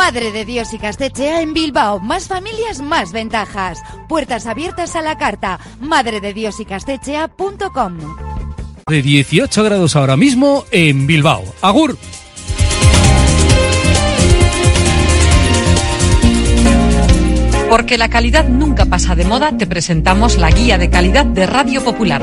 [0.00, 2.00] Madre de Dios y Castechea en Bilbao.
[2.00, 3.82] Más familias, más ventajas.
[4.08, 5.60] Puertas abiertas a la carta.
[5.78, 7.98] Madre de Dios y Castechea.com.
[8.86, 11.44] De 18 grados ahora mismo en Bilbao.
[11.60, 11.98] Agur.
[17.68, 21.84] Porque la calidad nunca pasa de moda, te presentamos la guía de calidad de Radio
[21.84, 22.22] Popular.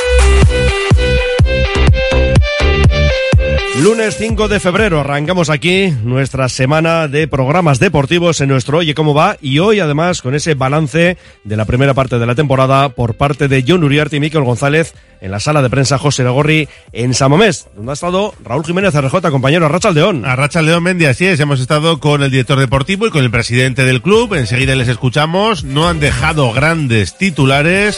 [3.81, 9.15] Lunes 5 de febrero arrancamos aquí nuestra semana de programas deportivos en nuestro Oye cómo
[9.15, 13.15] va y hoy además con ese balance de la primera parte de la temporada por
[13.15, 17.15] parte de John Uriarte y Miquel González en la sala de prensa José Lagorri en
[17.15, 20.25] Samomés, donde ha estado Raúl Jiménez RJ, compañero Arracha Aldeón.
[20.25, 23.83] Arracha León Mendy, así es, hemos estado con el director deportivo y con el presidente
[23.83, 27.97] del club, enseguida les escuchamos, no han dejado grandes titulares,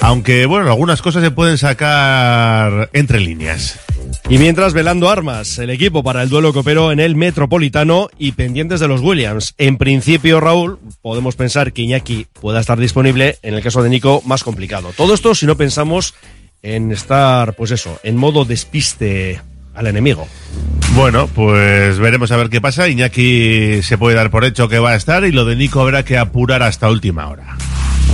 [0.00, 3.80] aunque bueno, algunas cosas se pueden sacar entre líneas.
[4.28, 8.80] Y mientras velando armas, el equipo para el duelo copero en el Metropolitano y pendientes
[8.80, 9.54] de los Williams.
[9.58, 14.22] En principio, Raúl, podemos pensar que Iñaki pueda estar disponible, en el caso de Nico,
[14.24, 14.92] más complicado.
[14.96, 16.14] Todo esto si no pensamos
[16.62, 19.40] en estar, pues eso, en modo despiste
[19.74, 20.26] al enemigo.
[20.94, 22.88] Bueno, pues veremos a ver qué pasa.
[22.88, 26.04] Iñaki se puede dar por hecho que va a estar y lo de Nico habrá
[26.04, 27.56] que apurar hasta última hora.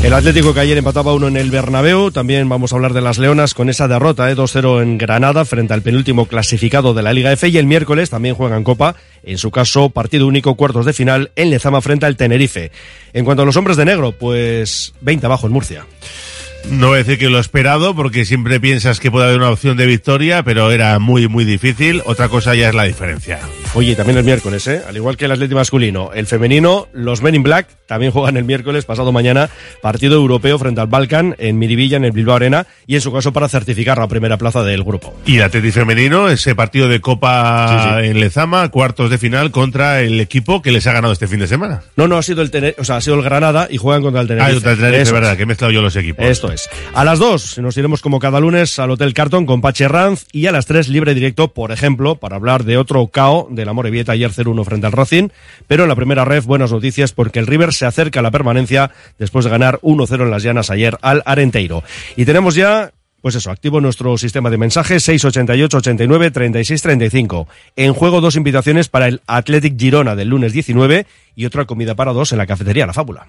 [0.03, 3.19] El Atlético que ayer empataba uno en el Bernabéu, también vamos a hablar de las
[3.19, 4.35] Leonas con esa derrota, ¿eh?
[4.35, 8.35] 2-0 en Granada frente al penúltimo clasificado de la Liga F y el miércoles también
[8.35, 12.73] juegan Copa, en su caso partido único cuartos de final en Lezama frente al Tenerife.
[13.13, 15.85] En cuanto a los hombres de negro, pues 20 abajo en Murcia.
[16.69, 19.77] No voy a decir que lo esperado, porque siempre piensas que puede haber una opción
[19.77, 22.01] de victoria, pero era muy, muy difícil.
[22.05, 23.41] Otra cosa ya es la diferencia.
[23.75, 24.81] Oye, también el miércoles, ¿eh?
[24.89, 28.45] Al igual que el Atlético masculino, el femenino, los Men in Black también juegan el
[28.45, 29.51] miércoles, pasado mañana,
[29.83, 33.33] partido europeo frente al Balkan en Miribilla, en el Bilbao Arena, y en su caso
[33.33, 35.13] para certificar la primera plaza del grupo.
[35.27, 37.69] Y el Atleti femenino, ese partido de Copa
[37.99, 38.11] Sí, sí.
[38.11, 41.49] en Lezama, cuartos de final contra el equipo que les ha ganado este fin de
[41.49, 41.83] semana.
[41.97, 44.21] No, no, ha sido el Tener- o sea, ha sido el Granada y juegan contra
[44.23, 44.51] el Tenerife.
[44.51, 46.25] Ah, contra el Tenerife, verdad, que he mezclado yo los equipos.
[46.25, 46.50] Esto
[46.95, 50.47] A las 2 nos iremos como cada lunes al Hotel Carton con Pache Ranz y
[50.47, 54.13] a las 3 libre directo, por ejemplo, para hablar de otro KO de la Morevieta
[54.13, 55.29] ayer 0-1 frente al Racing.
[55.67, 58.91] Pero en la primera ref, buenas noticias porque el River se acerca a la permanencia
[59.19, 61.83] después de ganar 1-0 en las llanas ayer al Arenteiro.
[62.17, 67.49] Y tenemos ya pues eso, activo nuestro sistema de mensajes 688 89 36 35.
[67.77, 71.07] En juego dos invitaciones para el Athletic Girona del lunes 19
[71.37, 73.27] y otra comida para dos en la cafetería La Fábula.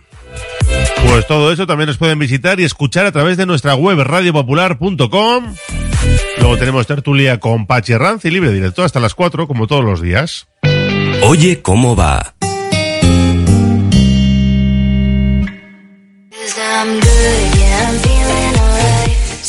[1.07, 5.55] Pues todo eso también nos pueden visitar y escuchar a través de nuestra web radiopopular.com.
[6.39, 10.01] Luego tenemos tertulia con Pachi Ranz y libre directo hasta las 4, como todos los
[10.01, 10.47] días.
[11.23, 12.35] Oye cómo va.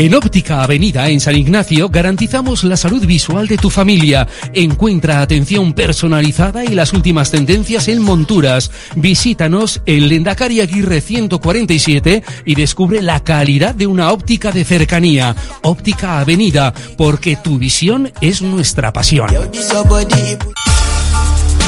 [0.00, 4.26] En Óptica Avenida, en San Ignacio, garantizamos la salud visual de tu familia.
[4.54, 8.70] Encuentra atención personalizada y las últimas tendencias en monturas.
[8.96, 15.36] Visítanos en Lendakari Aguirre 147 y descubre la calidad de una óptica de cercanía.
[15.60, 19.28] Óptica Avenida, porque tu visión es nuestra pasión.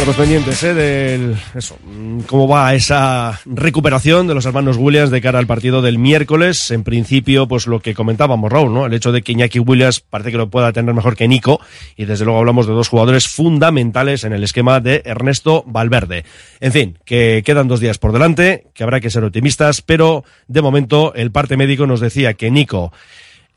[0.00, 0.72] Bueno, pues pendientes, ¿eh?
[0.72, 1.76] Del, eso,
[2.26, 6.70] cómo va esa recuperación de los hermanos Williams de cara al partido del miércoles.
[6.70, 8.86] En principio, pues lo que comentábamos, Raúl, ¿no?
[8.86, 11.60] El hecho de que Iñaki Williams parece que lo pueda tener mejor que Nico.
[11.96, 16.24] Y desde luego hablamos de dos jugadores fundamentales en el esquema de Ernesto Valverde.
[16.60, 20.62] En fin, que quedan dos días por delante, que habrá que ser optimistas, pero de
[20.62, 22.90] momento el parte médico nos decía que Nico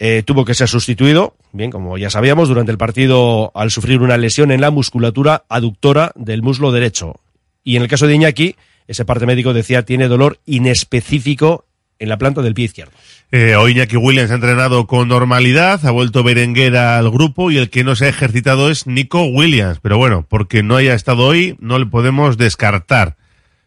[0.06, 4.18] eh, tuvo que ser sustituido, bien, como ya sabíamos, durante el partido al sufrir una
[4.18, 7.22] lesión en la musculatura aductora del muslo derecho.
[7.64, 11.64] Y en el caso de Iñaki, ese parte médico decía tiene dolor inespecífico
[12.00, 12.92] en la planta del pie izquierdo.
[13.32, 17.70] Eh, hoy Iñaki Williams ha entrenado con normalidad, ha vuelto Berenguera al grupo y el
[17.70, 19.80] que no se ha ejercitado es Nico Williams.
[19.82, 23.16] Pero bueno, porque no haya estado hoy, no le podemos descartar.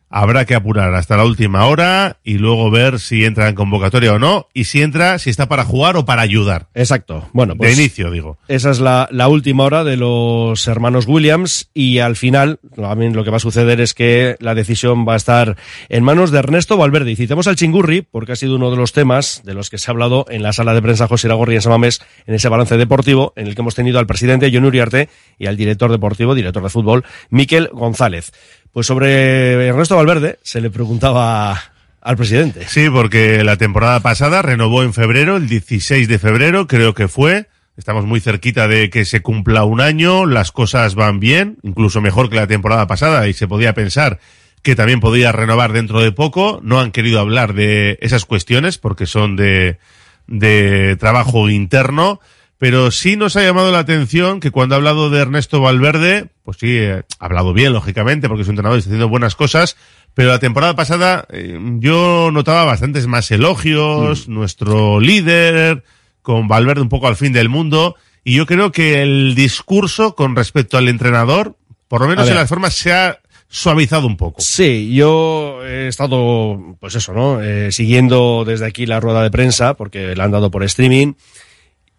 [0.08, 4.19] Habrá que apurar hasta la última hora y luego ver si entra en convocatoria o
[4.19, 6.69] no y si entra, si está para jugar o para ayudar.
[6.75, 7.29] Exacto.
[7.32, 8.38] Bueno, pues de inicio, digo.
[8.47, 13.25] Esa es la, la última hora de los hermanos Williams y al final también lo
[13.25, 15.56] que va a suceder es que la decisión va a estar
[15.88, 17.11] en manos de Ernesto Valverde.
[17.11, 19.91] Y citamos al Chingurri porque ha sido uno de los temas de los que se
[19.91, 23.32] ha hablado en la sala de prensa José Iragorri en Samamés en ese balance deportivo
[23.37, 25.08] en el que hemos tenido al presidente John Uriarte
[25.38, 28.32] y al director deportivo, director de fútbol, Miquel González.
[28.76, 31.58] Pues sobre Ernesto Valverde se le preguntaba
[32.02, 32.69] al presidente.
[32.69, 37.49] Sí, porque la temporada pasada renovó en febrero, el 16 de febrero creo que fue.
[37.78, 42.28] Estamos muy cerquita de que se cumpla un año, las cosas van bien, incluso mejor
[42.28, 44.20] que la temporada pasada y se podía pensar
[44.61, 46.61] que también podía renovar dentro de poco.
[46.62, 49.79] No han querido hablar de esas cuestiones porque son de,
[50.26, 52.20] de trabajo interno
[52.58, 56.58] pero sí nos ha llamado la atención que cuando ha hablado de Ernesto Valverde, pues
[56.58, 59.77] sí, ha hablado bien, lógicamente, porque es un entrenador y está haciendo buenas cosas,
[60.15, 64.32] pero la temporada pasada eh, yo notaba bastantes más elogios, mm.
[64.32, 65.84] nuestro líder,
[66.22, 70.34] con Valverde un poco al fin del mundo, y yo creo que el discurso con
[70.34, 71.56] respecto al entrenador,
[71.89, 74.41] por lo menos en las formas, se ha suavizado un poco.
[74.41, 77.43] Sí, yo he estado, pues eso, ¿no?
[77.43, 81.13] Eh, siguiendo desde aquí la rueda de prensa, porque la han dado por streaming.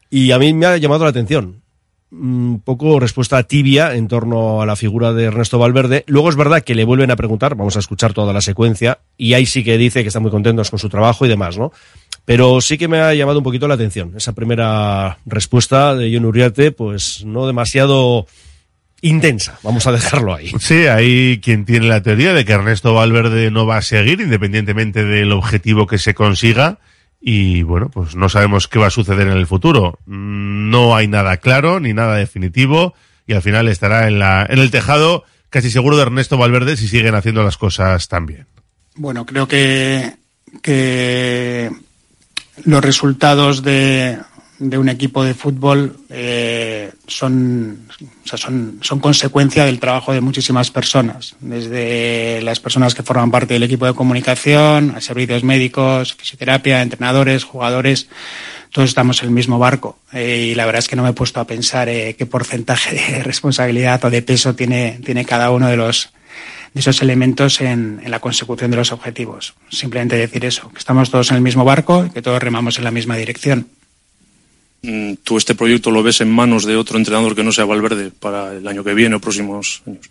[0.10, 1.62] Y a mí me ha llamado la atención.
[2.10, 6.06] Un poco respuesta tibia en torno a la figura de Ernesto Valverde.
[6.08, 9.34] Luego es verdad que le vuelven a preguntar, vamos a escuchar toda la secuencia, y
[9.34, 11.74] ahí sí que dice que están muy contentos con su trabajo y demás, ¿no?
[12.24, 14.14] Pero sí que me ha llamado un poquito la atención.
[14.16, 18.26] Esa primera respuesta de John Uriarte, pues no demasiado
[19.02, 20.52] intensa, vamos a dejarlo ahí.
[20.60, 25.04] Sí, hay quien tiene la teoría de que Ernesto Valverde no va a seguir, independientemente
[25.04, 26.80] del objetivo que se consiga
[27.20, 30.00] y bueno, pues no sabemos qué va a suceder en el futuro.
[30.06, 32.94] No hay nada claro ni nada definitivo
[33.26, 36.88] y al final estará en, la, en el tejado casi seguro de Ernesto Valverde si
[36.88, 38.46] siguen haciendo las cosas tan bien.
[38.96, 40.16] Bueno, creo que,
[40.62, 41.72] que
[42.66, 44.18] los resultados de,
[44.60, 47.88] de un equipo de fútbol eh, son,
[48.26, 53.30] o sea, son, son consecuencia del trabajo de muchísimas personas, desde las personas que forman
[53.30, 58.08] parte del equipo de comunicación, a servicios médicos, fisioterapia, entrenadores, jugadores.
[58.72, 61.14] todos estamos en el mismo barco eh, y la verdad es que no me he
[61.14, 65.68] puesto a pensar eh, qué porcentaje de responsabilidad o de peso tiene, tiene cada uno
[65.68, 66.12] de los
[66.74, 69.56] de esos elementos en, en, la consecución de los objetivos.
[69.70, 72.84] Simplemente decir eso, que estamos todos en el mismo barco y que todos remamos en
[72.84, 73.68] la misma dirección.
[74.82, 78.12] Mm, ¿Tú este proyecto lo ves en manos de otro entrenador que no sea Valverde
[78.12, 80.10] para el año que viene o próximos años?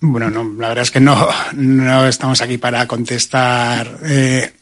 [0.00, 4.52] Bueno, no, la verdad es que no, no estamos aquí para contestar eh,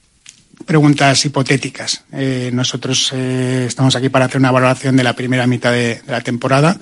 [0.65, 2.05] preguntas hipotéticas.
[2.13, 6.13] Eh, nosotros eh, estamos aquí para hacer una valoración de la primera mitad de, de,
[6.13, 6.79] la temporada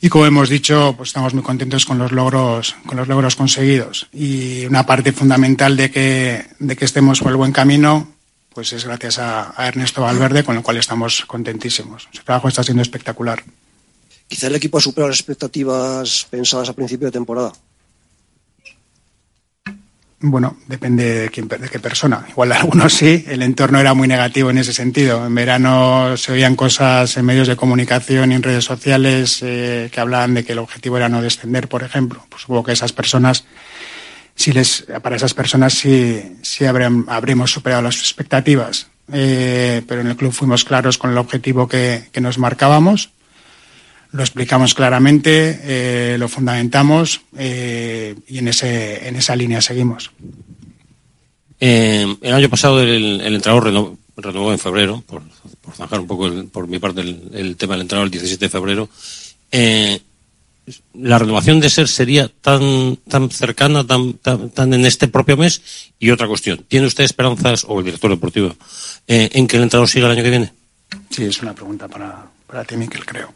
[0.00, 4.08] y como hemos dicho, pues estamos muy contentos con los logros, con los logros conseguidos.
[4.12, 8.15] Y una parte fundamental de que, de que estemos por el buen camino,
[8.56, 12.08] pues es gracias a, a Ernesto Valverde, con lo cual estamos contentísimos.
[12.10, 13.44] Su trabajo está siendo espectacular.
[14.28, 17.52] Quizá el equipo ha superado las expectativas pensadas a principio de temporada.
[20.20, 22.24] Bueno, depende de, quién, de qué persona.
[22.30, 25.26] Igual algunos sí, el entorno era muy negativo en ese sentido.
[25.26, 30.00] En verano se oían cosas en medios de comunicación y en redes sociales eh, que
[30.00, 32.24] hablaban de que el objetivo era no descender, por ejemplo.
[32.30, 33.44] Pues supongo que esas personas,
[34.36, 38.88] si les, para esas personas sí, sí habrán, habremos superado las expectativas.
[39.12, 43.10] Eh, pero en el club fuimos claros con el objetivo que, que nos marcábamos
[44.16, 50.10] lo explicamos claramente, eh, lo fundamentamos eh, y en, ese, en esa línea seguimos.
[51.60, 55.22] Eh, el año pasado el, el entrenador renovó, renovó, en febrero, por,
[55.60, 58.44] por zanjar un poco el, por mi parte el, el, tema del entrenador el 17
[58.44, 58.88] de febrero.
[60.94, 65.92] La renovación de ser sería tan tan cercana, tan, tan, tan, en este propio mes.
[66.00, 68.56] Y otra cuestión, ¿tiene usted esperanzas, o el director deportivo,
[69.06, 70.52] eh, en que el entrenador siga el año que viene?
[71.10, 73.32] Sí, es una pregunta para, para ti, Miquel, creo.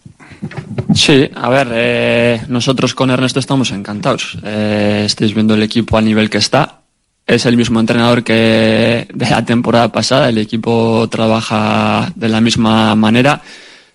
[0.94, 4.36] Sí, a ver, eh, nosotros con Ernesto estamos encantados.
[4.42, 6.80] Eh, estáis viendo el equipo a nivel que está.
[7.26, 10.28] Es el mismo entrenador que de la temporada pasada.
[10.28, 13.40] El equipo trabaja de la misma manera.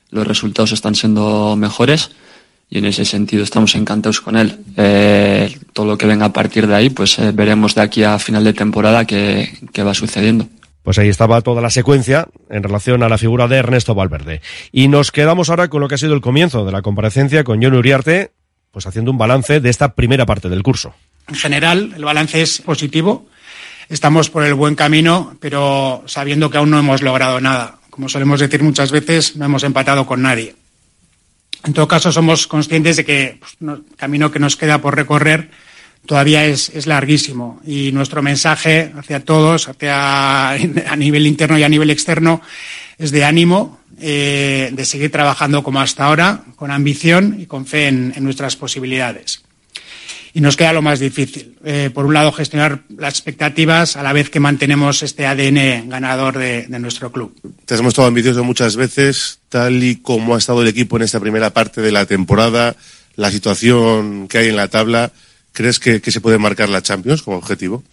[0.10, 2.12] Los resultados están siendo mejores
[2.70, 4.60] y en ese sentido estamos encantados con él.
[4.78, 8.20] Eh, todo lo que venga a partir de ahí, pues eh, veremos de aquí a
[8.20, 10.48] final de temporada qué, qué va sucediendo.
[10.84, 14.42] Pues ahí estaba toda la secuencia en relación a la figura de Ernesto Valverde.
[14.72, 17.62] Y nos quedamos ahora con lo que ha sido el comienzo de la comparecencia con
[17.62, 18.32] John Uriarte,
[18.72, 20.94] pues haciendo un balance de esta primera parte del curso.
[21.28, 23.26] En general, el balance es positivo.
[23.90, 27.78] Estamos por el buen camino, pero sabiendo que aún no hemos logrado nada.
[27.90, 30.56] Como solemos decir muchas veces, no hemos empatado con nadie.
[31.66, 35.50] En todo caso, somos conscientes de que pues, el camino que nos queda por recorrer
[36.06, 41.90] todavía es, larguísimo y nuestro mensaje hacia todos, hacia, a nivel interno y a nivel
[41.90, 42.42] externo,
[42.98, 47.88] es de ánimo, eh, de seguir trabajando como hasta ahora, con ambición y con fe
[47.88, 49.45] en nuestras posibilidades.
[50.36, 51.56] Y nos queda lo más difícil.
[51.64, 56.38] Eh, por un lado, gestionar las expectativas a la vez que mantenemos este ADN ganador
[56.38, 57.34] de, nuestro club.
[57.64, 61.22] Te has mostrado ambicioso muchas veces, tal y como ha estado el equipo en esta
[61.22, 62.76] primera parte de la temporada,
[63.16, 65.14] la situación que hay en la tabla.
[65.54, 67.86] ¿Crees que, se puede marcar la Champions como objetivo?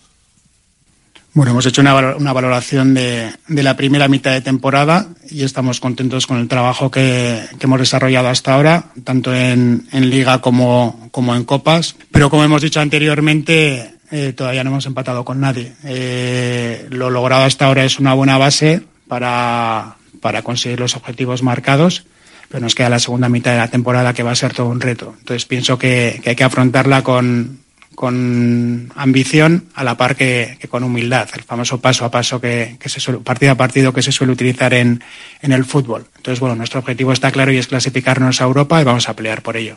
[1.35, 6.27] Bueno, hemos hecho una, una valoración de, la primera mitad de temporada y estamos contentos
[6.27, 11.97] con el trabajo que, hemos desarrollado hasta ahora, tanto en, Liga como, como, en Copas.
[12.11, 15.73] Pero como hemos dicho anteriormente, eh, todavía no hemos empatado con nadie.
[15.85, 19.97] Eh, lo logrado hasta ahora es una buena base para,
[20.43, 22.05] conseguir los objetivos marcados
[22.49, 24.83] pero nos queda la segunda mitad de la temporada que va a ser todo un
[24.83, 25.15] reto.
[25.21, 27.62] Entonces pienso que hay que afrontarla con,
[27.95, 32.89] con ambición a la par que, con humildad, el famoso paso a paso que, que
[32.89, 35.03] se suele, partido a partido que se suele utilizar en,
[35.41, 36.07] en el fútbol.
[36.17, 39.43] Entonces, bueno, nuestro objetivo está claro y es clasificarnos a Europa y vamos a pelear
[39.43, 39.77] por ello.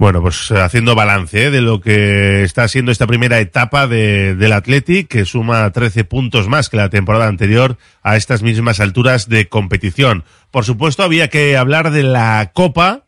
[0.00, 1.50] Bueno, pues haciendo balance ¿eh?
[1.50, 6.48] de lo que está siendo esta primera etapa de, del Athletic, que suma 13 puntos
[6.48, 10.24] más que la temporada anterior a estas mismas alturas de competición.
[10.50, 13.04] Por supuesto, había que hablar de la Copa,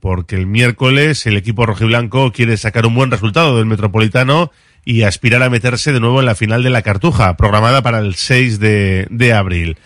[0.00, 4.50] porque el miércoles el equipo rojiblanco quiere sacar un buen resultado del Metropolitano
[4.84, 8.14] y aspirar a meterse de nuevo en la final de la Cartuja, programada para el
[8.14, 9.76] 6 de, abril.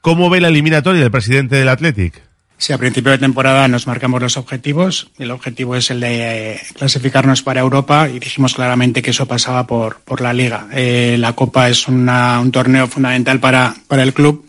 [0.00, 2.22] ¿Cómo ve la eliminatoria del presidente del Athletic?
[2.56, 5.10] Sí, a principio de temporada nos marcamos los objetivos.
[5.18, 10.00] El objetivo es el de clasificarnos para Europa y dijimos claramente que eso pasaba por,
[10.04, 10.68] por la Liga.
[10.72, 14.46] Eh, la Copa es una, un torneo fundamental para, para el club,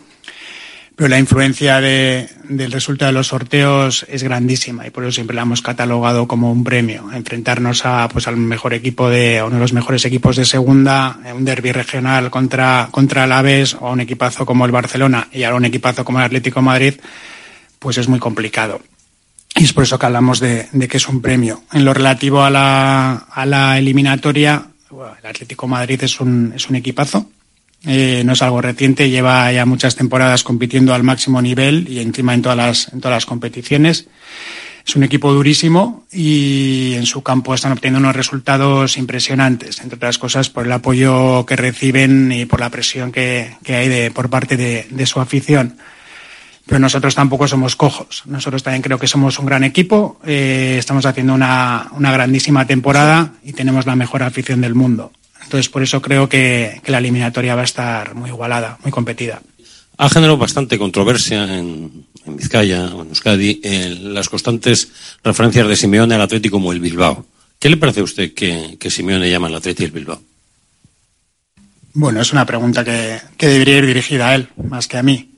[0.96, 5.36] pero la influencia de, del resultado de los sorteos es grandísima y por eso siempre
[5.36, 7.12] la hemos catalogado como un premio.
[7.12, 11.20] Enfrentarnos a, pues, al mejor equipo de, a uno de los mejores equipos de segunda,
[11.36, 15.58] un derby regional contra, contra el Aves o un equipazo como el Barcelona y ahora
[15.58, 16.96] un equipazo como el Atlético Madrid
[17.80, 18.82] pues es muy complicado.
[19.56, 21.64] Y es por eso que hablamos de, que es un premio.
[21.72, 26.75] En lo relativo a la, a la eliminatoria, el Atlético Madrid es un, es un
[26.75, 27.30] equipazo.
[27.86, 32.34] Eh, no es algo reciente, lleva ya muchas temporadas compitiendo al máximo nivel y encima
[32.34, 34.08] en todas las, en todas las competiciones.
[34.88, 40.20] Es un equipo durísimo y en su campo están obteniendo unos resultados impresionantes, entre otras
[40.20, 44.30] cosas por el apoyo que reciben y por la presión que, que hay de, por
[44.30, 45.77] parte de, su afición
[46.68, 48.24] pero nosotros tampoco somos cojos.
[48.25, 53.34] Nosotros también creo que somos un gran equipo, eh, estamos haciendo una, una, grandísima temporada
[53.44, 55.12] y tenemos la mejor afición del mundo.
[55.46, 59.42] Entonces, por eso creo que, que la eliminatoria va a estar muy igualada, muy competida.
[59.98, 64.90] Ha generado bastante controversia en, en Vizcaya o en Euskadi en las constantes
[65.24, 67.25] referencias de Simeone al Atlético como el Bilbao.
[67.60, 70.22] ¿Qué le parece a usted que, que Simeone llama al Atlético el Bilbao?
[71.94, 75.30] Bueno, es una pregunta que, que debería ir dirigida a él, más que a mí.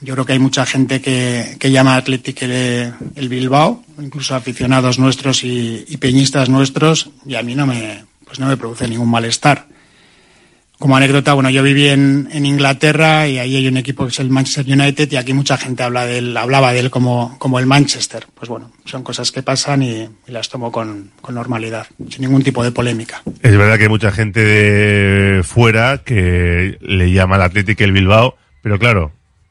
[0.00, 4.98] Yo creo que hay mucha gente que, que llama Athletic el, el, Bilbao, incluso aficionados
[4.98, 9.10] nuestros y, y, peñistas nuestros, y a mí no me, pues no me produce ningún
[9.10, 9.66] malestar.
[10.78, 14.20] Como anécdota, bueno, yo viví en, en, Inglaterra y ahí hay un equipo que es
[14.20, 17.58] el Manchester United y aquí mucha gente habla de él, hablaba de él como, como
[17.58, 18.26] el Manchester.
[18.32, 22.44] Pues bueno, son cosas que pasan y, y las tomo con, con, normalidad, sin ningún
[22.44, 23.22] tipo de polémica.
[23.42, 28.36] Es verdad que hay mucha gente de fuera que le llama al Athletic el Bilbao,
[28.62, 29.10] pero claro,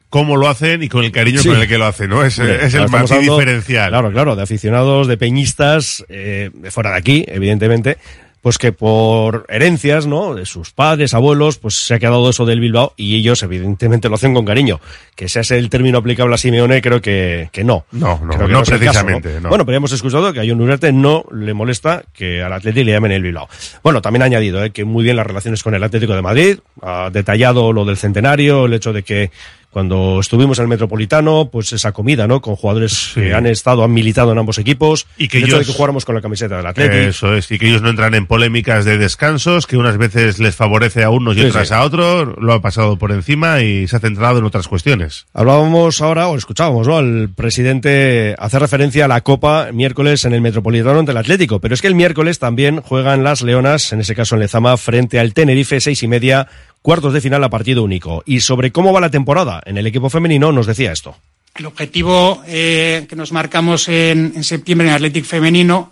[0.09, 1.49] cómo lo hacen y con el cariño sí.
[1.49, 2.23] con el que lo hacen, ¿no?
[2.23, 3.89] Es, es el más diferencial.
[3.89, 7.97] Claro, claro, de aficionados, de peñistas, eh, de fuera de aquí, evidentemente,
[8.47, 10.33] pues que por herencias, ¿no?
[10.33, 14.15] De sus padres, abuelos, pues se ha quedado eso del Bilbao y ellos evidentemente lo
[14.15, 14.79] hacen con cariño.
[15.15, 17.83] Que sea ese el término aplicable a Simeone, creo que, que no.
[17.91, 19.27] No, no, no, no precisamente.
[19.27, 19.43] Caso, ¿no?
[19.43, 19.49] No.
[19.49, 22.93] Bueno, pero hemos escuchado que a John Uriarte no le molesta que al Atlético le
[22.93, 23.49] llamen el Bilbao.
[23.83, 24.71] Bueno, también ha añadido ¿eh?
[24.71, 28.67] que muy bien las relaciones con el Atlético de Madrid, ha detallado lo del centenario,
[28.67, 29.29] el hecho de que
[29.71, 32.41] cuando estuvimos en el Metropolitano, pues esa comida, ¿no?
[32.41, 33.21] Con jugadores sí.
[33.21, 35.07] que han estado, han militado en ambos equipos.
[35.17, 36.95] Y que el ellos, hecho de que jugáramos con la camiseta del Atlético.
[36.97, 40.55] Eso es, y que ellos no entran en polémicas de descansos, que unas veces les
[40.55, 41.73] favorece a unos y Sí, otras sí.
[41.73, 45.25] a otros, lo ha pasado por encima y se ha centrado en otras cuestiones.
[45.33, 46.97] Hablábamos ahora, o escuchábamos, ¿no?
[46.97, 51.59] Al presidente hacer referencia a la Copa miércoles en el Metropolitano ante el Atlético.
[51.59, 55.19] Pero es que el miércoles también juegan las Leonas, en ese caso en Lezama, frente
[55.19, 56.47] al Tenerife, seis y media,
[56.87, 58.23] cuartos de final a partido único.
[58.25, 61.17] Y sobre cómo va la temporada en el equipo femenino nos decía esto.
[61.53, 65.91] El objetivo eh, que nos marcamos en, en septiembre en Athletic Femenino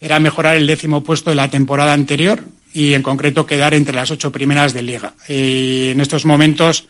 [0.00, 2.42] era mejorar el décimo puesto de la temporada anterior
[2.74, 5.14] y en concreto quedar entre las ocho primeras de liga.
[5.28, 6.88] Y en estos momentos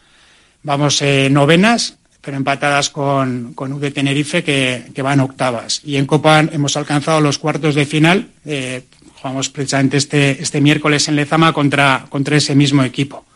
[0.62, 5.82] vamos eh, novenas, pero empatadas con, con U de Tenerife que, que, van octavas.
[5.84, 8.28] Y en Copa hemos alcanzado los cuartos de final.
[8.46, 8.84] Eh,
[9.20, 13.26] jugamos precisamente este, este miércoles en Lezama contra, contra ese mismo equipo.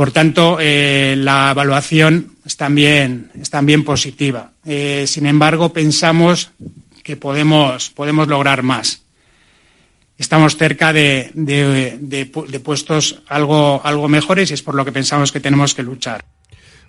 [0.00, 4.52] Por tanto, eh, la evaluación es también, es también positiva.
[4.64, 6.52] Eh, sin embargo, pensamos
[7.02, 9.02] que podemos, podemos lograr más.
[10.16, 14.92] Estamos cerca de, de, de, de puestos algo, algo mejores y es por lo que
[14.92, 16.24] pensamos que tenemos que luchar.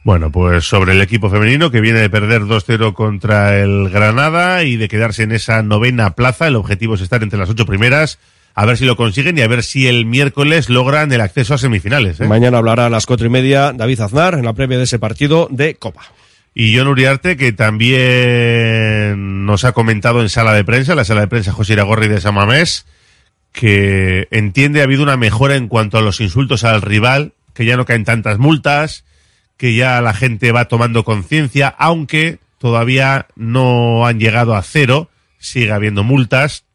[0.06, 4.78] Bueno, pues sobre el equipo femenino que viene de perder 2-0 contra el Granada y
[4.78, 8.19] de quedarse en esa novena plaza, el objetivo es estar entre las ocho primeras
[8.54, 11.58] a ver si lo consiguen y a ver si el miércoles logran el acceso a
[11.58, 12.20] semifinales.
[12.20, 12.28] ¿eh?
[12.28, 15.48] Mañana hablará a las cuatro y media David Aznar en la previa de ese partido
[15.52, 16.04] de Copa.
[16.54, 21.28] Y John Uriarte, que también nos ha comentado en sala de prensa, la sala de
[21.28, 22.86] prensa José Iragorri de Samamés,
[23.54, 27.78] que entiende ha habido una mejora en cuanto a los insultos al rival, que ya
[27.78, 29.06] no caen tantas multas,
[29.56, 35.10] que ya la gente va tomando conciencia, aunque todavía no han llegado a cero,
[35.40, 36.66] sigue habiendo multas,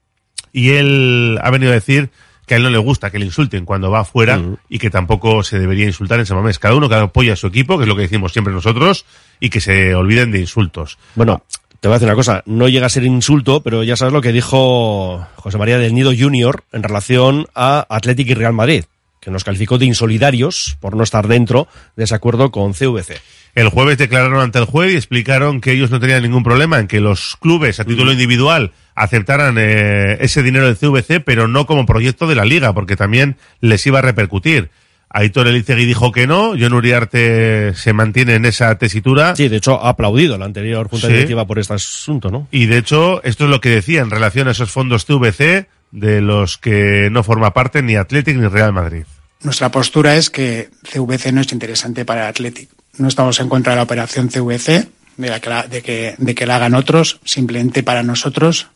[0.56, 2.08] y él ha venido a decir
[2.46, 4.58] que a él no le gusta que le insulten cuando va afuera uh -huh.
[4.70, 6.58] y que tampoco se debería insultar en Samamés.
[6.58, 9.04] Cada uno que apoya a su equipo, que es lo que decimos siempre nosotros,
[9.38, 10.96] y que se olviden de insultos.
[11.14, 11.42] Bueno,
[11.80, 14.22] te voy a decir una cosa, no llega a ser insulto, pero ya sabes lo
[14.22, 18.84] que dijo José María del Nido Junior en relación a Atlético y Real Madrid,
[19.26, 23.20] que nos calificó de insolidarios por no estar dentro de ese acuerdo con CVC.
[23.56, 26.86] El jueves declararon ante el juez y explicaron que ellos no tenían ningún problema en
[26.86, 31.86] que los clubes a título individual aceptaran eh, ese dinero del CVC, pero no como
[31.86, 34.70] proyecto de la liga, porque también les iba a repercutir.
[35.10, 39.34] Aitor Elizegui dijo que no, John Uriarte se mantiene en esa tesitura.
[39.34, 41.14] Sí, de hecho ha aplaudido la anterior junta sí.
[41.14, 42.46] directiva por este asunto, ¿no?
[42.52, 46.20] Y de hecho, esto es lo que decía en relación a esos fondos CVC de
[46.20, 49.02] los que no forma parte ni Athletic ni Real Madrid.
[49.46, 52.68] Nuestra postura es que CVC no es interesante para el Athletic.
[52.98, 56.34] No estamos en contra de la operación CVC, de, la que la, de, que, de
[56.34, 58.66] que la hagan otros, simplemente para nosotros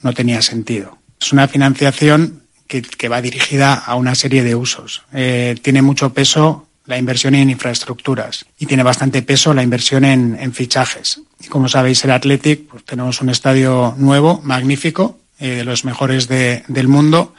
[0.00, 0.98] no tenía sentido.
[1.20, 5.04] Es una financiación que, que va dirigida a una serie de usos.
[5.12, 10.36] Eh, tiene mucho peso la inversión en infraestructuras y tiene bastante peso la inversión en,
[10.40, 11.20] en fichajes.
[11.38, 16.26] Y como sabéis, el Athletic, pues tenemos un estadio nuevo, magnífico, eh, de los mejores
[16.26, 17.36] de, del mundo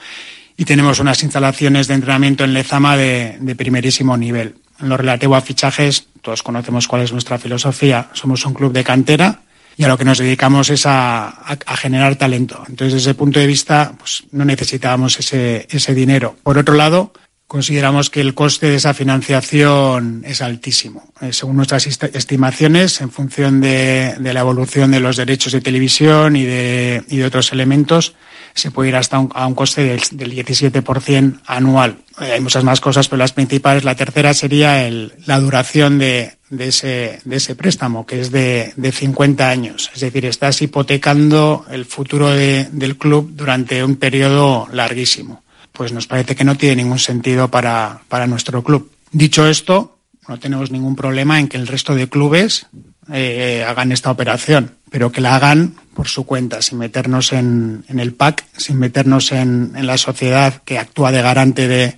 [0.57, 4.55] y tenemos unas instalaciones de entrenamiento en Lezama de, de primerísimo nivel.
[4.79, 8.09] En lo relativo a fichajes, todos conocemos cuál es nuestra filosofía.
[8.13, 9.41] Somos un club de cantera
[9.77, 12.63] y a lo que nos dedicamos es a, a, generar talento.
[12.67, 16.35] Entonces, desde ese punto de vista, pues, no necesitábamos ese, ese dinero.
[16.43, 17.13] Por otro lado,
[17.53, 21.03] consideramos que el coste de esa financiación es altísimo.
[21.21, 26.45] Eh, según nuestras estimaciones, en función de, la evolución de los derechos de televisión y
[26.45, 28.15] de, y de otros elementos,
[28.55, 31.97] se puede ir hasta un, a un coste del, del 17% anual.
[32.19, 33.83] Eh, hay muchas más cosas, pero las principales.
[33.83, 39.91] La tercera sería el, la duración de, ese, préstamo, que es de, de 50 años.
[39.93, 45.43] Es decir, estás hipotecando el futuro de, del club durante un periodo larguísimo.
[45.73, 48.91] Pues nos parece que no tiene ningún sentido para, para nuestro club.
[49.11, 52.67] Dicho esto, no tenemos ningún problema en que el resto de clubes
[53.11, 57.99] eh, hagan esta operación, pero que la hagan por su cuenta, sin meternos en, en
[57.99, 61.97] el PAC, sin meternos en, en, la sociedad que actúa de garante de,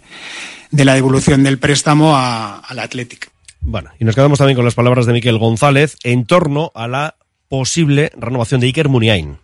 [0.71, 3.29] de la devolución del préstamo a, al Athletic.
[3.61, 7.15] Bueno, y nos quedamos también con las palabras de Miquel González en torno a la
[7.47, 9.37] posible renovación de Iker Muniain.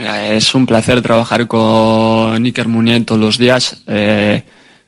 [0.00, 3.82] Es un placer trabajar con Iker Muniain todos los días.
[3.86, 4.42] Eh,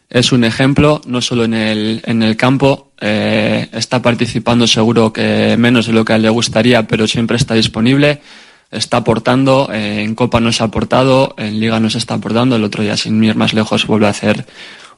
[0.09, 5.55] es un ejemplo, no solo en el, en el campo, eh, está participando seguro que
[5.59, 8.23] menos de lo que le gustaría, pero siempre está disponible,
[8.71, 12.83] está aportando, eh, en Copa nos ha aportado, en Liga nos está aportando, el otro
[12.83, 14.47] día sin ir más lejos vuelve a hacer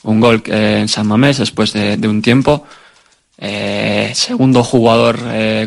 [0.04, 2.64] un gol en San Mamés después de, de un tiempo.
[4.12, 5.18] Segundo jugador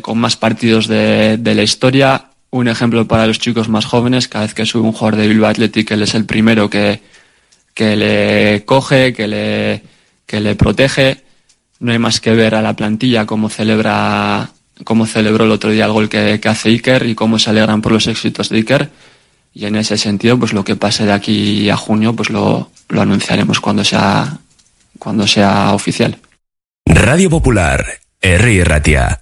[0.02, 2.28] con más partidos de, de, la historia,
[2.60, 5.50] un ejemplo para los chicos más jóvenes, cada vez que sube un jugador de Bilbao
[5.50, 7.02] Athletic, él es el primero que,
[7.74, 9.84] que le coge, que le,
[10.26, 11.24] que le protege.
[11.80, 14.50] No hay más que ver a la plantilla cómo celebra,
[14.84, 17.92] cómo celebró el otro día el gol que, hace Iker y cómo se alegran por
[17.92, 18.90] los éxitos de Iker.
[19.54, 23.02] Y en ese sentido, pues lo que pase de aquí a junio, pues lo, lo
[23.02, 24.40] anunciaremos cuando sea,
[25.00, 26.18] cuando sea oficial.
[26.86, 27.86] Radio Popular,
[28.22, 28.64] R.
[28.64, 29.22] Ratia.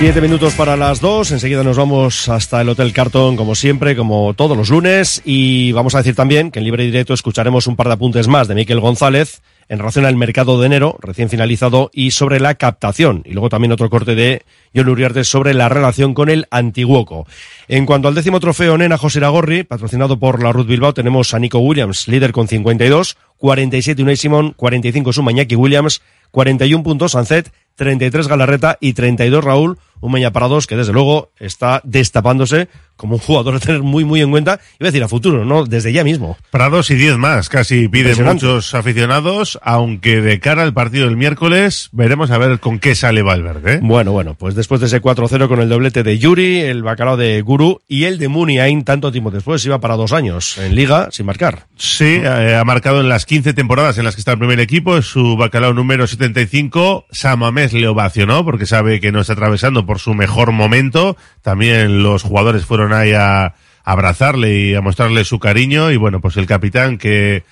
[0.00, 1.30] Siete minutos para las dos.
[1.30, 5.20] Enseguida nos vamos hasta el Hotel Carton, como siempre, como todos los lunes.
[5.26, 8.48] Y vamos a decir también que en libre directo escucharemos un par de apuntes más
[8.48, 13.22] de Miquel González en relación al mercado de enero, recién finalizado, y sobre la captación.
[13.26, 14.42] Y luego también otro corte de
[14.74, 17.26] John Uriarte sobre la relación con el Antiguoco.
[17.68, 21.38] En cuanto al décimo trofeo Nena José Ragorri, patrocinado por la Ruth Bilbao, tenemos a
[21.38, 28.28] Nico Williams, líder con 52, 47 Unai Simón, 45 Sumañaki Williams, 41 puntos Sancet, 33
[28.28, 32.68] Galarreta y 32 Raúl, un Meña para dos que desde luego está destapándose
[33.00, 35.64] como un jugador a tener muy, muy en cuenta, iba a decir a futuro, ¿no?
[35.64, 36.36] Desde ya mismo.
[36.50, 41.88] Prados y 10 más, casi piden muchos aficionados, aunque de cara al partido del miércoles
[41.92, 43.76] veremos a ver con qué sale Valverde.
[43.76, 43.80] ¿eh?
[43.82, 47.40] Bueno, bueno, pues después de ese 4-0 con el doblete de Yuri, el bacalao de
[47.40, 51.24] Guru y el de Muniain tanto tiempo después, iba para dos años en Liga sin
[51.24, 51.68] marcar.
[51.76, 55.00] Sí, eh, ha marcado en las 15 temporadas en las que está el primer equipo,
[55.00, 57.06] su bacalao número 75.
[57.10, 61.16] Samamés le ovacionó porque sabe que no está atravesando por su mejor momento.
[61.42, 65.90] También los jugadores fueron ahí a abrazarle y a mostrarle su cariño.
[65.90, 67.42] Y bueno, pues el capitán que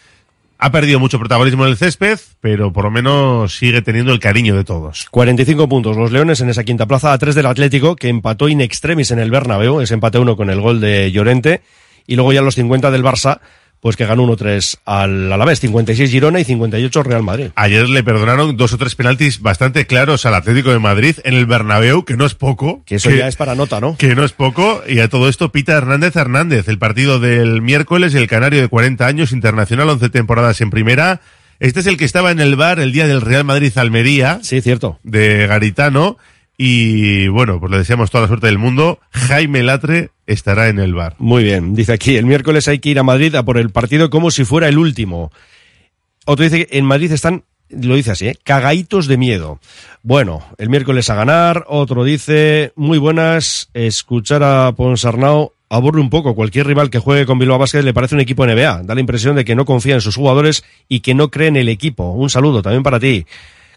[0.57, 4.55] ha perdido mucho protagonismo en el césped, pero por lo menos sigue teniendo el cariño
[4.55, 5.09] de todos.
[5.11, 8.61] 45 puntos los Leones en esa quinta plaza a 3 del Atlético que empató in
[8.61, 11.62] extremis en el Bernabéu, ese empate uno con el gol de Llorente
[12.07, 13.40] y luego ya los 50 del Barça
[13.81, 17.51] pues que ganó 1-3 al Alavés, 56 Girona y 58 Real Madrid.
[17.55, 21.47] Ayer le perdonaron dos o tres penaltis bastante claros al Atlético de Madrid en el
[21.47, 22.83] Bernabéu, que no es poco.
[22.85, 23.97] Que eso ya es para nota, ¿no?
[23.97, 24.83] Que no es poco.
[24.88, 29.07] Y a todo esto, Pita Hernández Hernández, el partido del miércoles, el canario de 40
[29.07, 31.21] años, internacional, 11 temporadas en primera.
[31.61, 34.38] Este es el que estaba en el bar el día del Real Madrid-Almería.
[34.43, 34.99] Sí, cierto.
[35.03, 36.17] De Garitano.
[36.61, 38.99] Y bueno, pues le deseamos toda la suerte del mundo.
[39.12, 41.14] Jaime Latre estará en el bar.
[41.18, 44.11] Muy bien, dice aquí, el miércoles hay que ir a Madrid a por el partido
[44.11, 45.31] como si fuera el último.
[46.27, 48.37] Otro dice que en Madrid están, lo dice así, ¿eh?
[48.42, 49.61] cagaitos de miedo.
[50.03, 51.64] Bueno, el miércoles a ganar.
[51.68, 56.35] Otro dice, muy buenas, escuchar a Ponsarnau aburre un poco.
[56.35, 58.83] Cualquier rival que juegue con Bilbao Basket le parece un equipo NBA.
[58.83, 61.57] Da la impresión de que no confía en sus jugadores y que no cree en
[61.57, 62.11] el equipo.
[62.11, 63.27] Un saludo también para ti.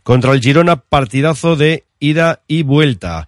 [0.03, 3.27] Contra el Girona, partidazo de ida y vuelta.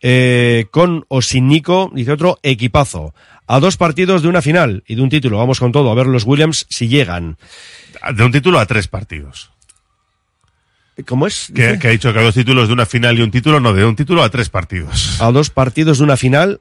[0.00, 3.14] Eh, con o sin Nico, dice otro, equipazo.
[3.46, 5.38] A dos partidos de una final y de un título.
[5.38, 7.36] Vamos con todo, a ver los Williams si llegan.
[8.14, 9.50] De un título a tres partidos.
[11.06, 11.52] ¿Cómo es?
[11.54, 13.74] Que, que ha dicho que a dos títulos de una final y un título, no,
[13.74, 15.20] de un título a tres partidos.
[15.20, 16.60] A dos partidos de una final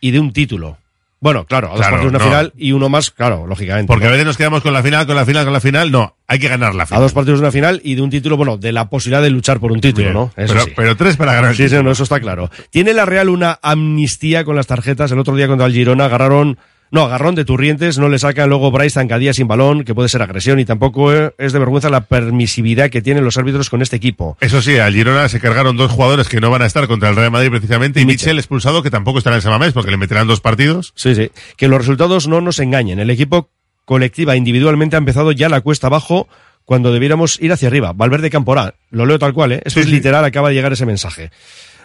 [0.00, 0.78] y de un título.
[1.24, 2.24] Bueno, claro, a dos Claro, partidos una no.
[2.30, 3.86] final y uno más, claro, lógicamente.
[3.88, 4.08] Porque ¿no?
[4.10, 5.90] a veces nos quedamos con la final, con la final, con la final.
[5.90, 7.00] No, hay que ganar la A final.
[7.02, 9.58] dos partidos de una final y de un título, bueno, de la posibilidad de luchar
[9.58, 10.32] por un título, Bien, ¿no?
[10.36, 10.72] Eso pero, sí.
[10.76, 11.52] pero tres para ganar.
[11.52, 12.50] el Sí, sí, no, eso está claro.
[12.68, 15.10] Tiene la Real una amnistía con las tarjetas.
[15.12, 16.58] El otro día contra el Girona agarraron,
[16.94, 20.22] no, agarrón de Turrientes, no le sacan luego Bryce zancadilla sin balón, que puede ser
[20.22, 23.96] agresión, y tampoco eh, es de vergüenza la permisividad que tienen los árbitros con este
[23.96, 24.36] equipo.
[24.40, 27.16] Eso sí, al Girona se cargaron dos jugadores que no van a estar contra el
[27.16, 30.40] Real Madrid precisamente y Michel expulsado que tampoco estará en Samamés porque le meterán dos
[30.40, 30.92] partidos.
[30.96, 31.30] Sí, sí.
[31.56, 32.98] Que los resultados no nos engañen.
[32.98, 33.50] El equipo
[33.84, 36.28] colectiva individualmente ha empezado ya la cuesta abajo
[36.64, 37.92] cuando debiéramos ir hacia arriba.
[37.92, 38.74] Valverde Camporá.
[38.90, 39.62] Lo leo tal cual, ¿eh?
[39.64, 39.92] Eso Sí, es sí.
[39.92, 41.30] literal, acaba de llegar ese mensaje.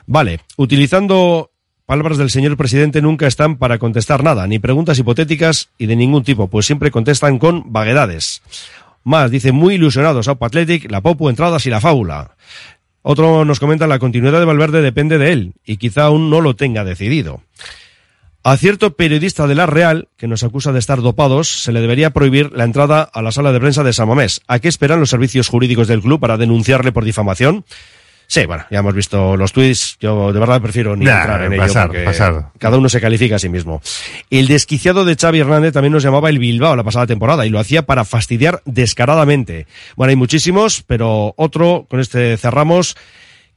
[0.06, 0.40] Vale.
[0.56, 1.52] Utilizando
[1.90, 6.24] palabras del señor presidente nunca están para contestar nada, ni preguntas hipotéticas y de ningún
[6.24, 8.44] tipo, pues siempre contestan con vaguedades.
[9.04, 12.36] Más, dice, muy ilusionados, Aupa Athletic, la Popu, entradas y la fábula.
[13.02, 16.56] Otro nos comenta, la continuidad de Valverde depende de él, y quizá aún no lo
[16.56, 17.42] tenga decidido.
[18.44, 22.12] A cierto periodista de la Real, que nos acusa de estar dopados, se le debería
[22.12, 24.42] prohibir la entrada a la sala de prensa de Samamés.
[24.48, 27.66] ¿A qué esperan los servicios jurídicos del club para denunciarle por difamación?
[28.32, 29.98] Sí, bueno, ya hemos visto los tweets.
[30.00, 32.46] Yo de verdad prefiero ni Nah, entrar en pasar, ello porque pasar.
[32.60, 33.82] cada uno se califica a sí mismo.
[34.30, 37.58] El desquiciado de Xavi Hernández también nos llamaba el Bilbao la pasada temporada y lo
[37.58, 39.66] hacía para fastidiar descaradamente.
[39.96, 42.96] Bueno, hay muchísimos, pero otro, con este cerramos,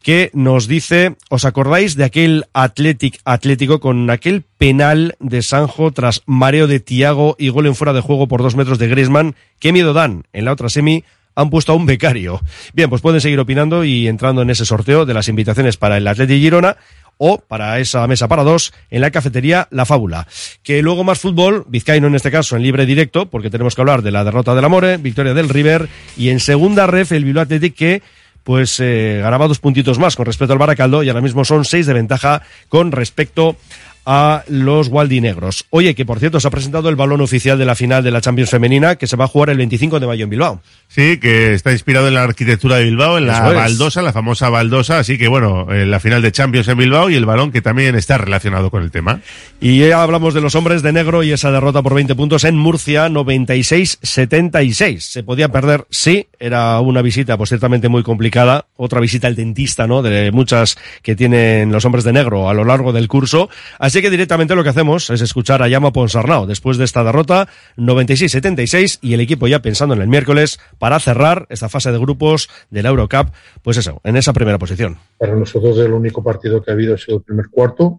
[0.03, 6.23] que nos dice, ¿os acordáis de aquel Athletic Atlético con aquel penal de Sanjo tras
[6.25, 9.37] mareo de Tiago y gol en fuera de juego por dos metros de Griezmann?
[9.59, 10.25] ¿Qué miedo dan?
[10.33, 12.41] En la otra semi han puesto a un becario.
[12.73, 16.07] Bien, pues pueden seguir opinando y entrando en ese sorteo de las invitaciones para el
[16.07, 16.77] Athletic Girona
[17.19, 20.27] o para esa mesa para dos en la cafetería La Fábula.
[20.63, 24.03] Que luego más fútbol, Vizcaíno en este caso en libre directo, porque tenemos que hablar
[24.03, 27.75] de la derrota del Amore, victoria del River y en segunda ref el Bilbao Athletic
[27.75, 28.03] que
[28.43, 31.87] pues eh, ganaba dos puntitos más con respecto al Baracaldo y ahora mismo son seis
[31.87, 33.57] de ventaja con respecto
[34.05, 35.67] a los Waldinegros.
[35.71, 38.21] Oye, que por cierto se ha presentado el balón oficial de la final de la
[38.21, 40.61] Champions Femenina que se va a jugar el 25 de mayo en Bilbao.
[40.89, 44.99] Sí, que está inspirado en la arquitectura de Bilbao, en la baldosa, la famosa baldosa,
[44.99, 47.95] así que bueno, en la final de Champions en Bilbao y el balón que también
[47.95, 49.21] está relacionado con el tema.
[49.61, 52.57] Y ya hablamos de los hombres de negro y esa derrota por 20 puntos en
[52.57, 55.01] Murcia, 96-76.
[55.01, 59.87] Se podía perder, sí, era una visita pues ciertamente muy complicada, otra visita al dentista,
[59.87, 60.03] ¿no?
[60.03, 63.49] De muchas que tienen los hombres de negro a lo largo del curso.
[63.79, 67.49] Así que directamente lo que hacemos es escuchar a Llama Ponsarnau después de esta derrota,
[67.77, 72.49] 96-76 y el equipo ya pensando en el miércoles para cerrar esta fase de grupos
[72.71, 73.31] de la Eurocup,
[73.63, 74.99] pues eso, en esa primera posición.
[75.19, 77.97] Para nosotros el único partido que ha habido ha sido el primer cuarto,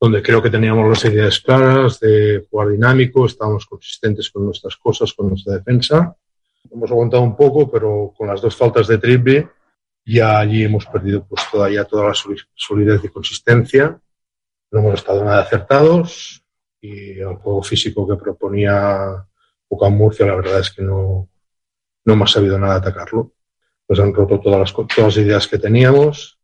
[0.00, 5.12] donde creo que teníamos las ideas claras de jugar dinámico, estábamos consistentes con nuestras cosas,
[5.12, 6.16] con nuestra defensa.
[6.70, 9.48] Hemos aguantado un poco, pero con las dos faltas de triple
[10.04, 12.14] Ya allí hemos perdido pues todavía toda la
[12.54, 14.00] solidez y consistencia.
[14.70, 16.44] No hemos estado nada acertados
[16.80, 19.26] y el juego físico que proponía
[19.68, 21.28] Ucam Murcia la verdad es que no,
[22.04, 23.32] no hemos sabido nada atacarlo.
[23.86, 26.38] Pues han roto todas las, todas las ideas que teníamos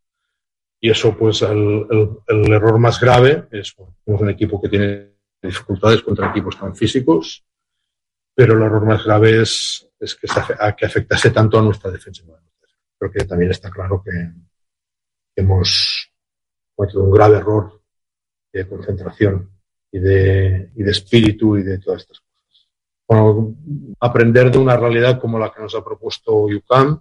[0.81, 5.17] y eso pues el, el, el error más grave es bueno, un equipo que tiene
[5.43, 7.45] dificultades contra equipos tan físicos,
[8.35, 10.27] pero el error más grave es, es que,
[10.77, 12.23] que afectase tanto a nuestra defensa.
[12.99, 14.11] Creo que también está claro que
[15.37, 16.11] hemos
[16.75, 17.83] cometido un grave error
[18.59, 19.51] de concentración
[19.90, 22.27] y de, y de espíritu y de todas estas cosas.
[24.01, 27.01] Aprender de una realidad como la que nos ha propuesto UCAM,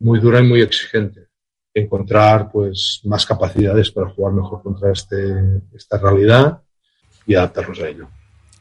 [0.00, 1.28] muy dura y muy exigente.
[1.74, 6.62] Encontrar pues más capacidades para jugar mejor contra este, esta realidad
[7.26, 8.08] y adaptarnos a ello.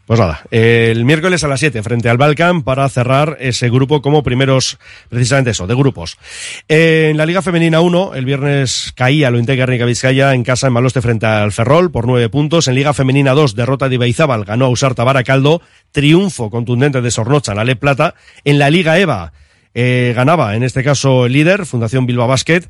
[0.06, 4.22] Pues nada, el miércoles a las 7 frente al Balkan para cerrar ese grupo como
[4.22, 4.78] primeros,
[5.10, 6.20] precisamente eso, de grupos.
[6.68, 11.02] En la Liga Femenina 1, el viernes caía lo Integra Vizcaya en casa en Maloste
[11.02, 12.68] frente al Ferrol por 9 puntos.
[12.68, 14.94] En Liga Femenina 2, derrota de Ibaizábal, ganó a Usar
[15.26, 18.14] Caldo, triunfo contundente de Sornocha, la Le Plata.
[18.44, 19.34] En la Liga EVA,
[19.74, 22.62] eh, ganaba en este caso el líder, Fundación Bilbao Basket,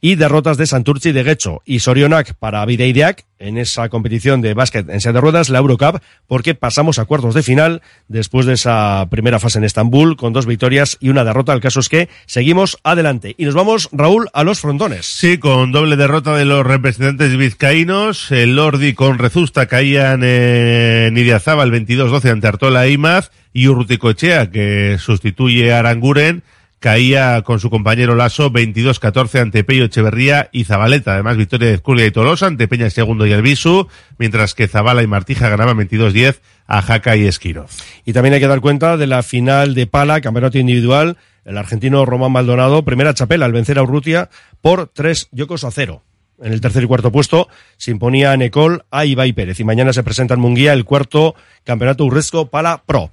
[0.00, 4.88] y derrotas de Santurci de Guecho y Sorionac para Videideac en esa competición de básquet
[4.88, 9.06] en silla de ruedas, la Eurocup, porque pasamos a cuartos de final después de esa
[9.10, 11.52] primera fase en Estambul con dos victorias y una derrota.
[11.52, 15.06] El caso es que seguimos adelante y nos vamos, Raúl, a los frontones.
[15.06, 18.30] Sí, con doble derrota de los representantes vizcaínos.
[18.30, 24.50] El Lordi con Rezusta caían en Idiazaba el 22-12 ante Artola e Imaz y Urruticochea
[24.50, 26.42] que sustituye a Aranguren
[26.84, 31.14] caía con su compañero Lasso 22-14 ante Peyo Echeverría y Zabaleta.
[31.14, 35.06] Además, victoria de Escuria y Tolosa ante Peña Segundo y Albisu, mientras que Zabala y
[35.06, 37.64] Martija ganaban 22-10 a Jaca y Esquiro.
[38.04, 41.16] Y también hay que dar cuenta de la final de Pala, campeonato individual,
[41.46, 44.28] el argentino Román Maldonado, primera chapela al vencer a Urrutia
[44.60, 46.02] por tres yocos a cero.
[46.42, 50.02] En el tercer y cuarto puesto se imponía Necol a Ibai Pérez y mañana se
[50.02, 53.10] presenta en Munguía el cuarto campeonato Urresco Pala Pro.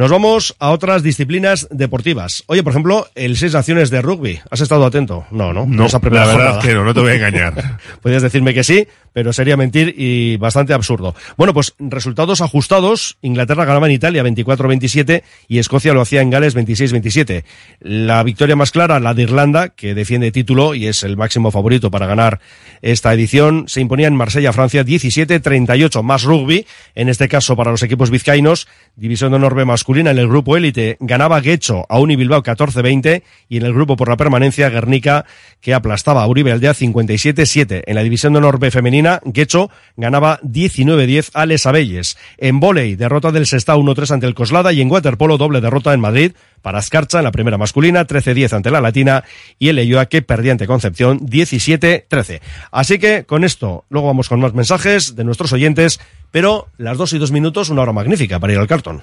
[0.00, 2.42] Nos vamos a otras disciplinas deportivas.
[2.46, 4.40] Oye, por ejemplo, el Seis Naciones de Rugby.
[4.50, 5.26] ¿Has estado atento?
[5.30, 5.66] No, ¿no?
[5.66, 7.78] No, la verdad que no, no te voy a engañar.
[8.00, 11.14] Podrías decirme que sí, pero sería mentir y bastante absurdo.
[11.36, 13.18] Bueno, pues resultados ajustados.
[13.20, 17.44] Inglaterra ganaba en Italia 24-27 y Escocia lo hacía en Gales 26-27.
[17.80, 21.90] La victoria más clara, la de Irlanda, que defiende título y es el máximo favorito
[21.90, 22.40] para ganar
[22.80, 27.82] esta edición, se imponía en Marsella, Francia 17-38, más rugby, en este caso para los
[27.82, 32.42] equipos vizcaínos, división de honor masculina en el grupo élite, ganaba Guecho a Uni Bilbao
[32.42, 35.24] 14-20 y en el grupo por la permanencia Guernica
[35.60, 37.82] que aplastaba a Uribe Aldea 57-7.
[37.86, 42.16] En la división de honor B femenina, Guecho ganaba 19-10 a Les Abelles.
[42.38, 46.00] En volei, derrota del Sestao 1-3 ante el Coslada y en waterpolo doble derrota en
[46.00, 49.24] Madrid para Escarcha en la primera masculina, 13-10 ante la Latina
[49.58, 52.40] y el Eyoa que perdía ante Concepción 17-13.
[52.70, 56.00] Así que con esto, luego vamos con más mensajes de nuestros oyentes,
[56.30, 59.02] pero las dos y dos minutos, una hora magnífica para ir al cartón.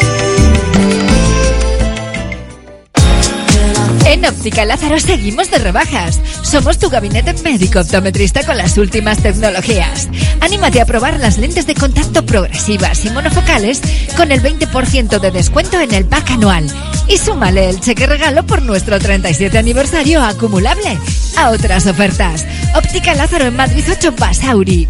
[4.11, 6.19] En Óptica Lázaro seguimos de rebajas.
[6.41, 10.09] Somos tu gabinete médico optometrista con las últimas tecnologías.
[10.41, 13.79] Anímate a probar las lentes de contacto progresivas y monofocales
[14.17, 16.67] con el 20% de descuento en el pack anual.
[17.07, 20.97] Y súmale el cheque regalo por nuestro 37 aniversario acumulable
[21.37, 22.45] a otras ofertas.
[22.75, 24.89] Óptica Lázaro en Madrid 8 Basauri.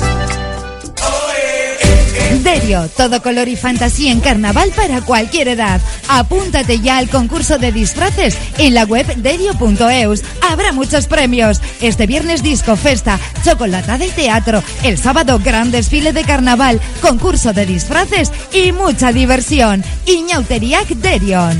[2.97, 5.79] Todo color y fantasía en carnaval para cualquier edad.
[6.09, 10.21] Apúntate ya al concurso de disfraces en la web derio.eus.
[10.49, 11.61] Habrá muchos premios.
[11.79, 14.61] Este viernes disco, festa, chocolatada y teatro.
[14.83, 19.81] El sábado gran desfile de carnaval, concurso de disfraces y mucha diversión.
[20.05, 21.57] Iñauteriac Derion.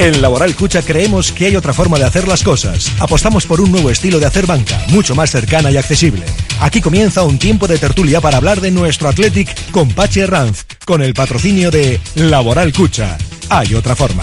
[0.00, 2.90] En Laboral Cucha creemos que hay otra forma de hacer las cosas.
[3.00, 6.24] Apostamos por un nuevo estilo de hacer banca, mucho más cercana y accesible.
[6.58, 11.02] Aquí comienza un tiempo de tertulia para hablar de nuestro Athletic con Pache Ranz, con
[11.02, 13.18] el patrocinio de Laboral Cucha.
[13.50, 14.22] Hay otra forma.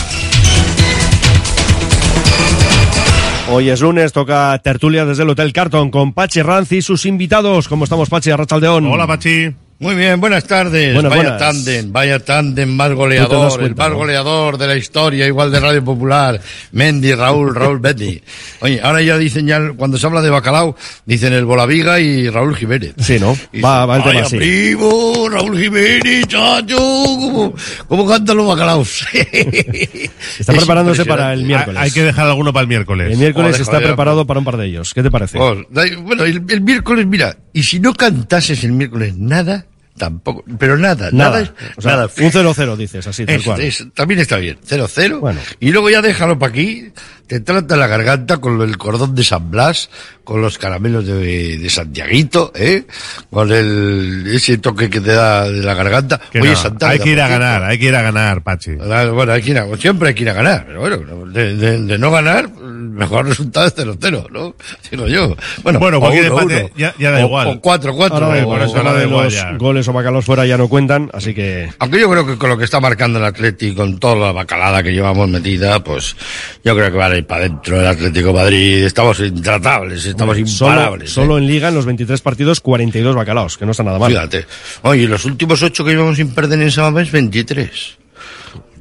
[3.52, 7.68] Hoy es lunes, toca tertulia desde el Hotel Carton con Pachi Ranz y sus invitados.
[7.68, 8.32] ¿Cómo estamos, Pachi?
[8.32, 8.88] Arrachaldeón.
[8.88, 9.54] Hola, Pachi.
[9.80, 10.92] Muy bien, buenas tardes.
[10.96, 11.40] Buenas, vaya buenas.
[11.40, 13.98] tándem, vaya tándem más goleador, el más ¿no?
[13.98, 16.42] goleador de la historia, igual de Radio Popular.
[16.72, 18.20] Mendy, Raúl, Raúl Betty.
[18.62, 20.76] Oye, ahora ya dicen ya, cuando se habla de bacalao,
[21.06, 22.96] dicen el Bolaviga y Raúl Jiménez.
[22.98, 23.38] Sí, ¿no?
[23.64, 24.38] Va, va el tema Vaya así.
[24.38, 27.54] primo, Raúl Jiménez, chacho, ¿cómo,
[27.88, 29.06] cómo cantan los bacalaos?
[29.14, 31.80] Está Es preparándose para el miércoles.
[31.80, 33.12] Hay que dejar alguno para el miércoles.
[33.12, 34.92] El miércoles Joder, está joder, preparado para un par de ellos.
[34.96, 35.38] ¿Qué te parece?
[35.38, 35.60] Pues,
[36.02, 39.67] bueno, el, el miércoles, mira, y si no cantases el miércoles nada,
[39.98, 41.42] tampoco, pero nada, nada, Nada.
[41.42, 42.06] es- O sea, nada.
[42.06, 43.62] un 0-0 dices, así, tal Es- cual.
[43.62, 45.22] es- también está bien, 0-0.
[45.60, 46.92] Y luego ya déjalo para aquí,
[47.28, 49.90] te trata la garganta con el cordón de San Blas,
[50.24, 52.86] con los caramelos de, de Santiaguito, ¿eh?
[53.30, 56.20] Con el, ese toque que te da de la garganta.
[56.32, 58.72] Que Oye, no, Santana, hay que ir a ganar, hay que ir a ganar, Pachi.
[58.76, 61.82] Bueno, hay que ir a- siempre hay que ir a ganar, pero bueno, de, de-
[61.84, 62.50] de no ganar,
[62.94, 64.56] mejor resultado es 0-0, ¿no?
[64.92, 65.36] Digo yo.
[65.64, 66.74] Bueno, Bueno, cualquier uno, empate uno.
[66.78, 67.48] ya- ya da O- igual.
[67.48, 68.12] O 4-4.
[68.26, 69.52] Ahora, o- por eso ahora de igual los ya.
[69.58, 71.70] goles o bacalos fuera ya no cuentan, así que...
[71.80, 74.82] Aunque yo creo que con lo que está marcando el Atlético, con toda la bacalada
[74.84, 76.16] que llevamos metida, pues
[76.64, 78.84] yo creo que van a ir para adentro el Atlético de Madrid.
[78.84, 81.10] Estamos intratables, estamos Solo, imparables.
[81.12, 81.42] solo ¿eh?
[81.42, 84.12] en Liga, en los 23 partidos, 42 bacalaos, que no está nada mal.
[84.12, 84.46] Fíjate.
[84.84, 87.98] Oye, los últimos ocho que llevamos sin perder en Samamés, 23.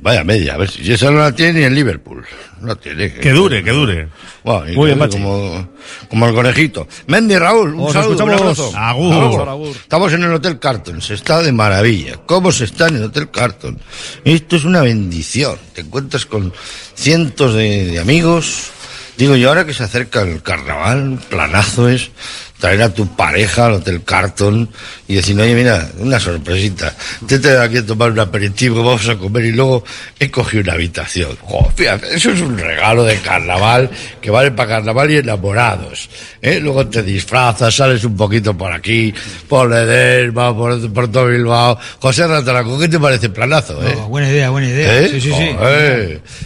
[0.06, 2.24] Vaya media, a ver si esa no la tiene ni el Liverpool.
[2.60, 3.12] No tiene.
[3.12, 4.06] Que dure, que dure.
[4.44, 5.20] Bueno, y Muy que bien, dure Pachi.
[5.20, 5.68] como,
[6.08, 6.86] como el conejito.
[7.08, 8.72] Mendy, Raúl, un Os saludo, un abrazo.
[8.76, 9.48] Agur.
[9.48, 9.76] Agur.
[9.76, 12.20] Estamos en el Hotel Carton, se está de maravilla.
[12.24, 13.80] ¿Cómo se está en el Hotel Carton?
[14.24, 15.58] Esto es una bendición.
[15.74, 16.52] Te encuentras con
[16.94, 18.70] cientos de, de amigos.
[19.18, 22.12] Digo, y ahora que se acerca el carnaval, un planazo es
[22.58, 24.68] traer a tu pareja al Hotel Carton
[25.08, 26.94] y decir, oye, mira, una sorpresita.
[27.26, 29.84] Te traigo aquí a tomar un aperitivo, vamos a comer y luego
[30.18, 31.36] he cogido una habitación.
[31.76, 33.90] Fíjate, eso es un regalo de carnaval
[34.20, 36.08] que vale para carnaval y enamorados.
[36.42, 36.58] ¿eh?
[36.60, 39.12] Luego te disfrazas, sales un poquito por aquí,
[39.48, 41.78] por Ledesma, por, por todo Bilbao.
[42.00, 43.86] José Rataraco, ¿qué te parece planazo?
[43.86, 43.94] Eh?
[43.96, 45.00] No, buena idea, buena idea.
[45.02, 45.08] ¿Eh?
[45.12, 45.50] Sí, sí, sí.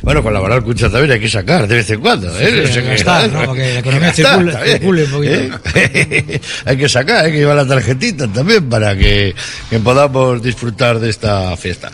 [0.03, 2.29] Bueno, con la moral cucha también hay que sacar de vez en cuando.
[2.39, 2.47] ¿eh?
[2.51, 3.41] Sí, No sé qué- gastar, ¿no?
[3.47, 5.61] Para que la economía circule- circule un poquito.
[6.65, 9.35] Hay que sacar, hay que llevar la tarjetita también para que,
[9.69, 11.91] que podamos disfrutar de esta fiesta.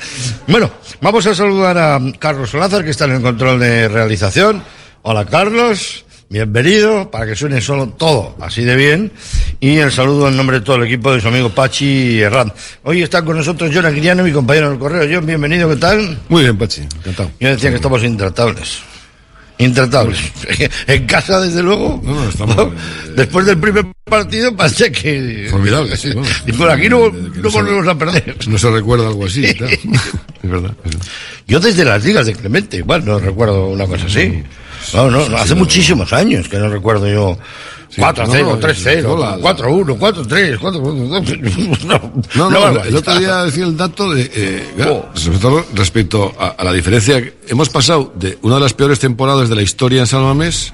[0.47, 4.63] Bueno, vamos a saludar a Carlos Solázar, que está en el control de realización.
[5.03, 6.05] Hola, Carlos.
[6.29, 9.13] Bienvenido, para que suene solo todo así de bien.
[9.61, 12.53] Y el saludo en nombre de todo el equipo de su amigo Pachi Herrán.
[12.83, 15.09] Hoy está con nosotros John Aquiliano, mi compañero del correo.
[15.11, 16.19] John, bienvenido, ¿qué tal?
[16.29, 17.31] Muy bien, Pachi, encantado.
[17.39, 18.81] Yo decía que estamos intratables.
[19.59, 20.21] Intratables.
[20.87, 22.01] en casa, desde luego.
[22.05, 22.73] ¿no?
[23.17, 25.49] Después del primer partido, parece que.
[25.51, 26.11] Formidable, sí.
[26.15, 26.29] bueno.
[26.47, 28.37] Y por aquí no, no no se- volvemos a perder.
[28.49, 29.73] No se recuerda algo así, claro.
[30.43, 30.75] Es verdad.
[31.47, 34.43] Yo desde las ligas de Clemente, igual no recuerdo una cosa así.
[34.93, 37.39] No, no, no, hace muchísimos años que no recuerdo yo.
[37.97, 41.85] 4-0, no, no, 3-0, no, la- 4-1, 4-3, 4-2.
[41.85, 45.65] No, No, no, no, el otro día decía el dato de, eh, claro, sobre todo
[45.75, 47.23] respecto a, a la diferencia.
[47.49, 50.73] Hemos pasado de una de las peores temporadas de la historia en San Mamés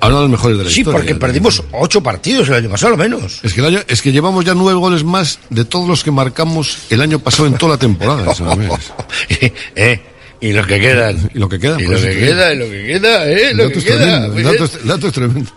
[0.00, 0.98] a una de las mejores de la Sí, historia.
[0.98, 3.38] porque perdimos 8 partidos el año pasado, al menos.
[3.44, 6.10] Es que, el año, es que llevamos ya nueve goles más de todos los que
[6.10, 8.70] marcamos el año pasado en toda la temporada en San Mamés.
[9.76, 10.02] eh,
[10.40, 11.30] y los que quedan.
[11.32, 11.80] Y lo que queda.
[11.80, 13.96] Y lo que queda, y lo que queda, eh, El lo dato que es queda.
[13.98, 15.50] tremendo, Muy el dato es- el dato es tremendo.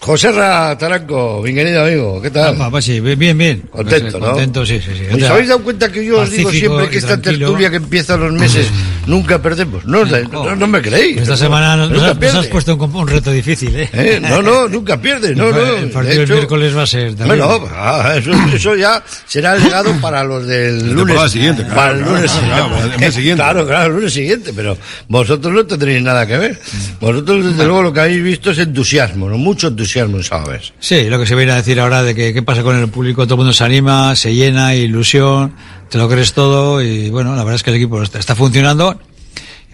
[0.00, 2.56] José Ra Taranco, mi querido amigo, ¿qué tal?
[2.58, 3.36] Ah, sí, bien, bien.
[3.36, 3.60] bien.
[3.70, 4.26] Contento, ¿no?
[4.28, 5.14] Contento, sí, sí, sí.
[5.22, 7.48] ¿Os habéis dado cuenta que yo os digo siempre que esta tranquilo.
[7.48, 8.66] tertulia que empieza los meses
[9.06, 9.84] nunca perdemos?
[9.84, 11.18] No, no, no me creéis.
[11.18, 13.90] Esta No, semana nos, nunca nos has puesto un, un reto difícil, ¿eh?
[13.92, 14.18] ¿Eh?
[14.22, 15.34] No, no, nunca pierde.
[15.36, 15.58] No, no.
[15.58, 17.44] El partido De del hecho- miércoles va a ser terrible.
[17.44, 20.96] Bueno, ah, eso, eso ya será el legado para los del lunes.
[20.96, 22.94] temporada siguiente, claro, para el claro, lunes claro, siguiente.
[22.94, 23.42] el mes siguiente.
[23.42, 24.78] Claro, claro, el lunes siguiente, pero
[25.08, 26.58] vosotros no tendréis nada que ver.
[27.02, 29.36] Vosotros, desde luego, lo que habéis visto es entusiasmo, ¿no?
[29.36, 29.89] Mucho entusiasmo,
[30.78, 33.24] Sí, lo que se viene a decir ahora de que qué pasa con el público,
[33.24, 35.54] todo el mundo se anima, se llena, ilusión,
[35.88, 39.00] te lo crees todo y bueno, la verdad es que el equipo está, está funcionando,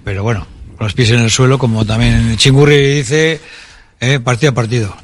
[0.05, 0.47] pero bueno,
[0.77, 3.41] con los pies en el suelo, como también Chingurri dice,
[4.01, 4.97] eh, partido a partido.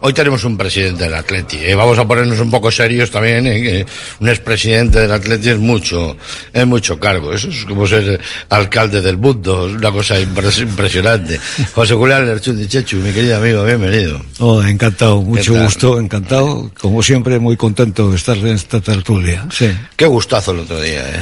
[0.00, 1.56] Hoy tenemos un presidente del Atleti.
[1.58, 1.74] ¿eh?
[1.74, 3.46] Vamos a ponernos un poco serios también.
[3.46, 3.84] ¿eh?
[4.20, 6.16] un expresidente del Atleti es mucho,
[6.52, 7.32] es mucho cargo.
[7.32, 9.68] Eso es como ser alcalde del mundo.
[9.68, 11.38] Es una cosa impres- impresionante.
[11.74, 14.20] José Julián Lerchundi Chechu, mi querido amigo, bienvenido.
[14.38, 16.70] Oh, encantado, mucho gusto, encantado.
[16.80, 19.46] Como siempre, muy contento de estar en esta tertulia.
[19.52, 19.70] Sí.
[19.96, 21.00] Qué gustazo el otro día.
[21.08, 21.20] ¿eh?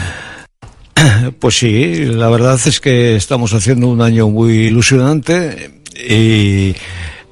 [1.39, 5.71] Pues sí, la verdad es que estamos haciendo un año muy ilusionante
[6.09, 6.75] y,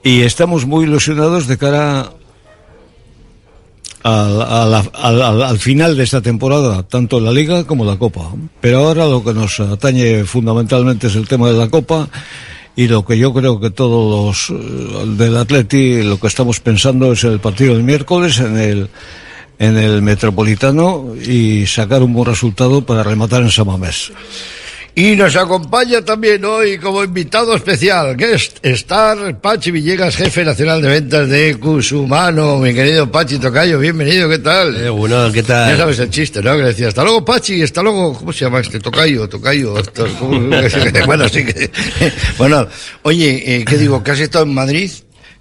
[0.04, 2.10] y estamos muy ilusionados de cara
[4.02, 8.30] al, al- al- al final de esta temporada, tanto la Liga como la Copa.
[8.60, 12.08] Pero ahora lo que nos atañe fundamentalmente es el tema de la Copa
[12.76, 17.12] y lo que yo creo que todos los eh, del Atleti, lo que estamos pensando
[17.12, 18.90] es el partido del miércoles en el
[19.56, 24.10] en el Metropolitano y sacar un buen resultado para rematar en Samamés.
[24.96, 30.88] Y nos acompaña también hoy como invitado especial, guest star, Pachi Villegas, jefe nacional de
[30.88, 32.58] ventas de Cusumano.
[32.58, 34.76] Mi querido Pachi Tocayo, bienvenido, ¿qué tal?
[34.76, 35.72] Eh, bueno, ¿qué tal?
[35.72, 36.56] Ya sabes el chiste, ¿no?
[36.56, 38.78] Que decía, hasta luego Pachi, hasta luego, ¿cómo se llama este?
[38.78, 39.74] Tocayo, Tocayo.
[41.06, 41.72] bueno, sí que...
[42.38, 42.68] Bueno,
[43.02, 44.00] oye, eh, ¿qué digo?
[44.00, 44.92] Que has estado en Madrid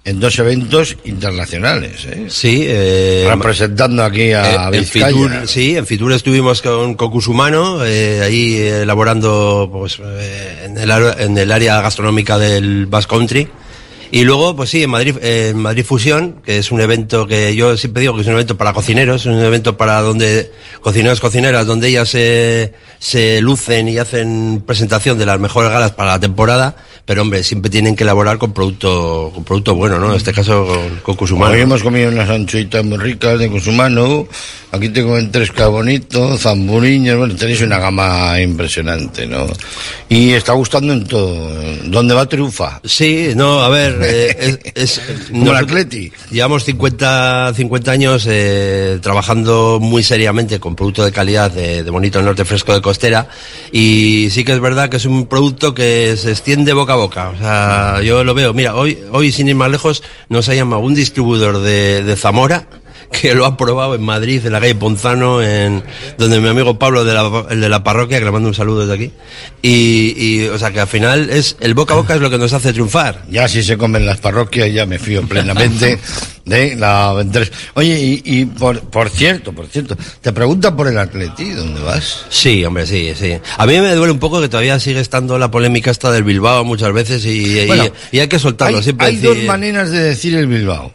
[0.04, 2.26] en dos eventos internacionales, ¿eh?
[2.28, 4.84] Sí, eh, Representando aquí a eh, en.
[4.84, 10.76] Fitur, sí, en Fitur estuvimos con, con Cusumano, eh, ahí eh, elaborando pues, eh, en,
[10.76, 13.48] el, en el área gastronómica del Basque Country.
[14.10, 17.56] Y luego, pues sí, en Madrid, eh, en Madrid Fusión, que es un evento que
[17.56, 21.18] yo siempre digo que es un evento para cocineros, es un evento para donde cocineros,
[21.18, 26.20] cocineras, donde ellas se, se lucen y hacen presentación de las mejores galas para la
[26.20, 26.76] temporada,
[27.06, 30.10] pero hombre, siempre tienen que elaborar con producto, con producto bueno, ¿no?
[30.10, 31.52] En este caso con, con Cusumano.
[31.52, 34.26] Hoy hemos comido unas anchoitas muy ricas de Cusumano.
[34.72, 37.16] Aquí tengo en tres bonito, zamburiños.
[37.16, 39.46] Bueno, tenéis una gama impresionante, ¿no?
[40.08, 41.52] Y está gustando en todo.
[41.84, 42.80] ¿Dónde va triunfa?
[42.82, 45.00] Sí, no, a ver, eh, es, es-
[45.30, 46.10] Como el Atleti.
[46.30, 52.20] Llevamos 50, 50 años eh, trabajando muy seriamente con producto de calidad de, de bonito
[52.20, 53.28] norte fresco de costera
[53.70, 57.30] y sí que es verdad que es un producto que se extiende boca boca.
[57.30, 58.52] O sea, yo lo veo.
[58.52, 62.66] Mira, hoy, hoy sin ir más lejos nos ha llamado un distribuidor de, de Zamora
[63.20, 65.82] que lo ha probado en Madrid, en la calle Ponzano, en
[66.18, 68.80] donde mi amigo Pablo de la, el de la parroquia, que le mando un saludo
[68.86, 69.12] desde aquí.
[69.62, 72.38] Y, y, o sea, que al final es el boca a boca es lo que
[72.38, 73.22] nos hace triunfar.
[73.30, 75.98] Ya si se comen las parroquias, ya me fío plenamente
[76.44, 77.14] de la.
[77.74, 82.26] Oye, y, y por, por cierto, por cierto, te preguntan por el Atleti, ¿dónde vas?
[82.28, 83.38] Sí, hombre, sí, sí.
[83.56, 86.64] A mí me duele un poco que todavía sigue estando la polémica esta del Bilbao
[86.64, 88.78] muchas veces y, y- Bueno, y hay que soltarlo.
[88.78, 90.92] Hay, siempre hay decir- dos maneras de decir el Bilbao.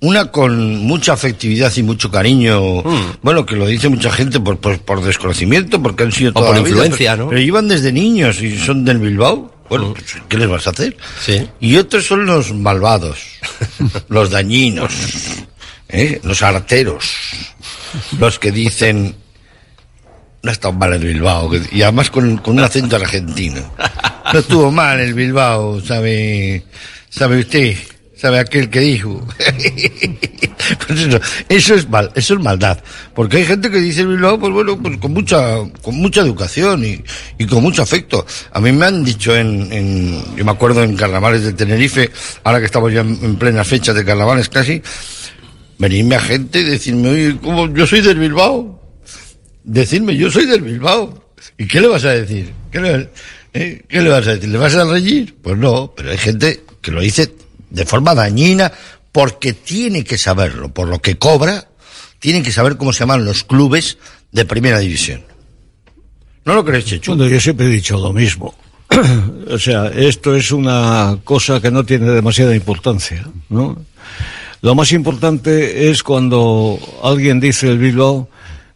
[0.00, 3.16] Una con mucha afectividad y mucho cariño, Hmm.
[3.22, 6.54] bueno, que lo dice mucha gente por, por, por desconocimiento, porque han sido por toda
[6.56, 7.28] la vida, influencia, pero- ¿no?
[7.30, 9.52] Pero iban desde niños y son del Bilbao.
[9.68, 10.96] Bueno, pues, ¿qué les vas a hacer?
[11.24, 11.48] Sí.
[11.60, 13.18] Y otros son los malvados,
[14.08, 14.92] los dañinos,
[15.88, 16.20] ¿eh?
[16.22, 17.04] los arteros,
[18.20, 19.16] los que dicen,
[20.42, 23.72] no ha estado mal el Bilbao, y además con, con un acento argentino.
[24.32, 26.62] No estuvo mal el Bilbao, sabe,
[27.10, 27.76] sabe usted,
[28.26, 29.26] sabe aquel que dijo.
[30.88, 30.98] Pues
[31.48, 32.82] eso, es mal, eso es maldad,
[33.14, 37.04] porque hay gente que dice Bilbao, pues bueno, pues con mucha, con mucha educación y,
[37.38, 38.26] y con mucho afecto.
[38.50, 42.10] A mí me han dicho en, yo me acuerdo en carnavales de Tenerife,
[42.42, 44.82] ahora que estamos ya en, en plenas fechas de carnavales casi,
[45.78, 47.72] venirme a gente y decirme, oye, ¿cómo?
[47.72, 48.82] Yo soy del Bilbao.
[49.62, 51.32] Decirme, yo soy del Bilbao.
[51.58, 52.52] ¿Y qué le vas a decir?
[52.72, 53.08] ¿Qué le,
[53.52, 53.82] eh?
[53.88, 54.48] ¿Qué le vas a decir?
[54.48, 55.36] ¿Le vas a reñir?
[55.40, 57.32] Pues no, pero hay gente que lo dice
[57.76, 58.72] de forma dañina
[59.12, 61.68] porque tiene que saberlo, por lo que cobra,
[62.18, 63.98] tiene que saber cómo se llaman los clubes
[64.32, 65.22] de primera división.
[66.46, 67.14] ¿No lo crees, Chechu?
[67.14, 68.54] Bueno, yo siempre he dicho lo mismo.
[69.50, 73.76] o sea, esto es una cosa que no tiene demasiada importancia, ¿no?
[74.62, 78.30] Lo más importante es cuando alguien dice el Bilbao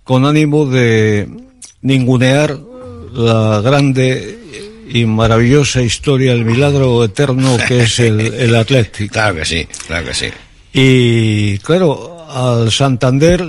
[0.04, 1.26] con ánimo de
[1.80, 2.58] ningunear
[3.12, 4.39] la grande
[4.92, 9.12] y maravillosa historia, el milagro eterno que es el, el Atlético.
[9.20, 10.26] Claro que sí, claro que sí.
[10.72, 13.44] Y claro, al Santander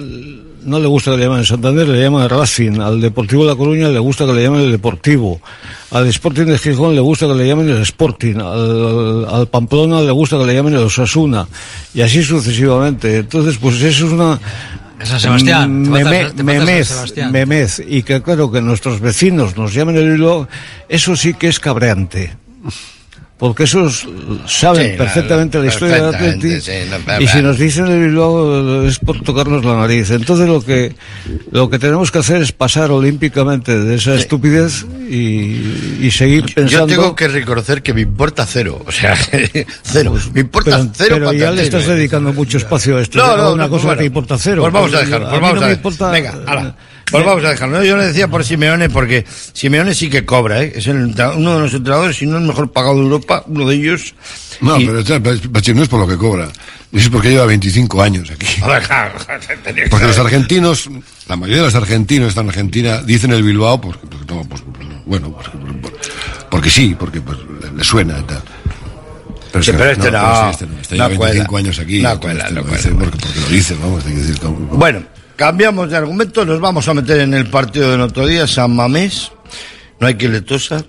[0.64, 2.80] no le gusta que le llamen Santander, le llaman Racing.
[2.80, 5.42] Al Deportivo de La Coruña le gusta que le llamen el Deportivo.
[5.92, 8.36] Al Sporting de Gijón le gusta que le llamen el Sporting.
[8.36, 11.48] Al, al Pamplona le gusta que le llamen el Osasuna.
[11.94, 13.18] Y así sucesivamente.
[13.18, 14.40] Entonces, pues eso es una...
[15.06, 16.32] San Sebastián, meme-
[16.88, 17.32] San Sebastián.
[17.32, 17.82] memez.
[17.86, 20.48] Y que claro, que nuestros vecinos nos llamen el Bilbao,
[20.90, 22.34] eso sí que es cabreante.
[23.42, 24.08] Porque esos
[24.46, 26.62] saben Sí, perfectamente la historia del Atleti.
[26.62, 30.12] sí, no, y si nos dicen el Bilbao es por tocarnos la nariz.
[30.12, 30.94] Entonces lo que
[31.50, 36.86] lo que tenemos que hacer es pasar olímpicamente de esa estupidez y, y seguir pensando.
[36.88, 38.80] Yo tengo que reconocer que me importa cero.
[38.86, 39.16] O sea,
[39.82, 40.14] cero.
[40.34, 41.16] Me importa Pero, cero.
[41.18, 43.18] pero ya le estás dedicando mucho espacio a esto.
[43.18, 44.62] No, no, una cosa pues que importa cero.
[44.62, 46.76] Pues vamos a a Pues vamos a Venga, hala.
[47.12, 47.78] Pues vamos a dejarlo.
[47.80, 50.72] No, Yo le decía por Simeone porque Simeone sí que cobra, ¿eh?
[50.76, 53.76] Es el uno de los entrenadores, si no el mejor pagado de Europa, uno de
[53.76, 54.14] ellos.
[54.62, 55.02] No, Y- pero
[55.76, 56.50] no es por lo que cobra.
[56.94, 58.46] Es porque lleva 25 años aquí.
[59.90, 60.90] Porque los argentinos,
[61.28, 64.62] la mayoría de los argentinos están en Argentina, dicen el Bilbao, porque, no, pues,
[65.06, 65.50] bueno, porque,
[66.50, 67.38] porque sí, porque pues,
[67.76, 68.42] le- suena y tal.
[69.52, 71.32] Pero, Sí, pero este no, pero sí, este no, este no lleva cuela.
[71.34, 72.02] 25 años aquí.
[72.02, 72.84] No cuela, este no lo cuela.
[73.00, 75.04] porque, porque lo dice, vamos, hay que decir, como- Bueno,
[75.36, 79.32] cambiamos de argumento, nos vamos a meter en el partido del otro día, San Mamés.
[80.00, 80.84] No hay que le tosa.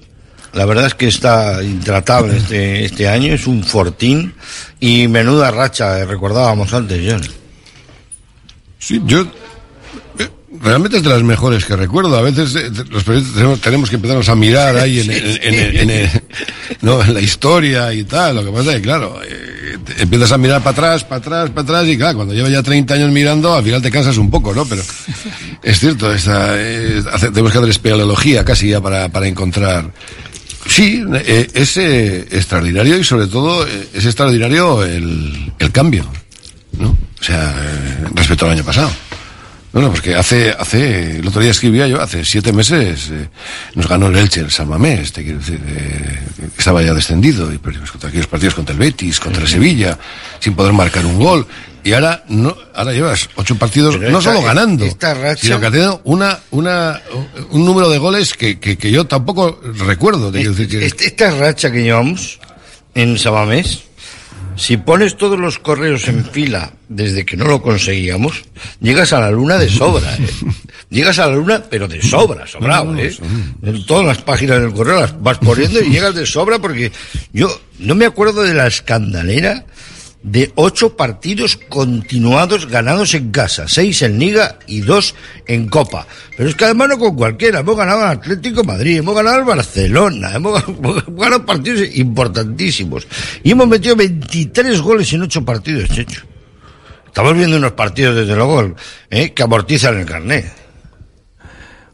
[0.53, 4.35] La verdad es que está intratable este, este año, es un fortín
[4.81, 7.23] y menuda racha, eh, recordábamos antes, John.
[8.79, 9.25] Sí, yo
[10.61, 12.17] realmente es de las mejores que recuerdo.
[12.17, 15.55] A veces eh, los periodistas tenemos, tenemos que empezarnos a mirar ahí en, en- en-
[15.55, 16.11] en- en- en-
[16.83, 18.37] no, en la historia y tal.
[18.37, 21.63] Lo que pasa es que, claro, eh, empiezas a mirar para atrás, para atrás, para
[21.63, 24.55] atrás y, claro, cuando llevas ya 30 años mirando, al final te cansas un poco,
[24.55, 24.65] ¿no?
[24.67, 24.83] Pero
[25.63, 29.91] es cierto, esta, eh, tenemos que hacer espeleología casi ya para, para encontrar.
[30.67, 36.07] Sí, eh, es eh, extraordinario y sobre todo eh, es extraordinario el, el cambio,
[36.79, 36.91] ¿no?
[36.91, 38.91] O sea, eh, respecto al año pasado.
[39.73, 43.29] No, no, porque hace, hace, el otro día escribía yo, hace siete meses eh,
[43.75, 46.19] nos ganó el Elche, el San Mamés, te quiero decir, eh,
[46.59, 49.99] estaba ya descendido, y perdimos contra aquellos partidos contra el Betis, contra el Sevilla,
[50.41, 51.47] sin poder marcar un gol.
[51.85, 55.59] Y ahora, no, ahora llevas ocho partidos, Pero no esta- solo ganando, esta racha- sino
[55.59, 57.01] que ha tenido una, una,
[57.51, 60.31] un número de goles que, que, que yo tampoco recuerdo.
[60.31, 62.39] te quiero decir que- Esta racha que llevamos
[62.95, 63.85] en Sabamés,
[64.57, 68.43] si pones todos los correos en fila desde que no lo conseguíamos,
[68.81, 70.27] llegas a la luna de sobra, ¿eh?
[70.91, 73.17] Llegas a la luna, pero de sobra, sobrado, ¿eh?
[73.63, 76.93] En todas las páginas del correo las vas poniendo y llegas de sobra porque
[77.33, 77.49] yo
[77.79, 79.65] no me acuerdo de la escandalera
[80.23, 85.15] de ocho partidos continuados ganados en casa, seis en Liga y dos
[85.47, 86.07] en Copa.
[86.37, 89.45] Pero es que además no con cualquiera, hemos ganado al Atlético Madrid, hemos ganado al
[89.45, 93.07] Barcelona, hemos hemos ganado partidos importantísimos.
[93.43, 96.23] Y hemos metido 23 goles en ocho partidos, Checho.
[97.07, 98.75] Estamos viendo unos partidos, desde luego,
[99.11, 99.33] ¿eh?
[99.33, 100.62] que amortizan el carnet.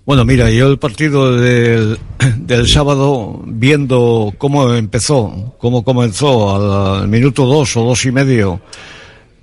[0.09, 1.98] Bueno, mira, yo el partido del,
[2.38, 8.59] del sábado, viendo cómo empezó, cómo comenzó al, al minuto dos o dos y medio,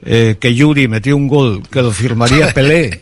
[0.04, 3.00] eh, que Yuri metió un gol que lo firmaría Pelé,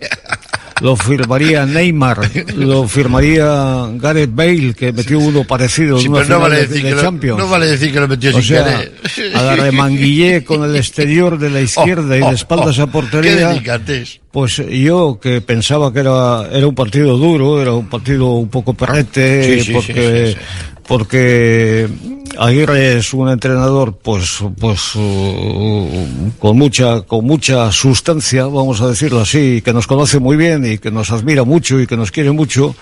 [0.81, 2.19] lo firmaría Neymar,
[2.55, 6.91] lo firmaría Gareth Bale, que metió uno parecido Sí, en una no final vale de,
[6.91, 7.37] lo- Champions.
[7.39, 8.65] no vale decir que lo metió o sin sea,
[9.13, 9.35] querer.
[9.35, 12.87] a la remanguillé con el exterior de la izquierda y Oh, de espaldas oh, a
[12.87, 13.61] portería.
[13.61, 14.03] Qué.
[14.31, 18.73] Pues yo que pensaba que era, era un partido duro, era un partido un poco
[18.73, 20.35] perrete, Sí, sí, porque,
[20.87, 21.87] porque
[22.37, 29.21] Aguirre es un entrenador pues, pues uh, con mucha, con mucha sustancia, vamos a decirlo
[29.21, 32.31] así, que nos conoce muy bien y que nos admira mucho y que nos quiere
[32.31, 32.75] mucho.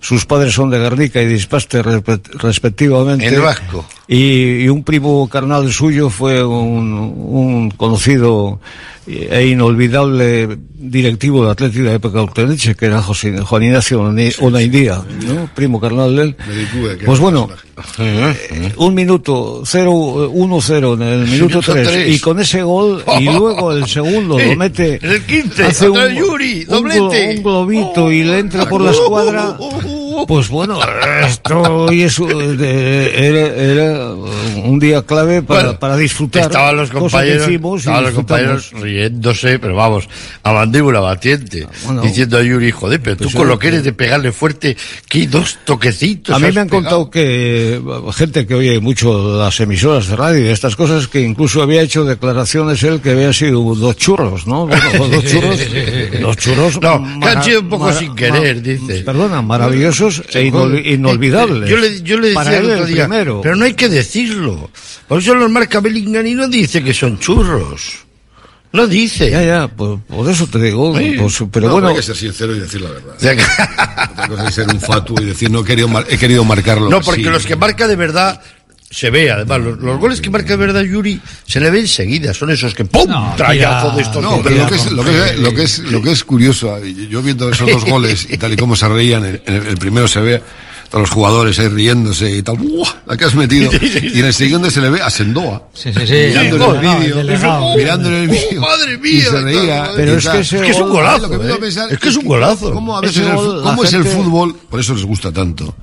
[0.00, 3.26] Sus padres son de Guernica y de Ispaste respe- respectivamente.
[3.26, 3.86] En Vasco.
[4.06, 8.60] Y, y un primo carnal suyo fue un, un conocido
[9.06, 14.00] e inolvidable directivo de Atlético de época Urteneche, que era José, Juan Ignacio
[14.40, 15.48] Onaindía, ¿no?
[15.54, 16.36] Primo carnal de él.
[17.04, 17.48] Pues bueno,
[17.98, 22.16] eh, un minuto, 0, 1-0 en el minuto Minuto 3, tres.
[22.16, 24.98] y con ese gol, y luego el segundo lo mete.
[25.02, 27.36] En el 15, hace vez Yuri, un, doblete.
[27.36, 29.56] un globito y le entra por la escuadra.
[30.26, 30.78] Pues bueno,
[31.26, 34.10] esto hoy es, eh, era, era
[34.62, 36.42] un día clave para, Bueno, para disfrutar.
[36.42, 37.48] Estaban los compañeros,
[37.78, 40.08] estaban los riéndose, pero vamos,
[40.42, 41.66] a mandíbula batiente,
[42.02, 44.76] diciendo a Yuri, joder, pero tú Pues con yo- lo que eres de pegarle fuerte,
[45.08, 46.34] que dos toquecitos.
[46.34, 46.70] A mí me han pegado.
[46.70, 47.80] contado que
[48.14, 52.04] gente que oye mucho las emisoras de radio y estas cosas, que incluso había hecho
[52.04, 54.66] declaraciones él que había sido dos churros, ¿no?
[54.66, 55.60] Bueno, dos churros,
[56.20, 56.80] dos churros.
[56.80, 59.00] No, que han sido un poco sin querer, dice.
[59.04, 59.42] Perdona,
[60.08, 61.68] e inol- inolvidables.
[61.68, 63.40] Yo le, yo le decía Para el otro día, primero.
[63.42, 64.70] pero no hay que decirlo.
[65.08, 67.98] Por eso los marca Bellingham y no dice que son churros.
[68.72, 69.30] No dice.
[69.30, 71.14] Ya, ya, por, por eso te digo, Sí.
[71.16, 71.88] pues, pero No, bueno.
[71.88, 73.14] Hay que ser sincero y decir la verdad.
[74.12, 76.88] Otra cosa es ser un fatuo y decir no he querido, mar- he querido marcarlo.
[76.90, 77.30] No, porque así.
[77.30, 78.40] los que marca de verdad
[78.94, 82.32] se ve, además, los, los goles que marca de verdad Yuri se le ve enseguida,
[82.32, 83.10] son esos que ¡pum!
[83.36, 86.00] trayazo de estos No, pero lo que, es, lo, que es, lo, que es, lo
[86.02, 89.40] que es curioso, yo viendo esos dos goles y tal y como se reían, en
[89.46, 90.40] el, el primero se ve
[90.92, 92.88] a los jugadores ahí riéndose y tal, ¡buah!
[93.06, 93.68] la que has metido,
[94.02, 96.12] y en el siguiente se le ve a Sendoa, Sí, sí, sí.
[96.28, 99.90] mirando No, en el no, vídeo, mirando en el vídeo, madre y se reía.
[99.96, 101.56] Pero y es que ese Es que es un gol- golazo, ¿eh?
[101.60, 102.70] pensar Es que es un golazo.
[102.72, 104.56] ¿Cómo, a Ese veces el, gol, cómo es el fútbol?
[104.70, 105.74] Por eso les gusta tanto.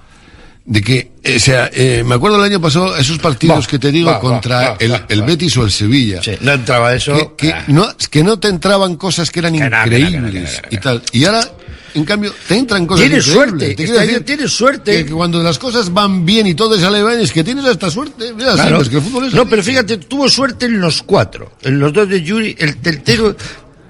[0.72, 3.78] De que, eh, o sea, eh, me acuerdo el año pasado, esos partidos Va, que
[3.78, 5.22] te digo va, contra va, el, el.
[5.24, 6.24] Betis o el Sevilla.
[6.24, 7.14] Sí, no entraba eso.
[7.14, 7.66] Que, que Ah.
[7.68, 11.02] no, que no te entraban cosas que eran Que increíbles que y tal.
[11.12, 11.46] Y ahora,
[11.94, 13.60] en cambio, te entran cosas Tienes increíbles.
[13.60, 15.06] suerte, Te decir tienes suerte.
[15.06, 18.34] Que, cuando las cosas van bien y todo sale bien, es que tienes hasta suerte.
[18.34, 18.78] Mira, Claro.
[18.78, 21.52] pues que el fútbol es no, pero fíjate, tuvo suerte en los cuatro.
[21.64, 23.36] En los dos de Yuri, el tercero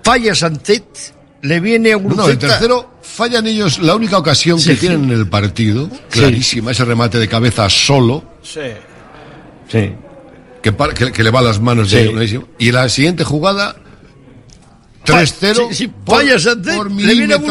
[0.03, 0.84] falla Sancet,
[1.41, 5.11] le viene a un No, el tercero fallan ellos la única ocasión que tienen en
[5.11, 8.59] el partido, clarísima, ese remate de cabeza solo, Sí.
[9.69, 9.91] Sí.
[10.61, 11.97] que, par- que, que le va a las manos Sí.
[11.97, 12.47] de clarísimo.
[12.59, 13.75] Y la siguiente jugada,
[15.16, 17.41] 3-0 Sí, sí, por, por le viene a y,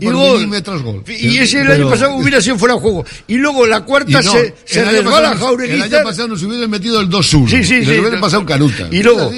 [0.00, 0.34] y y gol.
[0.38, 1.04] milímetros gol.
[1.08, 3.04] Y ese el Pero- año pasado hubiera sido fuera de juego.
[3.28, 5.86] Y luego la cuarta no, se, se resbala pasado- Jaureguizar.
[5.88, 7.48] El año pasado nos hubieran metido el 2-1.
[7.48, 7.90] Sí, sí, sí.
[7.90, 8.88] Nos hubieran pasado un canuta.
[8.90, 9.30] Y luego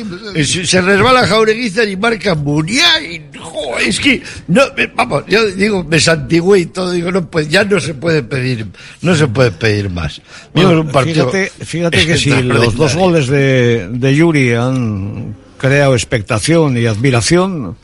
[0.44, 4.62] se, se resbala Jaureguizar y marca Muriá y jo, es que no,
[4.94, 8.66] vamos, yo digo, me santigüé y todo, digo, no, pues ya no se puede pedir,
[9.02, 10.20] no se puede pedir más.
[10.54, 15.94] Bueno, un partido fíjate, fíjate que si los dos goles de, de Yuri han creado
[15.94, 17.76] expectación y admiración,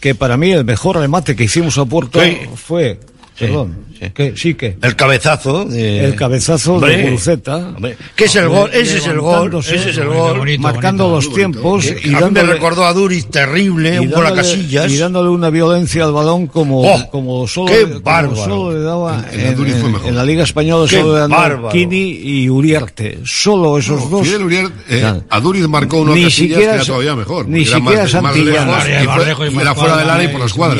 [0.00, 2.38] que para mí el mejor remate que hicimos a puerto Sí.
[2.54, 3.00] fue,
[3.38, 3.84] perdón,
[4.14, 6.04] que sí que El cabezazo de...
[6.04, 7.56] el cabezazo Hombre, de Guruceta.
[7.56, 8.70] hombre, ¿Qué es el gol?
[8.72, 10.58] Ese es el gol, ese es el gol.
[10.60, 14.26] marcando los tiempos Que y a mí me dándole, recordó a Duriz terrible, un gol
[14.26, 14.92] a dándole- casillas.
[14.92, 18.36] y dándole una violencia al balón como, Oh, como solo, qué como bárbaro.
[18.36, 20.08] solo le daba En- en la en, fue en- mejor.
[20.08, 21.68] en la Liga Española Qué solo le bárbaro.
[21.70, 23.18] Kini y Uriarte.
[23.24, 24.26] Solo esos No, dos.
[24.26, 25.24] Fidel Uriarte, eh, Claro.
[25.28, 27.48] a Duriz marcó uno a Ni Casillas siquiera que era todavía mejor.
[27.48, 30.78] ni siquiera lejos, Era fuera del área y por las cuadras.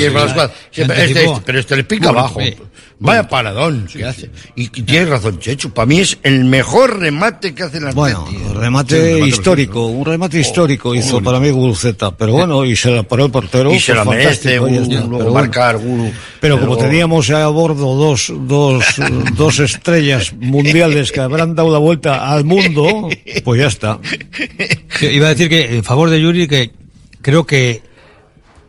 [0.74, 2.40] Pero este, este le pica abajo.
[2.98, 3.04] Sí.
[3.06, 4.30] Vaya paradón que hace.
[4.56, 5.70] Y, y tienes razón, Chechu.
[5.70, 9.86] Para mí es el mejor remate que hace la Bueno, remate Sí, un remate histórico,
[9.86, 13.72] un remate histórico hizo para mí Guruceta, pero bueno, y se la paró el portero.
[13.72, 15.32] Y se la merece, ya Guru, luego pero bueno.
[15.32, 16.10] marcar, Guru.
[16.40, 18.84] Pero como teníamos a bordo dos, dos,
[19.36, 23.08] dos estrellas mundiales que habrán dado la vuelta al mundo,
[23.44, 24.00] pues ya está.
[24.98, 26.72] Sí, Iba a decir que en favor de Yuri que
[27.22, 27.82] creo que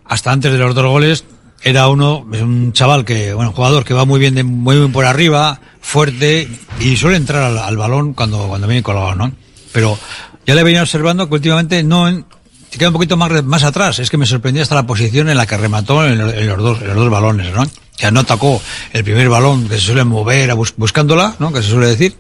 [0.06, 1.26] hasta antes de los dos goles
[1.64, 4.91] era uno es un chaval que bueno jugador que va muy bien de, muy bien
[4.91, 6.47] por arriba fuerte
[6.80, 9.32] y suele entrar al, al balón cuando cuando viene colgado no
[9.74, 9.97] pero
[10.45, 12.26] ya le venía observando que últimamente no en-
[12.72, 15.38] se queda un poquito más más atrás es que me sorprendió hasta la posición en
[15.38, 17.66] la que remató en, en los dos en los dos balones no
[17.97, 18.62] que no atacó
[18.93, 22.16] el primer balón que se suele mover a bus- buscándola no que se suele decir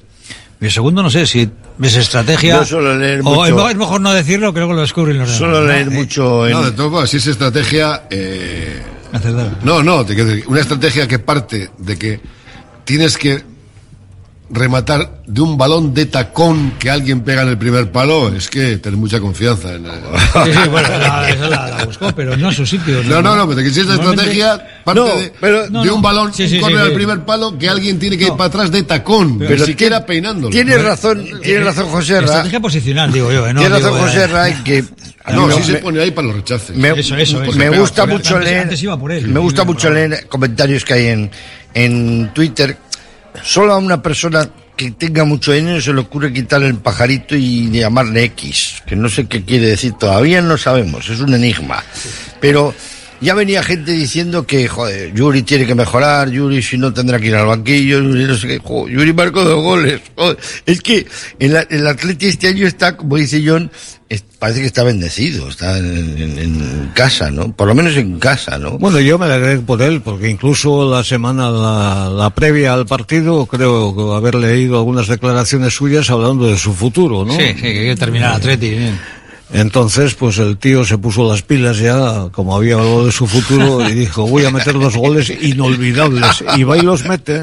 [0.61, 1.49] y el segundo no sé si
[1.81, 4.73] es estrategia Yo suelo leer o mucho- es mejor- es mejor no decirlo que luego
[4.73, 5.37] lo descubren los demás.
[5.37, 5.67] Suelo ¿no?
[5.67, 6.51] leer Eh, mucho en...
[6.53, 8.03] No, de todo si es estrategia.
[8.09, 9.59] Eh, acertar.
[9.63, 10.05] no, no,
[10.47, 12.19] una estrategia que parte de que
[12.85, 13.43] tienes que
[14.51, 18.77] rematar de un balón de tacón que alguien pega en el primer palo, es que
[18.77, 19.73] tener mucha confianza.
[19.75, 23.03] En el- Sí, sí, bueno, la, esa la- la buscó, pero no en su sitio.
[23.03, 25.81] No, no, no, pero que si es la Normalmente- estrategia, parte No, de, pero- no,
[25.83, 25.95] de no.
[25.95, 26.73] un balón, Sí, un sí, sí.
[26.73, 30.03] al primer palo que alguien tiene que ir para atrás de tacón, pero, Pero siquiera
[30.05, 30.49] peinándolo.
[30.49, 32.25] Tienes razón, tienes razón, José Ra.
[32.25, 33.45] Estrategia posicional, digo yo.
[33.47, 34.83] eh, No, Tienes digo, razón, eh, José Ra, en que...
[35.31, 36.75] No, mí sí me- se pone ahí para los rechaces.
[36.75, 37.51] Me, Eso, eso, eso.
[37.55, 39.27] me gusta mucho leer, antes iba por él.
[39.27, 41.29] me gusta mucho leer comentarios que hay en,
[41.75, 42.75] en Twitter.
[43.43, 47.69] Solo a una persona que tenga mucho dinero se le ocurre quitarle el pajarito y
[47.69, 51.83] llamarle X, que no sé qué quiere decir, todavía no sabemos, es un enigma.
[52.39, 52.73] Pero
[53.21, 57.27] ya venía gente diciendo que, joder, Yuri tiene que mejorar, Yuri si no tendrá que
[57.27, 60.01] ir al banquillo, Yuri no sé qué, joder, Yuri marcó dos goles.
[60.15, 60.37] joder.
[60.65, 61.05] Es que
[61.39, 63.69] el, el Atleti este año está, como dice John,
[64.07, 65.85] es- parece que está bendecido, está en,
[66.17, 67.51] en- en casa, ¿no?
[67.53, 68.77] Por lo menos en casa, ¿no?
[68.79, 73.45] Bueno, yo me alegré por él, porque incluso la semana, la, la previa al partido,
[73.45, 77.33] creo que haber leído algunas declaraciones suyas hablando de su futuro, ¿no?
[77.33, 78.69] Sí, sí, que quiere terminar Atleti.
[78.69, 79.18] bien.
[79.51, 83.87] Entonces, pues el tío se puso las pilas ya, como había hablado de su futuro,
[83.89, 86.43] y dijo, voy a meter dos goles inolvidables.
[86.55, 87.41] Y va y los mete.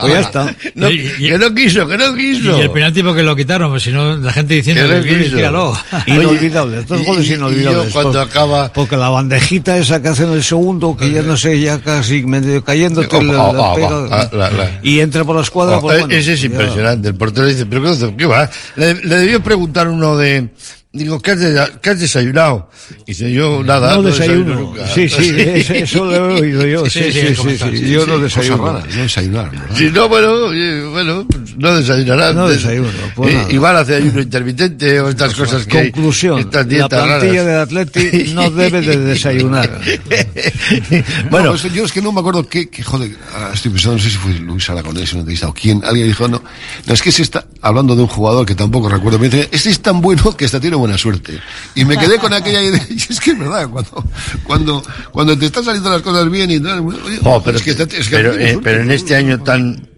[0.00, 0.54] Pues ya está.
[0.74, 2.56] No, Y- y- que no quiso, que no quiso.
[2.56, 5.36] Y el penalti porque lo quitaron, pues si no, la gente diciendo Que no quiso.
[5.36, 5.76] tíralo.
[6.06, 7.86] Inolvidables, dos y- goles y- y inolvidables.
[7.86, 11.22] yo cuando Por- acaba- Porque la bandejita esa que hace en el segundo, que ya
[11.22, 14.80] no sé, ya casi medio cayéndote, Oh, la- oh, la oh, pega, oh, la- la-
[14.82, 17.08] y entra por la escuadra, Oh, pues eh, bueno, ese es ya- impresionante.
[17.08, 18.48] El portero dice, pero ¿qué, qué va?
[18.76, 20.48] Le, le debió preguntar uno de,
[20.92, 22.68] digo, ¿qué has, de- qué has desayunado?
[23.06, 24.60] Y dice, yo nada, No no, desayuno, desayuno.
[24.70, 24.86] nunca.
[24.88, 25.34] Sí, sí,
[25.74, 26.86] eso, lo he oído yo.
[26.90, 28.66] Sí, sí, sí, sí, sí, sí, Yo sí, no desayuno.
[28.66, 29.76] raras, no desayunar, ¿verdad?
[29.76, 32.34] Si no, bueno, bueno, pues no desayunarán.
[32.34, 33.46] No desayuno, pues Eh.
[33.50, 37.68] Igual hace ayuno intermitente o estas cosas que Conclusión, Estas la plantilla raras.
[37.68, 39.80] del Atleti no debe de desayunar.
[41.30, 44.10] Bueno, yo es que no me acuerdo qué, qué, joder, ahora estoy pensando, no sé
[44.10, 46.42] si fue Luis Aragonés en entrevista o quién, alguien dijo, no,
[46.86, 49.70] no, es que se está hablando de un jugador que tampoco recuerdo, me dice, este
[49.70, 51.40] es tan bueno que hasta tiene buena suerte.
[51.74, 54.04] Y me quedé con aquella idea, y es que es verdad, cuando,
[54.44, 57.70] cuando, cuando te están saliendo las cosas bien y tal, oye, Oh, pero, es que,
[57.70, 59.88] es que pero, eh, pero en este año tan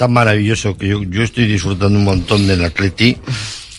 [0.00, 3.18] tan maravilloso que yo, yo estoy disfrutando un montón del Atleti.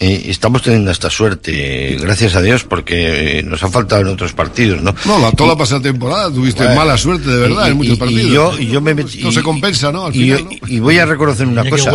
[0.04, 4.08] Eh, estamos teniendo esta suerte, eh, gracias a Dios, porque eh, nos ha faltado en
[4.08, 4.96] otros partidos, ¿no?
[5.06, 7.94] No, la, toda la pasada temporada tuviste Bueno, mala suerte, de verdad, y- en muchos
[7.94, 8.26] y- partidos.
[8.26, 10.08] Y yo, y yo me metí- No se y- compensa, ¿no?
[10.08, 10.68] Al y, final, ¿no?
[10.68, 11.92] y voy a reconocer una cosa.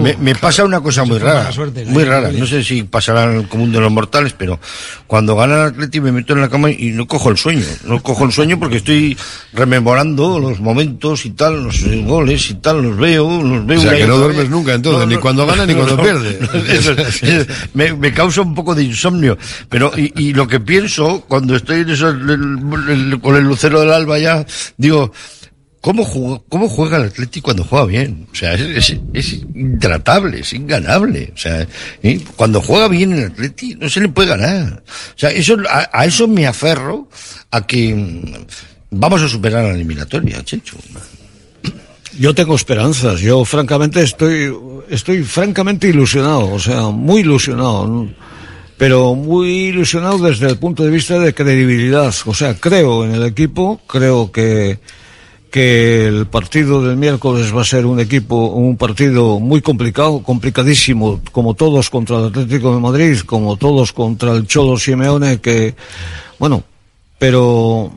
[0.00, 1.50] Me, me pasa una cosa muy rara.
[1.50, 2.30] suerte, muy de rara.
[2.30, 4.60] No sé si pasará en el común de los mortales, pero
[5.08, 7.64] cuando gana el Atleti me meto en la cama y no cojo el sueño.
[7.84, 9.18] No cojo el sueño porque estoy
[9.54, 13.80] rememorando los momentos y tal, los goles y tal, los veo, los veo.
[13.80, 16.38] O sea, que no duermes nunca, entonces, ni cuando gana ni cuando pierde.
[16.68, 16.94] Eso
[17.74, 19.36] me, me causa un poco de insomnio.
[19.68, 22.14] Pero, y, y lo que pienso cuando estoy en eso,
[23.20, 24.44] con el lucero del alba ya,
[24.76, 25.12] digo,
[25.80, 28.26] ¿cómo cómo juega el Atlético cuando juega bien?
[28.32, 31.32] O sea, es, es, es intratable, es inganable.
[31.34, 31.66] O sea,
[32.36, 34.82] cuando juega bien el Atlético no se le puede ganar.
[34.86, 37.08] O sea, eso, a, a eso me aferro
[37.50, 38.46] a que mm,
[38.90, 40.76] vamos a superar la eliminatoria, Checho.
[42.18, 43.20] Yo tengo esperanzas.
[43.20, 44.52] Yo, francamente, estoy,
[44.90, 46.52] estoy francamente ilusionado.
[46.52, 47.86] O sea, muy ilusionado.
[47.86, 48.08] ¿no?
[48.76, 52.14] Pero muy ilusionado desde el punto de vista de credibilidad.
[52.26, 53.80] O sea, creo en el equipo.
[53.86, 54.78] Creo que,
[55.50, 61.20] que el partido del miércoles va a ser un equipo, un partido muy complicado, complicadísimo,
[61.32, 65.74] como todos contra el Atlético de Madrid, como todos contra el Cholo Simeone, que,
[66.38, 66.62] bueno,
[67.18, 67.92] pero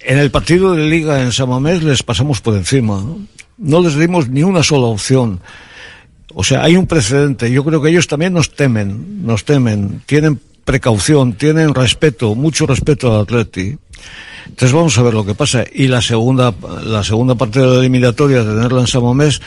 [0.00, 3.00] en el partido de Liga en Samamés les pasamos por encima.
[3.00, 3.18] ¿no?
[3.58, 5.40] No les dimos ni una sola opción.
[6.34, 7.50] O sea, hay un precedente.
[7.50, 13.14] Yo creo que ellos también nos temen, nos temen, tienen precaución, tienen respeto, mucho respeto
[13.14, 13.78] al Atleti.
[14.46, 15.64] Entonces vamos a ver lo que pasa.
[15.72, 16.52] Y la segunda,
[16.84, 19.40] la segunda parte de la eliminatoria, tenerla en Samamés,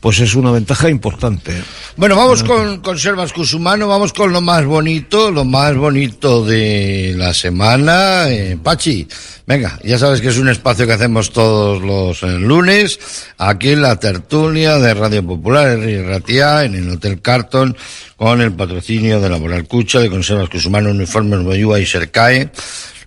[0.00, 1.62] pues es una ventaja importante.
[1.96, 7.14] Bueno, vamos con, con Selvas Cusumano, vamos con lo más bonito, lo más bonito de
[7.16, 8.28] la semana.
[8.28, 9.08] Eh, Pachi,
[9.46, 12.98] venga, ya sabes que es un espacio que hacemos todos los eh, lunes,
[13.38, 17.76] aquí en la tertulia de Radio Popular, en Ratia, en el Hotel Carton,
[18.16, 22.50] con el patrocinio de la Cucha, de Conservas Cusumano, Uniformes Boyúa y Sercae.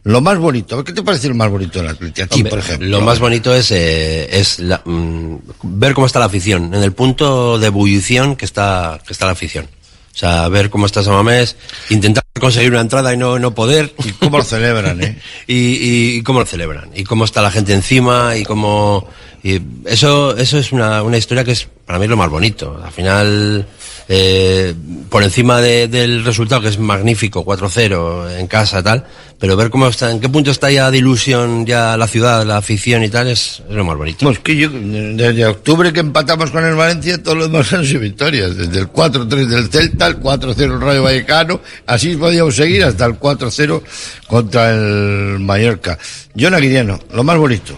[0.04, 2.22] Lo más bonito, ¿qué te parece lo más bonito de la Atleti?
[2.22, 2.88] A ti, Hombre, por ejemplo.
[2.88, 6.94] Lo más bonito es, eh, es la- mm, ver cómo está la afición, en el
[6.94, 9.66] punto de ebullición que está, que está la afición.
[10.14, 11.56] O sea, ver cómo está Samamés,
[11.90, 13.94] intentar conseguir una entrada y no, no poder.
[14.04, 15.20] Y cómo lo celebran, ¿eh?
[15.48, 16.90] y, y- y cómo lo celebran.
[16.96, 19.08] Y cómo está la gente encima y cómo...
[19.44, 22.82] y eso, eso es una, una historia que es para mí lo más bonito.
[22.84, 23.66] Al final,
[24.12, 24.74] eh,
[25.10, 29.06] por encima de- del resultado, que es magnífico, 4-0 en casa tal,
[29.40, 32.58] pero ver cómo está, en qué punto está ya de ilusión ya la ciudad, la
[32.58, 34.26] afición y tal, es, lo más bonito.
[34.44, 38.58] Desde octubre que empatamos con el Valencia, todo lo demás han sido victorias.
[38.58, 43.14] Desde el 4-3 del Celta, el 4-0 el Rayo Vallecano, así podíamos seguir hasta el
[43.20, 43.82] 4-0
[44.28, 45.98] contra el Mallorca.
[46.38, 47.76] John Aguiriano, lo más bonito.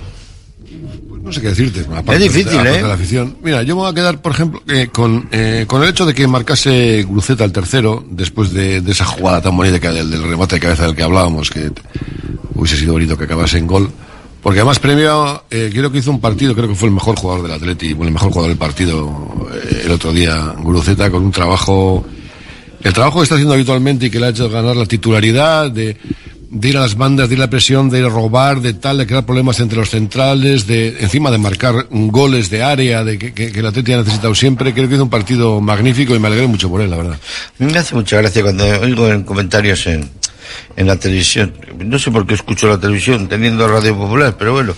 [1.23, 1.81] No sé qué decirte.
[1.81, 2.81] aparte Es difícil, de ¿eh?
[2.81, 3.37] de la afición.
[3.43, 6.13] Mira, yo me voy a quedar, por ejemplo, eh, con, eh, con el hecho de
[6.13, 10.23] que marcase Gruceta el tercero, después de, de esa jugada tan bonita que del, del
[10.23, 11.71] remate de cabeza del que hablábamos, que
[12.55, 13.89] hubiese sido bonito que acabase en gol.
[14.41, 17.43] Porque además premio, eh, creo que hizo un partido, creo que fue el mejor jugador
[17.43, 19.47] del Atleti, bueno, el mejor jugador del partido
[19.83, 22.03] el otro día, Gruceta, con un trabajo,
[22.81, 25.95] el trabajo que está haciendo habitualmente y que le ha hecho ganar la titularidad de,
[26.51, 29.07] de ir a las bandas, de ir a la presión, de robar, de tal, de
[29.07, 33.53] crear problemas entre los centrales, de encima de marcar goles de área, de que, que,
[33.53, 34.73] que el Atleti ha necesitado siempre.
[34.73, 37.19] Creo que hizo un partido magnífico y me alegré mucho por él, la verdad.
[37.57, 40.09] Me hace mucha gracia cuando oigo en comentarios en,
[40.75, 41.53] en la televisión.
[41.79, 44.73] No sé por qué escucho la televisión teniendo Radio Popular, pero bueno,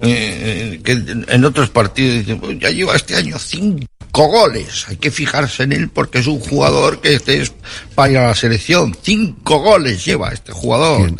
[0.00, 4.86] eh, eh, que en otros partidos dicen, "Pues ya lleva este año cinco goles.
[4.88, 7.52] Hay que fijarse en él porque es un jugador que este es
[7.94, 8.96] para ir a la selección.
[9.02, 11.12] Cinco goles lleva este jugador.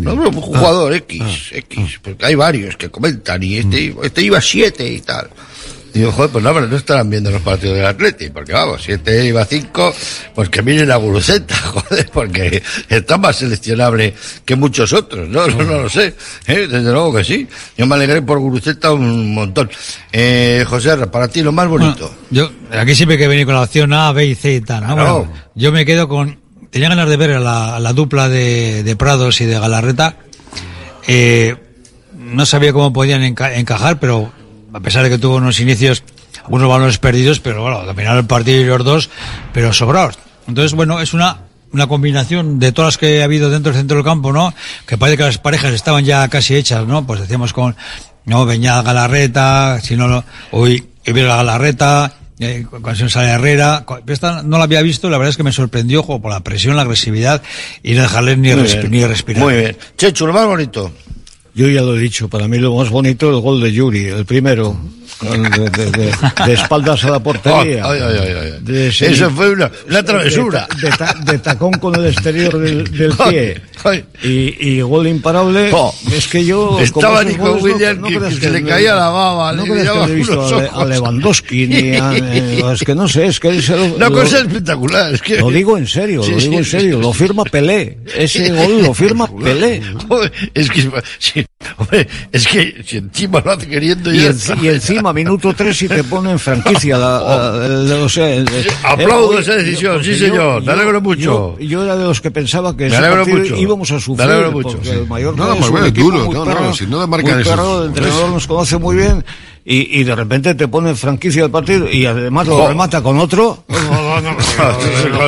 [0.00, 4.40] No, no, un jugador X, X, porque hay varios que comentan y este, este iba
[4.40, 5.28] siete y tal.
[5.94, 8.92] Digo, joder, pues no, pero no estarán viendo los partidos del Atleti, porque vamos, si
[8.92, 9.92] este iba a cinco,
[10.34, 14.14] pues que miren a Guruceta, joder, porque está más seleccionable
[14.44, 15.46] que muchos otros, ¿no?
[15.48, 16.14] No, no lo sé,
[16.46, 16.66] ¿eh?
[16.70, 17.48] desde luego que sí.
[17.76, 19.70] Yo me alegré por Guruceta un montón.
[20.12, 22.14] Eh, José, Arra, para ti lo más bonito.
[22.30, 24.86] Yo, aquí siempre hay que venir con la opción A, B y C y tal,
[24.86, 24.94] ¿no?
[24.94, 25.18] Claro.
[25.20, 26.38] Bueno, yo me quedo con,
[26.70, 30.16] tenía ganas de ver a la, a la dupla de, de Prados y de Galarreta.
[31.06, 31.56] Eh,
[32.16, 34.32] no sabía cómo podían enca- encajar, pero
[34.72, 36.02] a pesar de que tuvo unos inicios,
[36.44, 39.10] algunos balones perdidos, pero bueno, dominaron el partido y los dos,
[39.52, 40.18] pero sobrados.
[40.46, 41.38] Entonces, bueno, es una,
[41.72, 44.52] una combinación de todas las que ha habido dentro del centro del campo, ¿no?
[44.86, 47.06] Que parece que las parejas estaban ya casi hechas, ¿no?
[47.06, 47.76] Pues decíamos con,
[48.24, 54.64] no, Beñat Galarreta, si no, hoy, Ibero Galarreta, eh, cuando sale Herrera, esta no la
[54.64, 57.42] había visto, la verdad es que me sorprendió, jo, por la presión, la agresividad,
[57.82, 59.42] y no dejarles ni, respi- ni respirar.
[59.42, 59.76] Muy bien.
[59.96, 60.92] Chechu, lo más bonito.
[61.54, 64.06] Yo ya lo he dicho, para mí lo más bonito es el gol de Yuri,
[64.06, 64.76] el primero.
[65.20, 65.36] de,
[65.70, 66.12] de- de-
[66.46, 67.84] de espaldas a la portería.
[68.60, 70.68] De Eso fue una, una travesura.
[70.80, 73.60] De, ta- de tacón con el exterior del, del pie.
[74.22, 75.70] Y, y gol imparable.
[75.72, 75.94] Oh.
[76.12, 76.78] Es que yo.
[76.80, 80.12] Estaba Nico Williams que- creas que se le caía la baba, No le creas que
[80.12, 80.40] he visto
[80.74, 80.84] a, a.
[80.84, 82.12] Lewandowski ni a.
[82.16, 85.14] eh, es que no sé, es que ese lo- Una lo- cosa espectacular.
[85.14, 85.38] Es que...
[85.38, 86.96] Lo digo en serio, Sí, lo digo sí, en serio.
[86.96, 87.02] sí.
[87.02, 87.98] Lo firma Pelé.
[88.16, 89.82] Ese gol lo firma Pelé.
[90.08, 90.88] Joder, Es que,
[91.76, 95.80] hombre, es que si encima lo hace queriendo Y, ya enci- y encima, minuto tres,
[95.82, 96.98] y te pone en franquicia.
[96.98, 98.48] La, la- el- o sea, el-
[98.82, 101.56] Aplaudo eh, esa decisión, porque sí, señor, me alegro mucho.
[101.58, 103.56] Yo, yo era de los que pensaba que Me alegro mucho.
[103.68, 104.28] Íbamos a sufrir.
[104.28, 104.94] alegro mucho, porque sí.
[104.94, 109.24] el mayor No, es duro, no, no, si no el entrenador nos conoce muy bien.
[109.64, 112.68] Y, y de repente te pone franquicia el partido y además lo Jo.
[112.68, 113.64] remata con otro.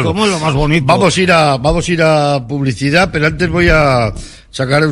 [0.03, 0.87] ¿Cómo es lo más bonito?
[0.87, 4.13] Vamos a ir a, vamos a ir a publicidad, pero antes voy a
[4.51, 4.83] sacar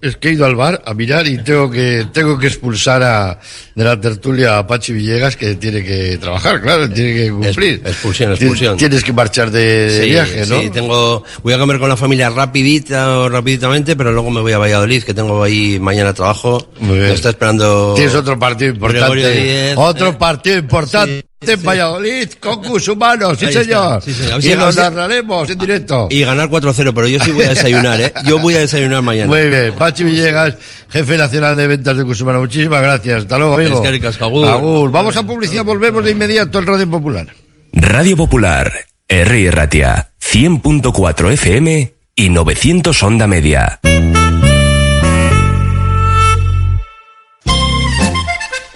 [0.00, 3.38] es que he ido al bar a mirar y tengo que, tengo que expulsar a,
[3.74, 7.82] de la tertulia a Pachi Villegas que tiene que trabajar, claro, tiene que cumplir.
[7.84, 8.76] Expulsión, expulsión.
[8.76, 10.60] Tienes que marchar de, Sí, viaje, ¿no?
[10.60, 14.52] Sí, tengo, voy a comer con la familia rapidita o rapiditamente, pero luro me voy
[14.52, 16.70] a Valladolid, que tengo ahí mañana trabajo.
[16.80, 17.08] Muy bien.
[17.08, 17.94] Me está esperando.
[17.94, 19.74] Tienes otro partido importante.
[19.76, 24.02] Otro partido importante en Valladolid, con Humanos, sí señor.
[24.02, 26.06] sí, Y si- narraremos en directo.
[26.10, 28.12] Y ganar 4-0, pero yo sí voy a desayunar, ¿eh?
[28.26, 29.26] Yo voy a desayunar mañana.
[29.26, 30.54] Muy bien, Pachi Villegas,
[30.90, 32.40] jefe nacional de ventas de Cusumano.
[32.40, 33.22] Muchísimas gracias.
[33.22, 33.76] Hasta luego, amigo.
[33.76, 34.46] Es que ricas, agur.
[34.48, 34.90] Agur.
[34.90, 37.26] Vamos a publicidad, volvemos de inmediato al Radio Popular.
[37.72, 38.72] Radio Popular,
[39.08, 39.50] R.
[39.50, 43.80] Ratia, 100.4 FM y 900 Onda Media.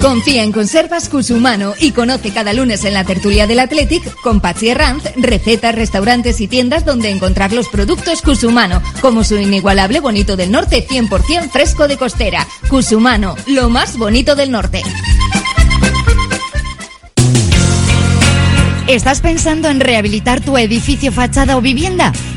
[0.05, 4.69] Confía en Conservas Cusumano y conoce cada lunes en la tertulia del Athletic con Pachi
[4.69, 10.53] Herranz recetas, restaurantes y tiendas donde encontrar los productos Cusumano, como su inigualable bonito del
[10.53, 12.47] norte 100% fresco de costera.
[12.69, 14.83] Cusumano, lo más bonito del norte.
[18.87, 22.13] ¿Estás pensando en rehabilitar tu edificio, fachada o vivienda?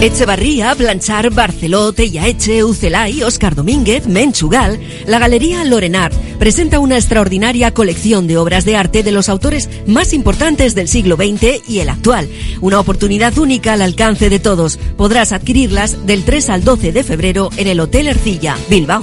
[0.00, 8.28] Echevarría, Blanchar, Barceló, Tellaeche, Ucelay, Óscar Domínguez, Menchugal, la Galería Lorenart presenta una extraordinaria colección
[8.28, 12.28] de obras de arte de los autores más importantes del siglo XX y el actual.
[12.60, 14.78] Una oportunidad única al alcance de todos.
[14.96, 19.02] Podrás adquirirlas del 3 al 12 de febrero en el Hotel Ercilla, Bilbao.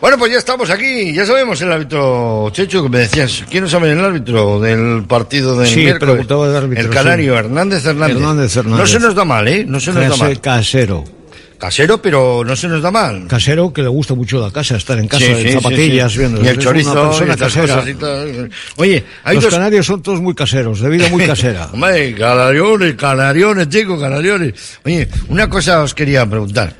[0.00, 3.68] Bueno, pues ya estamos aquí, ya sabemos el árbitro, Checho, que me decías, ¿quién no
[3.70, 6.12] sabe el árbitro del partido del Sí, miércoles?
[6.12, 7.38] preguntaba del árbitro, El canario, sí.
[7.38, 8.16] Hernández Hernández.
[8.16, 8.80] Hernández Hernández.
[8.80, 9.64] No se nos da mal, ¿eh?
[9.68, 10.40] No se nos da mal.
[10.40, 11.04] Casero.
[11.60, 13.26] Casero, pero no se nos da mal.
[13.28, 16.14] Casero que le gusta mucho la casa, estar en casa, Sí, en sí, zapatillas, sí,
[16.14, 16.18] sí.
[16.20, 16.42] viendo.
[16.42, 17.84] Y el una chorizo, persona y casera.
[17.86, 18.50] y.
[18.80, 19.52] Oye, hay Los dos...
[19.54, 21.66] canarios son todos muy caseros, de vida muy casera.
[21.72, 24.54] Hombre, canariones, canariones, chicos, canariones.
[24.84, 26.74] Oye, una cosa os quería preguntar.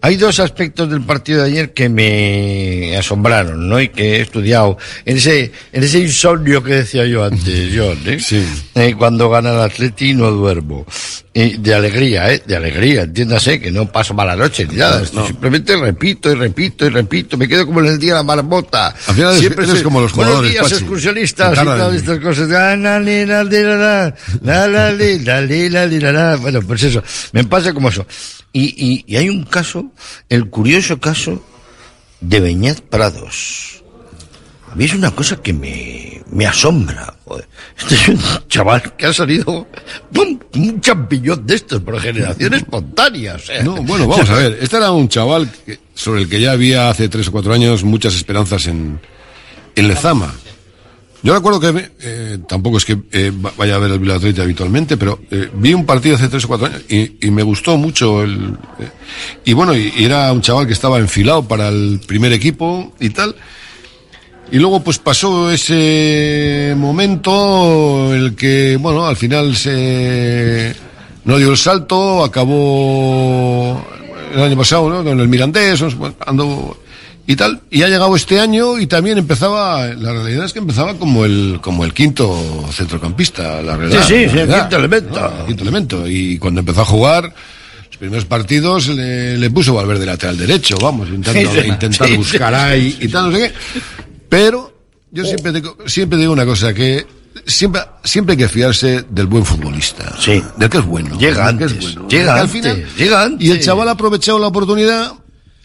[0.00, 3.80] Hay dos aspectos del partido de ayer que me asombraron, ¿no?
[3.80, 4.78] Y que he estudiado.
[5.04, 8.18] En ese, en ese insomnio que decía yo antes, John, ¿eh?
[8.74, 10.86] Eh, cuando gana el Atleti no duermo.
[11.34, 12.42] Y de alegría, ¿eh?
[12.46, 15.02] De alegría, entiéndase, que no paso mala noche ni nada.
[15.02, 17.36] Esto Simplemente repito y repito y repito.
[17.36, 18.88] Me quedo como en el día de la marmota.
[19.06, 20.74] Al final eres estoy- como los Buenos jugadores, días, Pachi.
[20.76, 22.48] excursionistas y todas estas cosas.
[26.40, 27.02] Bueno, pues eso,
[27.32, 28.06] me pasa como eso.
[28.52, 29.86] Y, y, y hay un caso,
[30.28, 31.44] el curioso caso
[32.20, 33.82] de Beñat Prados.
[34.70, 37.14] A mí es una cosa que me, me asombra.
[37.28, 37.48] Joder.
[37.78, 38.18] Este es un
[38.48, 39.66] chaval que ha salido
[40.12, 40.38] ¡pum!
[40.54, 43.34] un champiñón de estos por generación espontánea.
[43.34, 43.62] o sea.
[43.62, 44.58] No, bueno, vamos a ver.
[44.60, 47.84] Este era un chaval que- sobre el que ya había hace tres o cuatro años
[47.84, 48.98] muchas esperanzas en,
[49.76, 50.32] en Lezama.
[51.20, 54.40] Yo recuerdo que, eh, tampoco es que eh, va- vaya a ver el Bilbao Athletic
[54.40, 57.76] habitualmente, pero eh, vi un partido hace tres o cuatro años y, y me gustó
[57.76, 58.56] mucho el...
[59.44, 63.10] y bueno, y, y era un chaval que estaba enfilado para el primer equipo y
[63.10, 63.34] tal.
[64.50, 70.74] Y luego pues pasó ese momento el que, bueno, al final se
[71.24, 73.84] no dio el salto, acabó
[74.34, 75.04] el año pasado, ¿no?
[75.04, 75.82] Con el Mirandés,
[76.26, 76.80] ando
[77.26, 80.94] y tal, y ha llegado este año y también empezaba, la realidad es que empezaba
[80.94, 84.02] como el como el quinto centrocampista, la realidad.
[84.06, 85.20] Sí, sí, sí, el quinto elemento.
[85.20, 85.40] ¿no?
[85.40, 86.08] El quinto elemento.
[86.08, 87.24] Y cuando empezó a jugar,
[87.88, 92.54] los primeros partidos le, le puso Valverde lateral derecho, vamos, intentando, Sí, intentar Sí, buscar
[92.54, 92.60] sí.
[92.60, 93.52] ahí y tal, no sé qué.
[94.28, 94.72] Pero
[95.10, 97.06] yo siempre digo, siempre digo una cosa, que
[97.46, 100.14] siempre, siempre hay que fiarse del buen futbolista.
[100.20, 100.42] Sí.
[100.56, 101.18] Del que es bueno.
[101.18, 102.08] Llega del que es antes, bueno.
[102.08, 103.46] llega Al antes, final- llega antes.
[103.46, 105.12] Y el chaval ha aprovechado la oportunidad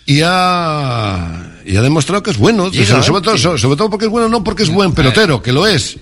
[0.06, 2.70] y ha, y ha demostrado que es bueno.
[2.70, 3.42] Llega sobre, todo, antes.
[3.44, 5.98] sobre, sobre todo porque es bueno, no porque es buen pelotero, que lo es.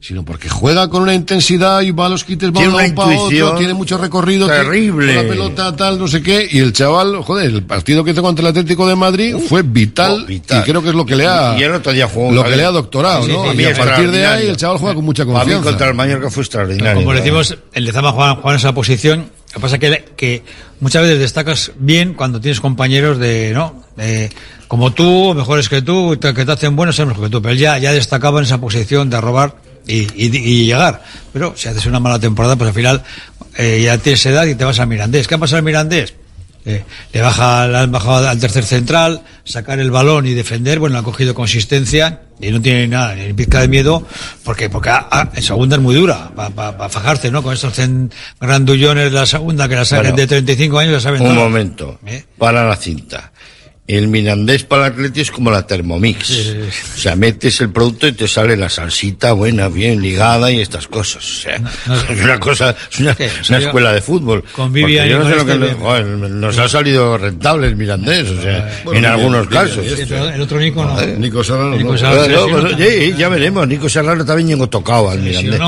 [0.00, 2.84] Sino porque juega con una intensidad y va a los quites, va Tiene a un
[2.84, 4.46] una pa' otro, tiene mucho recorrido.
[4.46, 5.12] terrible.
[5.12, 6.48] La pelota, tal, no sé qué.
[6.52, 10.24] Y el chaval, joder, el partido que hizo contra el Atlético de Madrid fue vital,
[10.28, 12.30] Y creo que es lo que le ha, Y el otro día jugó.
[12.30, 13.50] lo que le ha doctorado, Sí, ¿no?
[13.50, 15.68] sí, y a partir de ahí el chaval juega con mucha Para mí confianza.
[15.70, 17.02] contra el Mallorca fue extraordinario.
[17.02, 19.18] Como decimos, el Lezama juega, juega en esa posición.
[19.48, 20.42] Lo que pasa es que, que
[20.78, 23.82] muchas veces destacas bien cuando tienes compañeros de, ¿no?
[23.96, 24.30] De,
[24.68, 27.42] como tú, mejores que tú, que te hacen buenos, son mejor que tú.
[27.42, 29.56] Pero él ya, ya destacaba en esa posición de robar
[29.88, 31.02] y, y- y llegar.
[31.32, 33.02] Pero si haces una mala temporada, pues al final
[33.56, 35.26] eh, ya tienes edad y te vas al Mirandés.
[35.26, 36.14] ¿Qué ha pasado al Mirandés?
[36.64, 36.84] Eh,
[37.14, 41.02] le baja, le han bajado al tercer central, sacar el balón y defender, bueno, ha
[41.02, 44.06] cogido consistencia y no tiene nada, ni pizca de miedo,
[44.44, 47.42] porque, porque ah, ah, en segunda es muy dura, para fajarse, ¿no?
[47.42, 47.72] Con estos
[48.38, 51.98] grandullones de la segunda que la saben Bueno, de 35 años, la saben Un momento,
[52.36, 53.32] para la cinta.
[53.88, 56.30] El Mirandés para el Atleti es como la Thermomix.
[56.94, 60.86] O sea, metes el producto y te sale la salsita buena, bien ligada y estas
[60.88, 61.24] cosas.
[61.24, 61.56] O sea,
[62.10, 64.44] es una cosa, es una, escuela de fútbol.
[64.54, 65.78] con Vivian Porque yo y no sé lo que este le- bien.
[65.80, 69.86] joder, nos ha salido rentable el Mirandés, o sea, Bueno, en algunos Vivian, casos.
[69.86, 70.06] este.
[70.06, 71.06] Sí, el otro Nico no.
[71.16, 71.98] Nico Serrano, Nico no.
[71.98, 73.66] Serrano, sí, pues, sí, oye, ya veremos.
[73.66, 75.60] Nico Serrano también llegó tocado al Mirandés.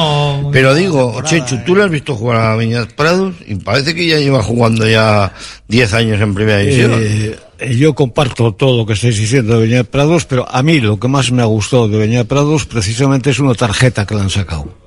[0.53, 4.19] Pero digo, Chechu, tú le has visto jugar a Viñas Prados y parece que ya
[4.19, 5.33] lleva jugando ya
[5.69, 6.93] 10 años en primera división.
[6.93, 7.39] Eh, eh,
[7.69, 11.09] yo comparto todo lo que estáis diciendo de Beñat Prados, pero a mí lo que
[11.09, 14.80] más me ha gustado de Beñat Prados precisamente es una tarjeta que le han sacado.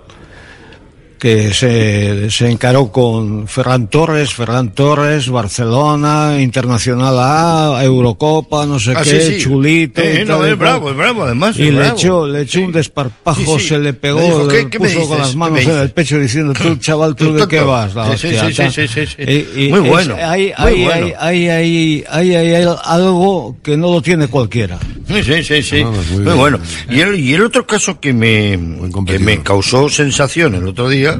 [1.23, 8.91] Que se, se encaró con Ferran Torres, Ferran Torres, Barcelona, Internacional A, Eurocopa, no sé
[8.93, 9.41] Ah, qué, sí, sí.
[9.41, 10.01] chulito.
[10.01, 10.57] Eh, y no, tal es cual.
[10.57, 11.95] bravo, es bravo, además, Y es le bravo.
[11.97, 13.67] echó, le echó un desparpajo, Sí, sí.
[13.69, 15.91] se le pegó, dijo, ¿qué- le qué puso con las manos ¿Qué me en el
[15.91, 19.15] pecho diciendo, tú chaval, tú de qué vas, la Sí, sí, hostia, sí, sí, sí,
[19.15, 19.23] sí.
[19.57, 21.07] Y- y Muy es- bueno, Hay, muy hay, bueno.
[21.19, 24.77] hay, hay, hay, hay, algo que no lo tiene cualquiera.
[25.07, 25.81] Sí, sí, sí, sí.
[25.85, 26.59] Ah, muy muy bueno.
[26.89, 28.59] Y el, y el otro caso que me,
[29.05, 31.12] que me causó sensación el otro día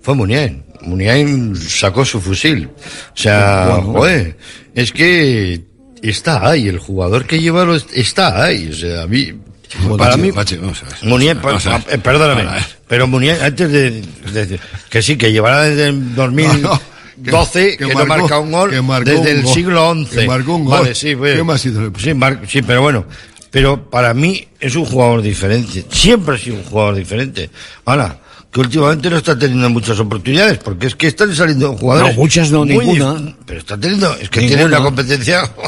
[0.00, 0.64] fue Muniain.
[0.82, 2.68] Muniain sacó su fusil.
[2.68, 3.92] O sea, Bueno.
[3.92, 4.36] joder,
[4.74, 5.62] es que
[6.02, 8.68] está ahí, el jugador que lleva lo est- está ahí.
[8.70, 9.32] O sea, a mí,
[9.80, 10.94] Bueno, para mí, Pachi, vamos a ver.
[11.04, 11.82] Muniain, pa- Vamos a ver.
[11.82, 12.76] pa- eh, perdóname, Vamos a ver.
[12.88, 13.90] pero Muniain, antes de,
[14.32, 14.60] de-
[14.90, 19.20] que sí, que llevará desde el 2012, que, no marca un gol, que marcó desde
[19.20, 20.16] un el gol, siglo XI.
[20.16, 20.80] que marcó un gol.
[20.80, 21.92] Vale, sí, pues, ¿Qué más hizo?
[21.98, 23.06] Sí, mar- sí, pero bueno,
[23.50, 25.84] pero para mí es un jugador diferente.
[25.90, 27.48] Siempre ha sido un jugador diferente.
[27.84, 28.18] Ahora,
[28.52, 32.14] que últimamente no está teniendo muchas oportunidades, porque es que están saliendo jugadores.
[32.14, 33.34] No, muchas no, muy ninguna.
[33.46, 34.58] Pero está teniendo, es que Ninguna.
[34.58, 35.50] tiene una competencia.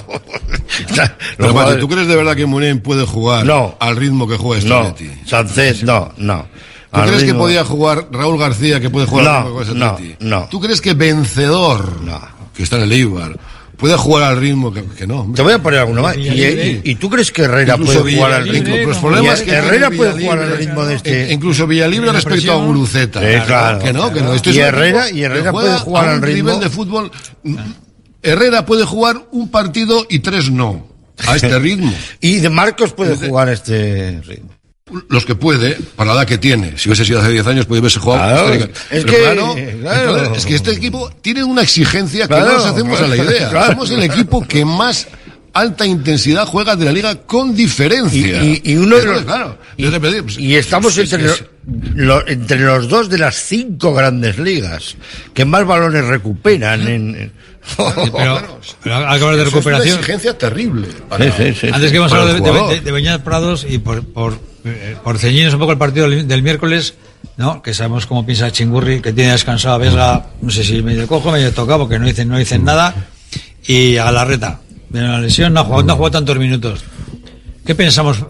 [0.86, 0.92] Pero,
[1.38, 3.76] Pachi, jugadores- ¿tú crees de verdad que Muniain puede jugar No.
[3.80, 5.10] al ritmo que juega este no, Atleti?
[5.26, 6.46] Sánchez, no, no.
[6.92, 9.64] ¿Tú Al crees que podía jugar Raúl García, que puede jugar No, al ritmo que
[9.66, 9.80] juega
[10.20, 10.48] no, no.
[10.50, 12.00] ¿Tú crees que Vencedor,
[12.54, 13.36] que está en el Eibar,
[13.76, 15.20] puede jugar al ritmo que, que no?
[15.20, 15.36] hombre?
[15.36, 16.16] Te voy a poner alguno más.
[16.16, 18.76] ¿Y, y- y tú crees que Herrera Incluso puede jugar al ritmo?
[18.76, 21.30] Los problemas Y que Herrera puede jugar al ritmo de este.
[21.30, 23.20] e- Incluso Villalibre respecto a Guruceta.
[23.20, 23.78] Sí, claro.
[23.80, 24.34] Que no, que no.
[24.34, 26.50] Este es Y un Herrera- y Herrera que puede jugar a un al ritmo.
[26.50, 27.10] nivel de fútbol.
[28.22, 30.86] Herrera puede jugar un partido y tres no.
[31.26, 31.92] A este ritmo.
[32.20, 34.50] Y de Marcos puede jugar a este ritmo.
[35.08, 36.76] Los que puede, para la edad que tiene.
[36.76, 38.44] Si hubiese sido hace 10 años, puede haberse jugado.
[38.46, 40.16] Claro, es Pero que- claro, claro.
[40.18, 43.48] entonces, es que este equipo tiene una exigencia que no nos hacemos a la idea.
[43.50, 43.72] claro.
[43.72, 45.08] Somos el equipo que más
[45.54, 48.44] alta intensidad juega de la liga con diferencia.
[48.44, 51.08] Y, y- y uno de los, claro, y, yo te pedí, pues, y estamos es
[51.08, 51.44] que entre, es-
[51.94, 54.96] lo- entre los dos de las cinco grandes ligas
[55.32, 57.32] que más balones recuperan en, en-
[57.78, 59.86] Pero, pero al hablar de recuperación.
[59.88, 60.88] Es una exigencia terrible.
[61.08, 61.68] para- Sí, sí, sí.
[61.72, 64.36] Antes que hemos para hablado el de, de, Beñat Prados y por, por, eh,
[65.02, 66.94] por ceñirnos un poco el partido del, miércoles,
[67.36, 67.62] ¿no?
[67.62, 71.30] Que sabemos cómo piensa Chingurri, que tiene descansado a Vesga, no sé si medio cojo,
[71.30, 72.94] medio tocado, porque no dicen, no dicen nada,
[73.66, 74.60] y a Galarreta.
[74.88, 76.84] Viene una lesión, no ha jugado, no ha jugado tantos minutos.
[77.66, 78.24] ¿Qué pensamos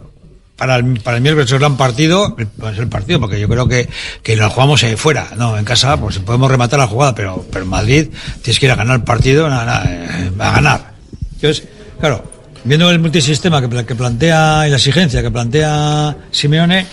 [0.56, 1.46] para el, para el miércoles?
[1.46, 3.88] Es un gran partido, pues el partido, porque yo creo que,
[4.22, 5.56] que lo jugamos ahí fuera, ¿no?
[5.56, 8.08] En casa, pues podemos rematar la jugada, pero, pero en Madrid
[8.42, 10.94] tienes que ir a ganar el partido, nada, nada, eh, a ganar.
[11.34, 11.68] Entonces,
[12.00, 12.33] claro,
[12.64, 16.86] viendo el multisistema que, que plantea y la exigencia que plantea Simeone,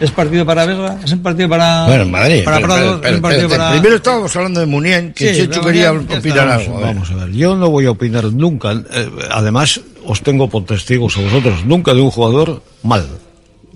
[0.00, 0.98] ¿es partido para Vesga?
[1.04, 2.44] ¿Es un partido para, Bueno, Madrid.
[2.44, 3.70] para pero- ¿Es un partido para...
[3.72, 6.80] Primero estábamos hablando de Munien, que Sí, Chechu quería opinar está, algo.
[6.80, 11.16] Vamos a ver, yo no voy a opinar nunca, eh, además os tengo por testigos
[11.16, 13.06] a vosotros, nunca de un jugador mal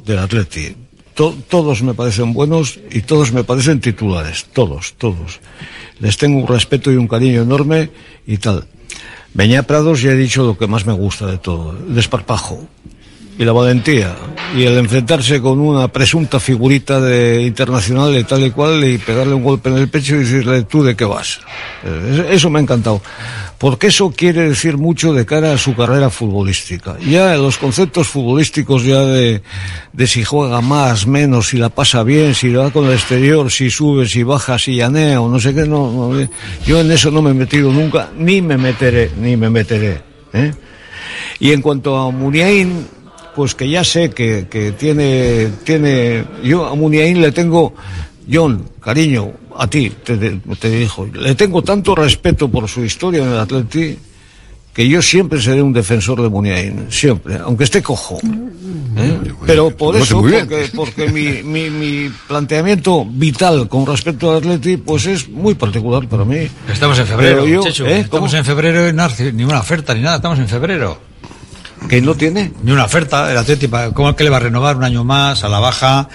[0.04, 0.74] del Atleti.
[1.14, 5.40] To- todos me parecen buenos y todos me parecen titulares, todos, todos.
[5.98, 7.90] Les tengo un respeto y un cariño enorme
[8.26, 8.64] y tal.
[9.34, 12.66] Beñá Prados ya he dicho lo que más me gusta de todo, el desparpajo
[13.38, 14.16] y la valentía
[14.56, 19.34] y el enfrentarse con una presunta figurita de internacional de tal y cual y pegarle
[19.34, 21.40] un golpe en el pecho y decirle tú de qué vas.
[21.84, 23.00] Eh, Eso me ha encantado.
[23.58, 26.96] Porque eso quiere decir mucho de cara a su carrera futbolística.
[27.00, 29.42] Ya los conceptos futbolísticos ya de,
[29.92, 33.68] de si juega más, menos, si la pasa bien, si va con el exterior, si
[33.68, 36.30] sube, si baja, si llanea o no sé qué, no, no, eh,
[36.66, 40.00] yo en eso no me he metido nunca, ni me meteré, ni me meteré.
[40.32, 40.52] ¿eh?
[41.40, 42.86] Y en cuanto a Muniain,
[43.38, 47.72] pues que ya sé que, que tiene, tiene, yo a Muniain le tengo,
[48.28, 53.22] John, cariño, a ti, te, te, te dijo, le tengo tanto respeto por su historia
[53.22, 53.96] en el Atleti,
[54.74, 58.18] que yo siempre seré un defensor de Muniain, siempre, aunque esté cojo.
[58.96, 59.20] ¿eh?
[59.46, 64.38] Pero por Lo hace eso, porque, porque mi, mi, mi planteamiento vital con respecto al
[64.38, 66.48] Atleti, pues es muy particular para mí.
[66.72, 68.00] Estamos en febrero, Pero yo, ¿eh?
[68.00, 68.36] estamos ¿Cómo?
[68.36, 71.06] en febrero y no hace ni una oferta ni nada, estamos en febrero.
[71.88, 72.52] ¿Que no tiene?
[72.62, 75.44] Ni una oferta, el Atleti, ¿cómo es que le va a renovar un año más
[75.44, 76.08] a la baja?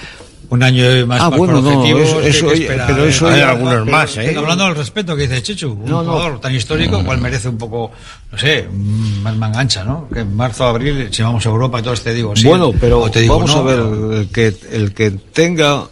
[0.50, 2.86] Un año más, Ah, más bueno, con no, objetivos, eso- ¿qué- eso espera?
[2.86, 4.36] pero eso Hay algunos pero- más, ¿eh?
[4.38, 6.12] Hablando del respeto que dice Chechu, un No, no.
[6.12, 7.92] jugador tan histórico, cual merece un poco,
[8.32, 10.08] no sé, más mangancha, ¿no?
[10.14, 12.46] Que en marzo, abril, si vamos a Europa y todo te digo sí.
[12.48, 13.80] bueno, pero te digo vamos no, a ver,
[14.20, 15.86] el que, el que tenga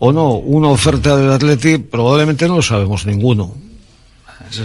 [0.00, 3.54] o no una oferta del Atleti, probablemente no lo sabemos ninguno.
[4.50, 4.62] Eso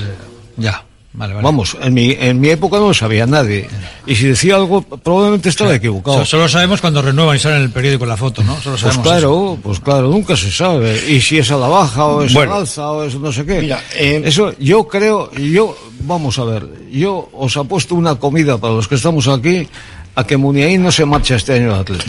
[0.58, 0.84] ya,
[1.14, 1.44] vale, vale.
[1.44, 3.68] Vamos, en mi, en mi época no lo sabía nadie.
[4.06, 6.20] Y si decía algo, probablemente estaba equivocado.
[6.20, 8.54] So- Solo sabemos cuando renuevan y sale en el periódico la foto, ¿no?
[8.62, 11.00] Solo Pues sabemos claro, pues claro, nunca se sabe.
[11.12, 12.54] Y si es a la baja o es Bueno.
[12.54, 13.62] al alza o es no sé qué.
[13.62, 18.74] Mira, eh, Eso yo creo, yo, vamos a ver, yo os apuesto una comida para
[18.74, 19.68] los que estamos aquí
[20.16, 22.06] a que Muniain no se marcha este año al Atleti.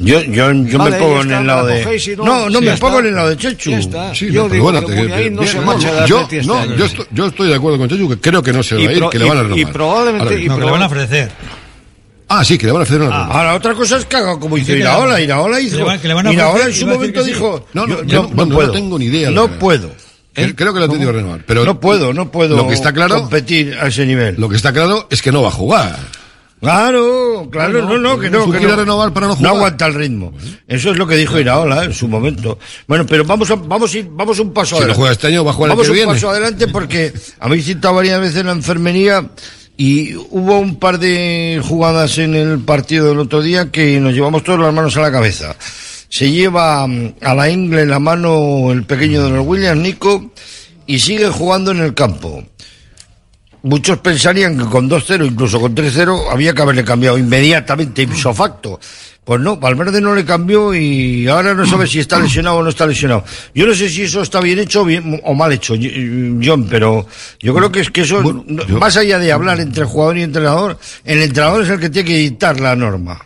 [0.00, 1.82] Yo, yo, yo Vale, me pongo en el lado la de.
[1.82, 3.70] cogéis no- No, no, sí, me pongo en el lado de Chechu.
[4.14, 6.84] Sí, Yo no, digo que no bien, se no, marcha del yo, este no, yo
[6.86, 8.98] estoy, yo estoy de acuerdo con Chechu, que creo que no se va a ir,
[8.98, 9.72] pro- que le y- van a y renovar.
[9.72, 11.30] probablemente- Ahora, y No, que le van a ofrecer.
[12.28, 13.34] Ah, sí, que le van a ofrecer una renueva.
[13.40, 15.20] Ahora, otra cosa es que haga como hizo le Iraola.
[15.20, 15.76] Iraola hizo.
[15.84, 17.66] le le Iraola en su momento dijo.
[17.74, 19.90] No, no, yo- no, no tengo ni idea, No puedo.
[20.32, 21.40] Creo- Creo que lo ha tenido que renovar.
[21.44, 24.36] Pero No puedo, no puedo Lo que está claro, competir a ese nivel.
[24.38, 25.98] lo que está claro es que no va a jugar.
[26.60, 28.44] Claro, claro, no, no, que no.
[28.44, 28.76] ¿Tú que no.
[28.76, 29.54] renovar para no No jugar?
[29.54, 30.32] aguanta el ritmo.
[30.68, 32.58] Eso es lo que dijo Iraola en su momento.
[32.86, 34.96] Bueno, pero vamos a, vamos a ir, vamos un paso Si no adelante.
[34.98, 36.12] juega este año, va a jugar el vamos que un viene.
[36.12, 37.12] paso adelante porque
[37.48, 39.26] mí citado varias veces la enfermería
[39.78, 44.44] y hubo un par de jugadas en el partido del otro día que nos llevamos
[44.44, 45.56] todas las manos a la cabeza.
[46.10, 50.30] Se lleva mm, a la ingle la mano el pequeño los Williams, Nico,
[50.86, 52.44] y sigue jugando en el campo.
[53.62, 58.80] Muchos pensarían que con 2-0, incluso con 3-0, había que haberle cambiado inmediatamente, ipso facto.
[59.22, 62.70] Pues no, Valverde no le cambió y ahora no sabe si está lesionado o no
[62.70, 63.22] está lesionado.
[63.54, 65.74] Yo no sé si eso está bien hecho o, bien- o mal hecho,
[66.42, 67.06] John, pero
[67.38, 68.22] yo creo que es que eso,
[68.80, 72.16] más allá de hablar entre jugador y entrenador, el entrenador es el que tiene que
[72.16, 73.20] dictar la norma.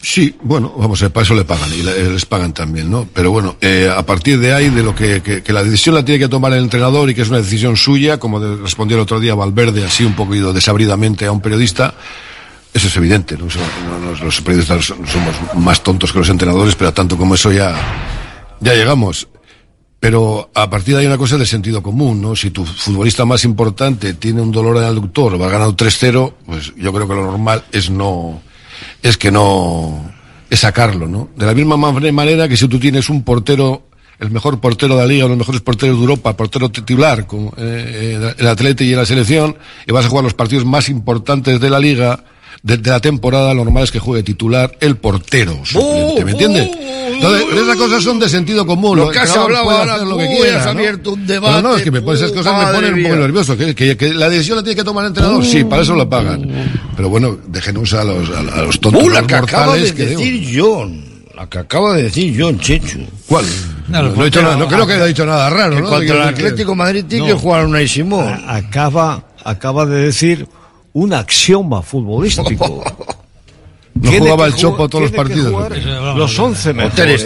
[0.00, 3.08] Sí, bueno, vamos ver, para eso le pagan y le- les pagan también, ¿no?
[3.12, 6.04] Pero bueno, eh, a partir de ahí, de lo que, que, que la decisión la
[6.04, 9.18] tiene que tomar el entrenador y que es una decisión suya, como respondió el otro
[9.18, 11.94] día Valverde, así un poquito desabridamente a un periodista,
[12.72, 13.46] eso es evidente, ¿no?
[14.22, 17.74] Los periodistas somos más tontos que los entrenadores, pero tanto como eso ya,
[18.60, 19.26] ya llegamos.
[20.00, 22.36] Pero a partir de ahí una cosa de sentido común, ¿no?
[22.36, 26.72] Si tu futbolista más importante tiene un dolor en el aductor, va ganando 3-0, pues
[26.76, 28.40] yo creo que lo normal es no,
[29.02, 30.10] es que no,
[30.50, 31.28] es sacarlo, ¿no?
[31.36, 33.82] De la misma man- manera que si tú tienes un portero,
[34.18, 38.18] el mejor portero de la liga, los mejores porteros de Europa, portero titular, como eh,
[38.20, 39.56] eh, el atleta y la selección,
[39.86, 42.24] y vas a jugar los partidos más importantes de la liga,
[42.62, 46.68] de, de la temporada, lo normal es que juegue titular el portero suplente, ¿me entiendes?
[47.10, 48.96] Entonces, esas cosas son de sentido común.
[48.98, 50.70] Lo que has hablado ahora, lo que tú quiera, has ¿no?
[50.72, 53.14] abierto un Pero no, debate, es que me pones esas cosas me ponen un poco
[53.16, 53.22] mía.
[53.26, 53.56] nervioso.
[53.56, 56.08] Que, que- que la decisión la tiene que tomar el entrenador, sí, para eso lo
[56.08, 56.48] pagan.
[56.96, 59.92] Pero bueno, déjenos a los, a, a los tontos Uh, la los que acaba de
[59.94, 60.20] que digo.
[60.20, 61.04] decir John.
[61.34, 63.00] La que acaba de decir John Chechu.
[63.26, 63.44] ¿Cuál?
[63.88, 65.88] No, no he dicho nada, no creo que haya dicho nada raro, En ¿no?
[65.88, 67.34] cuanto al que- Atlético Madrid tiene No.
[67.34, 68.28] que jugar una y Simón.
[68.46, 70.46] Acaba, acaba de decir
[71.00, 72.82] un axioma futbolístico.
[74.00, 75.52] No jugaba el Chopo todos los partidos.
[76.16, 77.24] Los 11 O Ter mejores.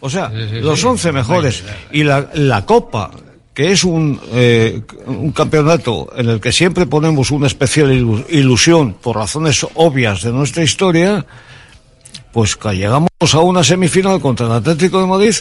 [0.00, 1.62] O sea, los 11 mejores.
[1.92, 3.12] Y la, la Copa,
[3.54, 8.94] que es un, eh, un campeonato en el que siempre ponemos una especial ilu- ilusión
[8.94, 11.24] por razones obvias de nuestra historia,
[12.32, 15.34] pues que llegamos a una semifinal contra el Atlético de Madrid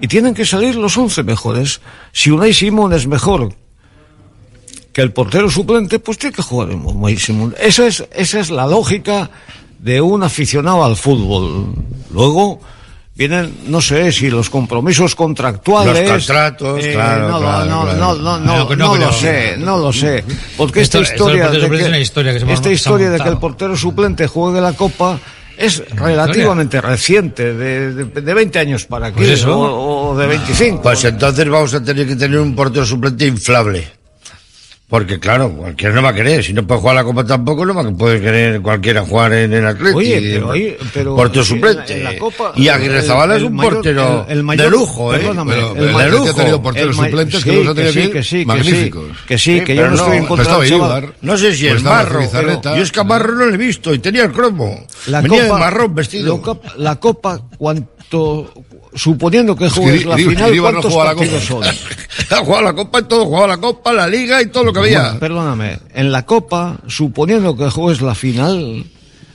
[0.00, 1.80] y tienen que salir los 11 mejores.
[2.10, 3.54] Si Unai Simón es mejor
[4.94, 7.54] que el portero suplente, pues tiene que jugar en.
[7.60, 9.28] Esa es, esa es la lógica
[9.80, 11.74] de un aficionado al fútbol.
[12.12, 12.60] Luego
[13.16, 16.08] vienen, no sé, si los compromisos contractuales.
[16.08, 17.98] Los contratos, eh, claro, no, claro, no, claro.
[18.18, 20.24] no, no, no, lo sé, no lo sé.
[20.56, 23.10] Porque Esto- esta historia, portero de suplente que, es una historia que se esta historia
[23.10, 25.18] de que el portero suplente juegue la Copa
[25.56, 29.58] es relativamente reciente, de, de, de 20 años para aquí, Pues eso.
[29.58, 30.82] o, o de 25.
[30.82, 34.03] Pues entonces vamos a tener que tener un portero suplente inflable.
[34.86, 36.44] Porque claro, cualquiera no va a querer.
[36.44, 39.52] Si no puede jugar la Copa tampoco, no va a poder querer cualquiera jugar en
[39.54, 39.98] el Atlético.
[39.98, 41.92] Oye, pero ahí- pero portero si en suplente.
[41.94, 44.70] la- en la Copa, y Aguirre Zabala es un mayor- portero el- el mayor- de
[44.70, 45.18] lujo, ¿eh?
[45.18, 45.38] Pero- el
[45.88, 48.38] el mayor- Atleti ha tenido porteros suplentes que sí, los ha tenido sí, que sí,
[48.40, 49.04] que magníficos.
[49.08, 50.66] sí, que sí, Sí, que yo no estoy en contra.
[50.68, 51.12] Ibar.
[51.22, 52.20] No sé si es marro,
[52.62, 54.86] yo es que a marro no le he visto y tenía el cromo.
[55.06, 56.36] La Venía Copa, de marrón vestido.
[56.36, 58.52] la Copa, la Copa, cuanto,
[58.94, 61.62] suponiendo que Es que juegues la Iri- final, no ¿cuántos la partidos son?
[62.30, 64.78] Ha jugado la Copa y todo, jugaba la Copa, la Liga y todo lo que
[64.80, 65.02] había.
[65.02, 68.84] Bueno, perdóname, en la Copa, suponiendo que juegues la final,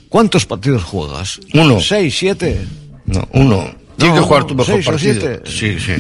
[0.10, 1.40] ¿cuántos partidos juegas?
[1.54, 1.80] Uno.
[1.80, 2.66] ¿Seis, siete?
[3.06, 3.70] No, uno.
[3.98, 5.14] Tienes No, que jugar tu mejor partido.
[5.14, 5.42] siete.
[5.46, 5.94] Sí, sí.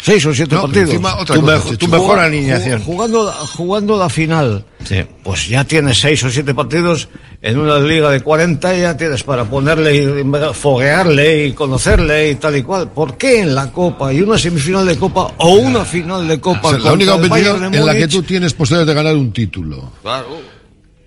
[0.00, 0.90] ¿Seis o siete No, partidos?
[0.90, 1.76] encima otra Tu, cosa, mejo- Chechu.
[1.78, 2.82] tu mejor Jugando- alineación.
[2.82, 5.04] Jugando, jugando la final, Sí.
[5.24, 7.08] pues ya tienes seis o siete partidos
[7.42, 12.34] en una liga de 40 y ya tienes para ponerle y foguearle y conocerle y
[12.36, 12.90] tal y cual.
[12.92, 16.68] ¿Por qué en la Copa y una semifinal de Copa o una final de Copa
[16.68, 19.92] O sea, la única competición en la que tú tienes posibilidades de ganar un título.
[20.02, 20.40] Claro.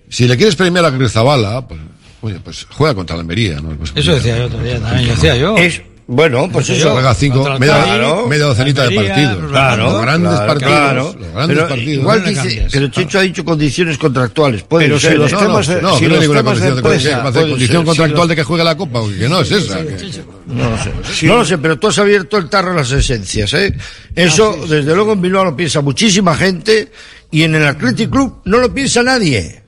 [0.08, 1.80] Si le quieres premiar a Grizabala, pues,
[2.20, 3.70] oye, pues juega contra la Almería, ¿no?
[3.70, 5.56] Pues, Eso decía yo otro día también, decía yo.
[5.56, 5.80] Es,
[6.14, 7.84] bueno, pues Eso juega cinco, el media,
[8.28, 9.50] media docenita de partidos.
[9.50, 10.72] Claro, los grandes claro, partidos.
[10.72, 11.02] claro.
[11.18, 11.94] Los grandes Pero partidos.
[12.02, 12.72] igual No dice, cambies.
[12.72, 14.62] pero Chicho ha dicho condiciones contractuales.
[14.64, 15.34] Puede Pero si ser, los ¿eh?
[15.34, 17.50] No, no, temas de- no, si que no los ninguna temas de condición, empresa, que
[17.50, 19.78] condición contractual si de que juegue la Copa, que no es esa.
[19.78, 21.26] que- No lo sé.
[21.26, 23.74] No lo sé, pero tú has abierto el tarro a las esencias, ¿eh?
[24.14, 26.92] Eso, desde luego, en Bilbao lo piensa muchísima gente
[27.30, 29.62] y en el Athletic Club no lo piensa nadie.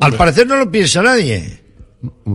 [0.00, 1.60] Al parecer no lo piensa nadie.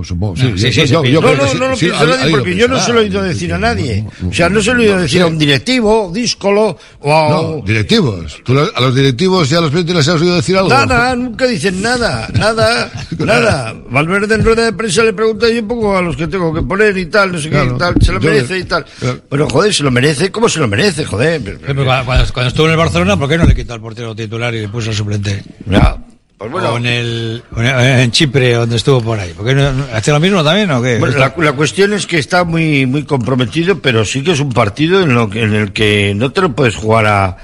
[0.03, 1.85] Supongo, No, sí, sí, yo- sí, yo no, creo no, que sí, no lo sí,
[1.85, 4.06] pienso ha- nadie ido porque a yo no se lo he oído decir a nadie.
[4.30, 7.61] O sea, no se lo he oído decir a un directivo, díscolo o a No,
[7.65, 8.41] directivos.
[8.44, 10.68] ¿Tú a los directivos y a los presidentes les has oído decir algo?
[10.68, 13.73] Nada, nunca dicen nada, nada, nada.
[13.90, 16.61] Valverde en rueda de prensa le pregunta yo un poco a los que tengo que
[16.64, 17.76] poner y tal, no sé qué Claro.
[17.76, 18.85] y tal, se lo Yo- merece y tal.
[19.30, 21.41] Pero joder, se lo merece, ¿cómo se lo merece, joder?
[21.41, 24.14] Pero cuando, cuando- cuando estuvo en el Barcelona, ¿por qué no le quitó al portero
[24.14, 25.41] titular y le puso al suplente?
[25.68, 26.03] Ya,
[26.38, 26.73] pues bueno.
[26.73, 29.31] O en, el, en- Chipre, donde estuvo por ahí.
[29.34, 30.97] ¿Por qué no, no- hace lo mismo también o qué?
[30.99, 34.51] Bueno, la, la cuestión es que está muy muy comprometido, pero sí que es un
[34.51, 37.38] partido en, lo que- en el que no te lo puedes jugar a, a,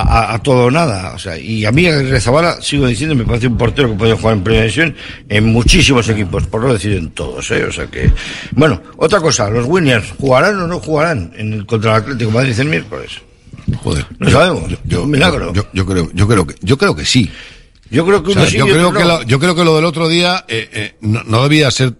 [0.00, 1.12] a- a todo o nada.
[1.14, 4.14] O sea, y a mí Aguirre Zabala, sigo diciendo, me parece un portero que puede
[4.14, 4.94] jugar en primera división
[5.28, 7.64] en muchísimos equipos, por no decir en todos, ¿eh?
[7.64, 8.10] O sea que...
[8.52, 12.58] Bueno, otra cosa, los Williams, ¿jugarán o no jugarán en el, contra el Atlético Madrid
[12.58, 13.12] el miércoles?
[13.82, 14.06] Joder.
[14.18, 14.72] No sabemos.
[14.84, 15.52] Yo, un milagro.
[15.52, 17.30] Yo, yo creo, yo creo que, yo creo que sí.
[17.90, 19.84] Yo creo que O sea, sí yo creo que lo, yo creo que lo del
[19.84, 21.94] otro día eh, eh, no, no debía ser.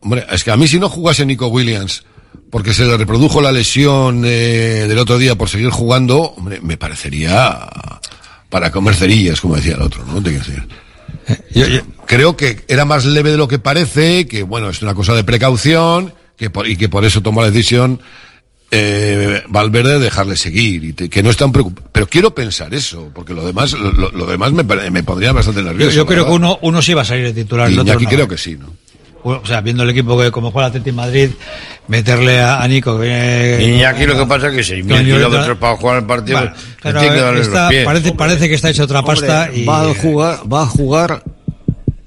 [0.00, 2.04] Hombre, es que a mí si no jugase Nico Williams
[2.50, 6.76] porque se le reprodujo la lesión eh, del otro día por seguir jugando, hombre, me
[6.76, 7.68] parecería
[8.48, 10.22] para comer cerillas, como decía el otro, ¿no?
[10.22, 10.68] Te quiero decir.
[12.06, 15.24] Creo que era más leve de lo que parece, que bueno, es una cosa de
[15.24, 18.00] precaución, que por, y que por eso tomó la decisión
[18.70, 21.88] eh, Valverde de dejarle seguir y te- que no están preocupados.
[21.92, 25.94] Pero quiero pensar eso, porque lo demás, lo, demás me, pare- me pondría bastante nervioso.
[25.94, 27.70] yo creo que uno, uno sí va a salir de titular.
[27.70, 28.10] Y el otro Iñaki no.
[28.10, 28.72] creo que sí, ¿no?
[29.22, 31.30] O sea, viendo el equipo que como juega el Atlético Madrid,
[31.88, 33.76] meterle a, a Nico que viene...
[33.78, 36.38] Y aquí lo que pasa es que 6.000 Con Llorente- kilómetros para jugar el partido,
[36.38, 37.84] Bueno, me pero tiene que darle está- los pies.
[37.84, 39.64] parece, parece que está hecha otra pasta Hombre, y...
[39.64, 41.22] va a jugar, va a jugar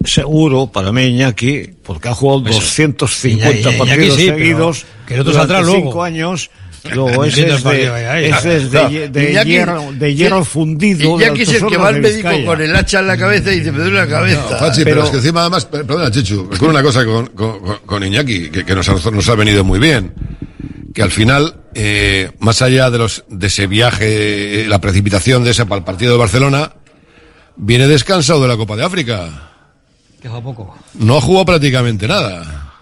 [0.10, 2.60] seguro para mí Iñaki, porque ha jugado Eso.
[2.60, 5.76] 250 Iñaki- Iñaki partidos sí, seguidos que el otro durante luego.
[5.76, 6.50] cinco años.
[6.94, 11.20] Luego ese es de, ese es de, Iñaki- hierro, de hierro fundido.
[11.20, 13.74] Iñaki es el que va al médico con el hacha en la cabeza y dice,
[13.74, 14.58] me duele la cabeza.
[14.58, 17.78] Pachi, pero, es que encima además, per- perdona Chichu, recuerdo una cosa con, con, con-
[17.86, 20.14] con Iñaki, que, que nos, ha- nos ha venido muy bien,
[20.94, 25.52] que al final, eh, más allá de los, de ese viaje, eh, la precipitación de
[25.52, 26.72] ese para el partido de Barcelona,
[27.58, 29.50] viene descansado de la Copa de África.
[30.22, 30.78] Que poco.
[30.96, 32.74] No jugado prácticamente nada.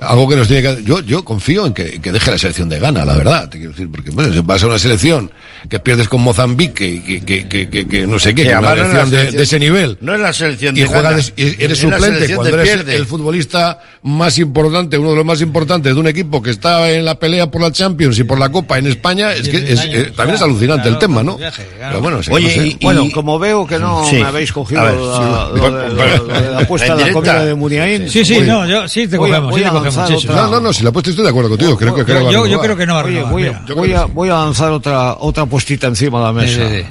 [0.00, 0.82] Algo que nos tiene que...
[0.82, 3.72] Yo, yo confío en que, que deje la selección de Ghana, la verdad, te quiero
[3.72, 5.30] decir, porque bueno, si vas a una selección
[5.68, 8.60] que pierdes con Mozambique y que, que, que, que, que no sé qué, Que una
[8.74, 11.78] no selección de, ese nivel No es la selección y de juegas Ghana, y eres
[11.78, 12.96] suplente cuando eres pierde.
[12.96, 17.04] el futbolista más importante, uno de los más importantes de un equipo que está en
[17.04, 20.12] la pelea por la Champions y por la Copa en España, es que es, eh,
[20.16, 21.36] también es alucinante el tema, ¿no?
[21.78, 22.66] Pero bueno, sí, Oye, no sé.
[22.68, 24.16] y- bueno, como veo que no Sí.
[24.16, 25.50] me habéis cogido ver, la,
[26.58, 26.62] sí.
[26.64, 28.08] apuesta de la comida de Muniain.
[28.08, 29.54] Sí, sí, no, yo sí te cogemos,
[29.98, 32.60] otra- No, no, no, si la apuesta estoy de acuerdo contigo, creo que, que yo-
[32.60, 35.14] creo que no va a Oye, renovar, voy, a, voy, a, voy a lanzar otra,
[35.18, 36.68] otra puestita encima de la mesa.
[36.68, 36.86] Sí, sí,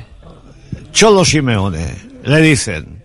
[0.91, 2.98] Cholo Simeone, le dicen,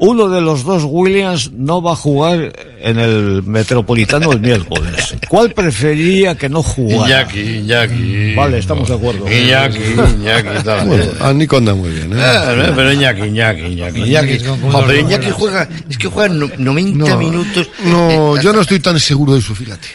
[0.00, 5.14] uno de los dos Williams no va a jugar en el Metropolitano el miércoles.
[5.28, 7.06] ¿Cuál preferiría que no jugara?
[7.06, 8.34] Iñaki, Iñaki.
[8.34, 9.26] Vale, estamos de acuerdo.
[9.30, 9.78] Iñaki,
[10.18, 11.16] Iñaki, está Bueno, bien.
[11.20, 12.22] a Nico anda muy bien, ¿eh?
[12.22, 14.38] Ah, no, pero Iñaki, Iñaki, Iñaki, Iñaki.
[14.72, 17.68] Oh, pero Iñaki juega, es que juega no- 90 minutos.
[17.84, 19.86] No, yo no estoy tan seguro de eso, fíjate.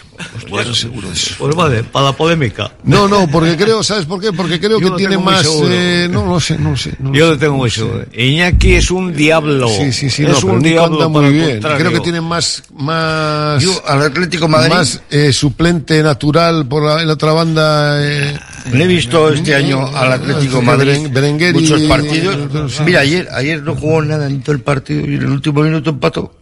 [0.73, 1.35] Seguro de eso.
[1.37, 2.71] Pues vale, para la polémica.
[2.83, 4.31] No, no, porque creo, ¿sabes por qué?
[4.33, 6.93] Porque creo Yo que tiene más, eh, no lo sé, no lo sé.
[6.99, 8.05] no lo Yo lo tengo muy seguro.
[8.13, 9.67] Iñaki es un diablo.
[9.69, 11.59] Sí, sí, sí, es no, un diablo anda muy bien.
[11.61, 17.01] Creo que tiene más, más, Yo al Atlético Madrid más eh, suplente natural por la,
[17.01, 17.97] en la otra banda.
[18.03, 18.37] Eh,
[18.71, 22.37] le he visto este año al Atlético Madrid Beren- Berenguer y- muchos partidos.
[22.85, 25.91] Mira, ayer, ayer no jugó nada en todo el partido y en el último minuto
[25.91, 26.33] empató.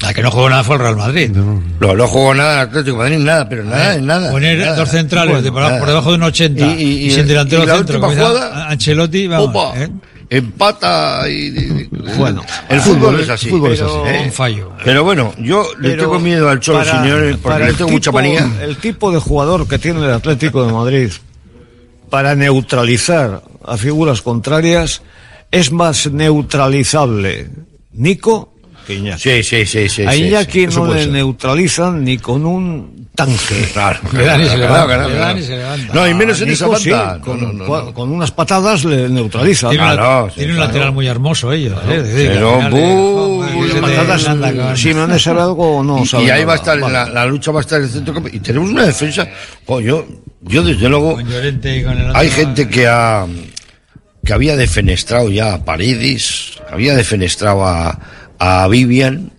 [0.00, 1.30] La que no jugó nada fue el Real Madrid.
[1.30, 4.30] No, no jugó nada el Atlético de Madrid, nada, pero nada, nada.
[4.30, 4.76] Poner nada.
[4.76, 7.62] dos centrales Bueno, de por, debajo de un 80 y, Y- y- y- sin delantero
[7.62, 8.00] y la centro.
[8.02, 9.88] jugada, Ancelotti, vamos, Opa, ¿eh?
[10.28, 13.48] empata y, y- Bueno, el fútbol es así.
[13.48, 14.14] fútbol es pero, así.
[14.16, 14.22] ¿eh?
[14.26, 14.72] Un fallo.
[14.84, 17.90] Pero bueno, yo le Pero tengo miedo al Cholo para- Simeone porque le el tengo
[17.90, 18.50] mucha tipo- manía.
[18.62, 21.10] El tipo de jugador que tiene el Atlético de Madrid
[22.10, 25.00] para neutralizar a figuras contrarias
[25.50, 27.48] es más neutralizable
[27.92, 28.52] Nico
[28.86, 29.20] que Iñaki.
[29.20, 30.02] Sí, sí, sí, sí.
[30.02, 31.12] a Iñaki sí, no le ser.
[31.12, 33.68] neutralizan ni con un tanque.
[33.72, 34.56] Claro, Le dan y se
[35.56, 35.94] levanta.
[35.94, 37.18] No, y menos en esa banda.
[37.20, 37.94] con, No, no, no, no.
[37.94, 39.70] con unas patadas le neutralizan.
[39.70, 41.78] Tiene, Claro, tiene un lateral muy hermoso ellos.
[41.88, 42.30] ¿eh?
[42.34, 42.60] Pero,
[43.80, 47.26] patadas, anda con- Simeone sabe algo o no Y- ahí va a estar, la, la
[47.26, 48.28] lucha va a estar en el centro campo.
[48.32, 49.26] Y tenemos una defensa.
[49.66, 50.06] Oh, yo,
[50.42, 51.18] yo desde luego,
[52.14, 53.26] hay gente que ha,
[54.24, 57.98] que había defenestrado ya a Paredes, había defenestrado a,
[58.38, 59.32] a Vivian.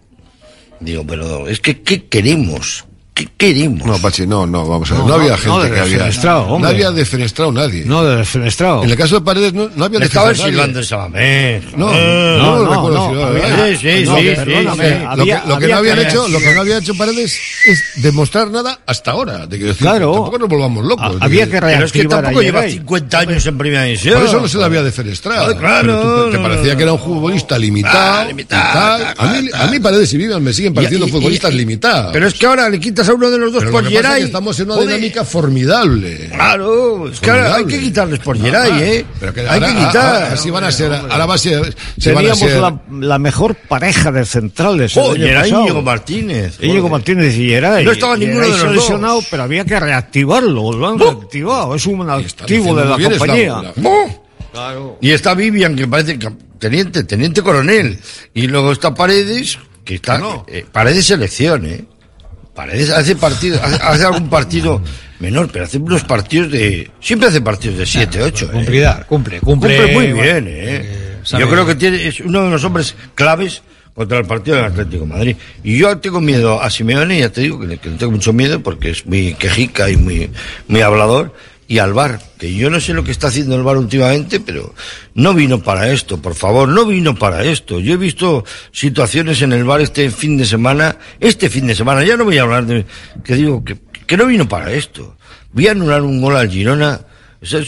[0.80, 2.86] Digo, pero es que, ¿qué queremos?
[3.18, 3.84] ¿Qué queremos?
[3.88, 5.02] No, Pachi, no, no, vamos a ver.
[5.04, 5.98] No, No, había no, gente no, que había.
[5.98, 7.84] defenestrado, no había defenestrado nadie.
[7.84, 8.84] No, de defenestrado.
[8.84, 11.64] En el caso de Paredes no, no había defenestrado silbando en Sabamés.
[11.76, 13.70] No, Eh, no, no, lo recuerdo.
[13.72, 15.00] Sí, sí, sí, perdóname.
[15.16, 17.84] Lo que, lo que había no habían hecho, lo que no había hecho Paredes es
[18.04, 19.48] demostrar nada hasta ahora.
[19.48, 20.12] De que decir, Claro.
[20.14, 21.06] Tampoco nos volvamos locos.
[21.20, 22.74] Ah, había que Pero es que reactivar tampoco lleva Yeray.
[22.78, 24.14] 50 años en primera división.
[24.20, 25.58] Por eso no se le había defenestrado.
[25.58, 27.98] Claro, Pero tú- te parecía que era un futbolista limitado.
[27.98, 29.14] Ah, a, mí, tal.
[29.62, 32.12] a mí Paredes y Vivian me siguen pareciendo futbolistas limitados.
[32.14, 33.96] Pero es que ahora le quitas a uno de los dos Pero por lo que
[33.96, 34.22] pasa es Geray.
[34.22, 34.88] que estamos en una Joder.
[34.90, 36.30] dinámica formidable.
[36.34, 39.06] Claro, es que ahora hay que quitarles por Geray, Ah, ¿eh?
[39.20, 40.24] Pero que hay ahora, que ahora- quitar.
[40.24, 43.20] ahora sí van a ser, ahora va a ser, se van a ser, la, la
[43.20, 44.96] mejor pareja de centrales.
[44.98, 45.54] Oh, Geray y.
[45.54, 46.58] Íñigo Martínez.
[46.62, 46.90] Íñigo.
[46.90, 47.86] Martínez y Geray.
[47.86, 49.28] No estaba ninguno Geray de los ha dos.
[49.30, 50.72] pero había que reactivarlo.
[50.74, 51.76] Lo han reactivado.
[51.76, 53.74] Es un activo de la bien, está- compañía.
[53.84, 54.24] ¡Oh!
[55.02, 56.18] Y está Vivian, que parece
[56.58, 58.00] teniente, teniente coronel.
[58.34, 60.20] Y luego está Paredes, que está.
[60.48, 61.86] eh, Paredes selección, ¿eh?
[62.58, 64.82] Paredes hace partido, hace, hace algún partido
[65.20, 66.90] menor, pero hace unos partidos de.
[67.00, 68.50] Siempre hace partidos de 7, 8.
[68.52, 69.78] Cumplidad, cumple, cumple.
[69.78, 71.20] Cumple muy bueno, bien, ¿eh?
[71.22, 73.62] sabe- Yo creo que tiene, es uno de los hombres claves
[73.94, 75.36] contra el partido del Atlético de Madrid.
[75.64, 78.34] Y yo tengo miedo a Simeone, ya te digo que le, que le tengo mucho
[78.34, 80.30] miedo porque es muy quejica y muy,
[80.68, 81.36] muy hablador.
[81.70, 84.74] Y al VAR, que yo no sé lo que está haciendo el VAR últimamente, pero
[85.16, 87.80] no vino para esto, por favor, no vino para esto.
[87.80, 92.06] Yo he visto situaciones en el VAR este fin de semana, este fin de semana,
[92.06, 92.86] ya no voy a hablar de,
[93.24, 95.18] que digo, que, que no vino para esto.
[95.52, 97.02] Voy a anular un gol al Girona,
[97.42, 97.62] o sea,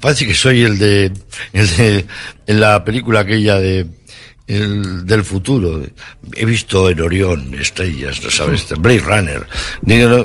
[0.00, 1.12] parece que soy el de,
[1.52, 2.06] el de,
[2.46, 3.86] en la película aquella de,
[4.46, 5.82] el del futuro.
[6.34, 8.66] He visto en Orión estrellas, ¿no sabes?
[8.78, 9.46] Blade Runner.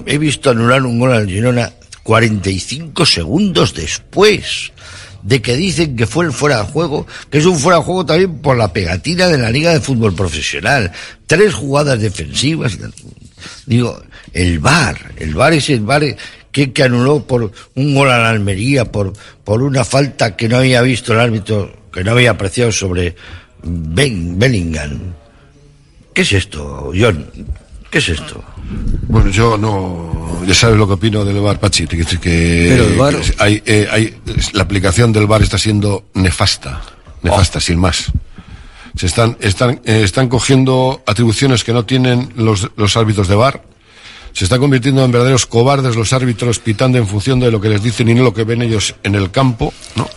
[0.06, 1.72] He visto anular un gol al Girona
[2.08, 4.72] 45 segundos después
[5.24, 8.06] de que dicen que fue el fuera de juego, que es un fuera de juego
[8.06, 10.90] también por la pegatina de la Liga de Fútbol Profesional.
[11.26, 12.78] Tres jugadas defensivas.
[13.66, 14.02] Digo,
[14.32, 16.16] el VAR, el VAR es el VAR
[16.50, 19.12] que, que anuló por un gol a la Almería, por,
[19.44, 23.18] por una falta que no había visto el árbitro, que no había apreciado sobre
[23.64, 25.14] ben, Bellingham.
[26.14, 27.30] ¿Qué es esto, John?
[27.92, 28.42] ¿Qué es esto?
[29.08, 32.98] Bueno, yo no, ya sabes lo que opino del VAR, Pachi, que, que, Pero el
[32.98, 34.18] VAR- que hay, eh, hay,
[34.54, 36.82] la aplicación del VAR está siendo nefasta,
[37.24, 38.12] nefasta, sin más.
[38.96, 43.64] Se están, están, eh, están cogiendo atribuciones que no tienen los, los árbitros de VAR.
[44.34, 47.82] Se están convirtiendo en verdaderos cobardes los árbitros pitando en función de lo que les
[47.82, 50.08] dicen y no lo que ven ellos en el campo, ¿no?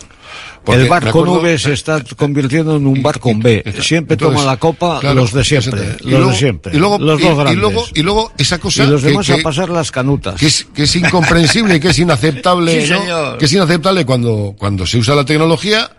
[0.63, 3.63] Porque el bar con acuerdo- V se está convirtiendo en un bar con B.
[3.81, 5.81] Siempre Entonces, toman la copa claro, los de siempre.
[6.01, 6.75] Y Los luego- de siempre.
[6.75, 7.57] Y luego, los y- dos y grandes.
[7.57, 10.39] luego, y luego esa cosa Y los demás que- a pasar las canutas.
[10.39, 13.37] que es, que es incomprensible y que es inaceptable, Sí, ¿no?
[13.39, 15.89] que es inaceptable cuando, cuando se usa la tecnología,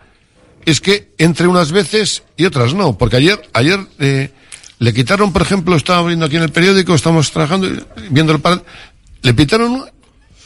[0.65, 2.97] es que entre unas veces y otras no.
[2.97, 4.31] Porque ayer, ayer eh,
[4.79, 7.81] le quitaron, por ejemplo, estaba viendo aquí en el periódico, estamos trabajando, y
[8.11, 8.63] viendo el par,
[9.23, 9.87] le pitaron,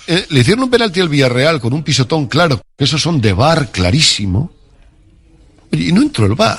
[0.07, 3.33] eh, le hicieron un penalti al Villarreal con un pisotón claro, que esos son de
[3.33, 4.53] bar clarísimo.
[5.73, 6.59] Oye, y no entró el bar.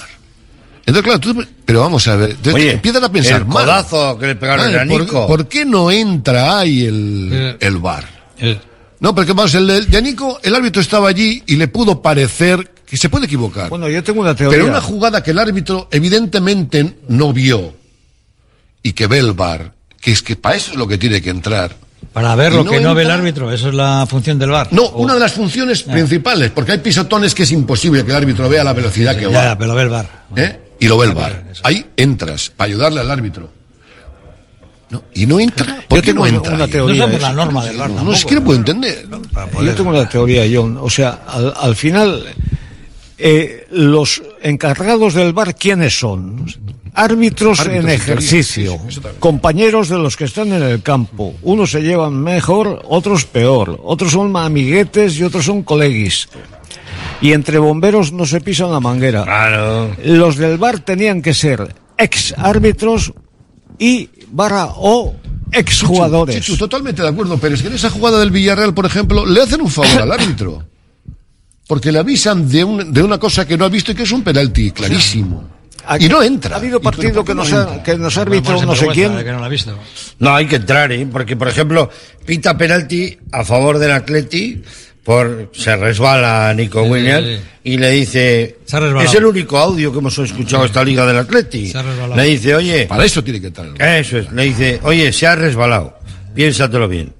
[0.86, 3.65] Entonces, claro, tú, pero vamos a ver, Oye, empiezan a pensar el mal.
[3.65, 5.28] codazo que le pegaron Vale, a ¿por-.
[5.28, 7.57] ¿por, qué no entra ahí el, Eh.
[7.60, 8.06] el bar?
[8.40, 8.60] Eh,
[9.02, 12.72] No, porque vamos, el de, de Nico, el árbitro estaba allí y le pudo parecer
[12.86, 13.69] que se puede equivocar.
[13.69, 14.57] Bueno, yo tengo una teoría.
[14.57, 17.76] pero una jugada que el árbitro evidentemente no vio
[18.82, 21.30] y que ve el bar, que es que para eso es lo que tiene que
[21.32, 21.76] entrar.
[22.18, 24.69] Para ver lo no que no ve el árbitro, eso es la función del VAR.
[24.72, 28.18] No, O- una de las funciones principales, porque hay pisotones que es imposible que el
[28.18, 29.44] árbitro vea la velocidad que Ya, va.
[29.44, 30.26] ya, pero lo ve el VAR.
[30.35, 30.60] ¿eh?
[30.80, 31.44] Y lo ve el bar.
[31.64, 33.49] Ahí entras para ayudarle al árbitro.
[34.89, 35.84] No, y no entra.
[35.88, 36.53] ¿Por Yo qué tengo no entra?
[36.56, 37.06] una teoría.
[37.07, 37.19] No eso.
[37.22, 38.18] la norma del VAR No, tampoco.
[38.18, 39.07] es que no puedo entender.
[39.64, 40.77] Yo tengo una teoría, John.
[40.81, 42.23] O sea, al, al final,
[43.18, 46.45] eh, los encargados del bar, ¿quiénes son?
[46.99, 51.36] Árbitros, Árbitros, en ejercicio, sí, sí, compañeros de los que están en el campo.
[51.44, 53.80] Unos se llevan mejor, otros peor.
[53.84, 56.28] Otros son amiguetes y otros son coleguis.
[57.22, 59.24] Y entre bomberos no se pisa una manguera.
[59.24, 59.95] Claro.
[60.03, 63.14] Los del bar tenían que ser ex árbitros
[63.80, 65.14] y barra o
[65.52, 66.36] ex jugadores.
[66.44, 69.41] Chichu, totalmente de acuerdo, pero es que en esa jugada del Villarreal, por ejemplo, le
[69.41, 70.64] hacen un favor al árbitro.
[71.68, 74.11] Porque le avisan de, un- de una cosa que no ha visto y que es
[74.11, 75.44] un penalti clarísimo.
[76.00, 76.56] Y no entra.
[76.56, 78.76] Ha habido ¿Y pero partido que no nos, ha, que nos Puede árbitro ponerse no
[78.76, 79.18] sé quién.
[79.24, 79.78] que no lo ha visto.
[80.20, 81.08] No, hay que entrar, ¿eh?
[81.12, 81.90] Porque, por ejemplo,
[82.26, 84.62] pita penalti a favor del Atleti,
[85.04, 87.42] por, se resbala Nico Sí, Williams sí, sí.
[87.64, 89.10] y le dice, Se ha resbalado.
[89.10, 91.68] es el único audio que hemos escuchado esta liga del Atleti.
[91.70, 92.16] Se ha resbalado.
[92.16, 93.68] Le dice, oye, Para eso tiene que entrar.
[93.68, 93.88] el VAR.
[94.00, 95.98] eso es, le dice, oye, se ha resbalado,
[96.36, 97.14] piénsatelo bien.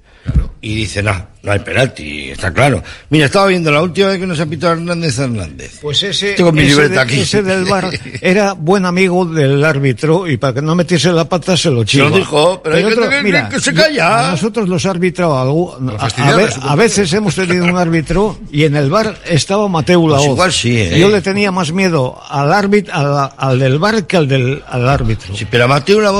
[0.60, 1.12] Y dice, no,
[1.42, 2.82] no hay penalti, está claro.
[3.10, 5.78] Mira, estaba viendo la última vez que nos ha pitado Hernández Hernández.
[5.80, 7.20] Pues ese, Tengo mi ese de- aquí.
[7.20, 7.88] ese del bar
[8.20, 11.86] era buen amigo del árbitro y para que no metiese la pata se lo Se
[11.86, 12.08] chiva.
[12.08, 14.30] lo dijo, pero hay gente que- mira, que se calla.
[14.32, 19.16] nosotros los árbitros, a, a a veces hemos tenido un árbitro y en el bar
[19.26, 20.26] estaba Mateo Pues Laoz.
[20.26, 20.98] igual sí, ¿eh?
[20.98, 24.88] Yo le tenía más miedo al árbitro, al, al del bar que al del al
[24.88, 25.36] árbitro.
[25.36, 26.10] Sí, pero a Mateo la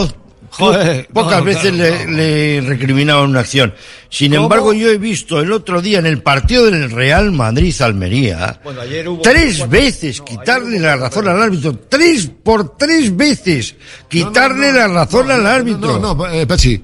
[0.50, 3.74] Joder, pocas no, veces claro, le, le recriminaban una acción.
[4.10, 4.44] Sin ¿Cómo?
[4.44, 8.80] embargo, yo he visto el otro día en el partido del Real Madrid-Almería Bueno,
[9.22, 11.78] tres cuatro- veces quitarle la razón al árbitro.
[11.88, 13.74] Tres por tres veces
[14.08, 15.98] quitarle la razón al árbitro.
[15.98, 16.82] No, no, eh, Pachi,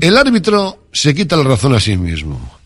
[0.00, 2.58] el árbitro se quita la razón a sí mismo.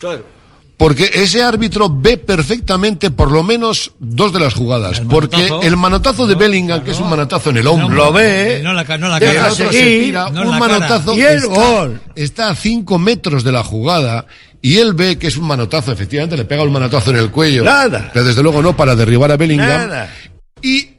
[0.79, 5.01] Porque ese árbitro ve perfectamente por lo menos dos de las jugadas.
[5.11, 5.63] porque manotazo.
[5.63, 8.85] el manotazo de Bellingham, que es un manotazo en el hombro, Lo ve, No la,
[8.85, 9.53] ca- no la el cara.
[9.53, 10.59] otro se tira un la cara.
[10.59, 12.01] manotazo Y el está, gol.
[12.15, 14.27] está a cinco metros de la jugada
[14.63, 17.65] y él ve que es un manotazo, efectivamente le pega un manotazo en el cuello.
[17.65, 18.11] Nada.
[18.13, 19.69] Pero desde luego no para derribar a Bellingham.
[19.69, 20.15] Nada.
[20.63, 20.91] Y,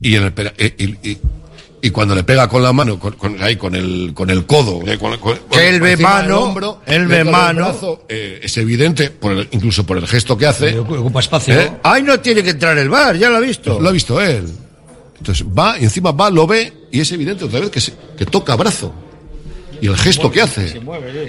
[0.00, 1.18] y, en el pera- eh, y- y-
[1.80, 4.80] y cuando le pega con la mano, con, con- ahí, con el, con el codo,
[4.86, 7.66] eh, con- con- Que él ve mano, hombro, él ve mano.
[7.66, 10.78] brazo, eh, es evidente, por el- incluso por el gesto que hace.
[10.78, 11.58] Ocupa espacio.
[11.58, 11.72] ¿Eh?
[11.82, 13.80] Ahí no tiene que entrar el bar, ya lo ha visto.
[13.80, 14.44] Lo ha visto él.
[15.18, 18.24] Entonces va, y encima va, lo ve, y es evidente otra vez que, se- que
[18.26, 18.92] toca brazo.
[19.80, 20.80] Y el gesto que hace.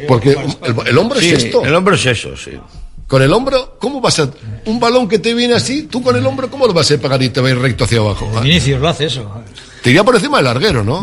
[0.08, 1.64] Porque el, el hombro Sí, es esto.
[1.64, 2.52] el hombro es eso, sí.
[3.08, 4.30] Con el hombro, ¿cómo vas a.?
[4.66, 7.22] Un balón que te viene así, tú con el hombro, ¿cómo lo vas a pegar
[7.24, 8.30] y te va a ir recto hacia abajo?
[8.42, 9.28] Vinicius lo hace eso.
[9.90, 11.02] Te iría por encima del larguero, ¿no?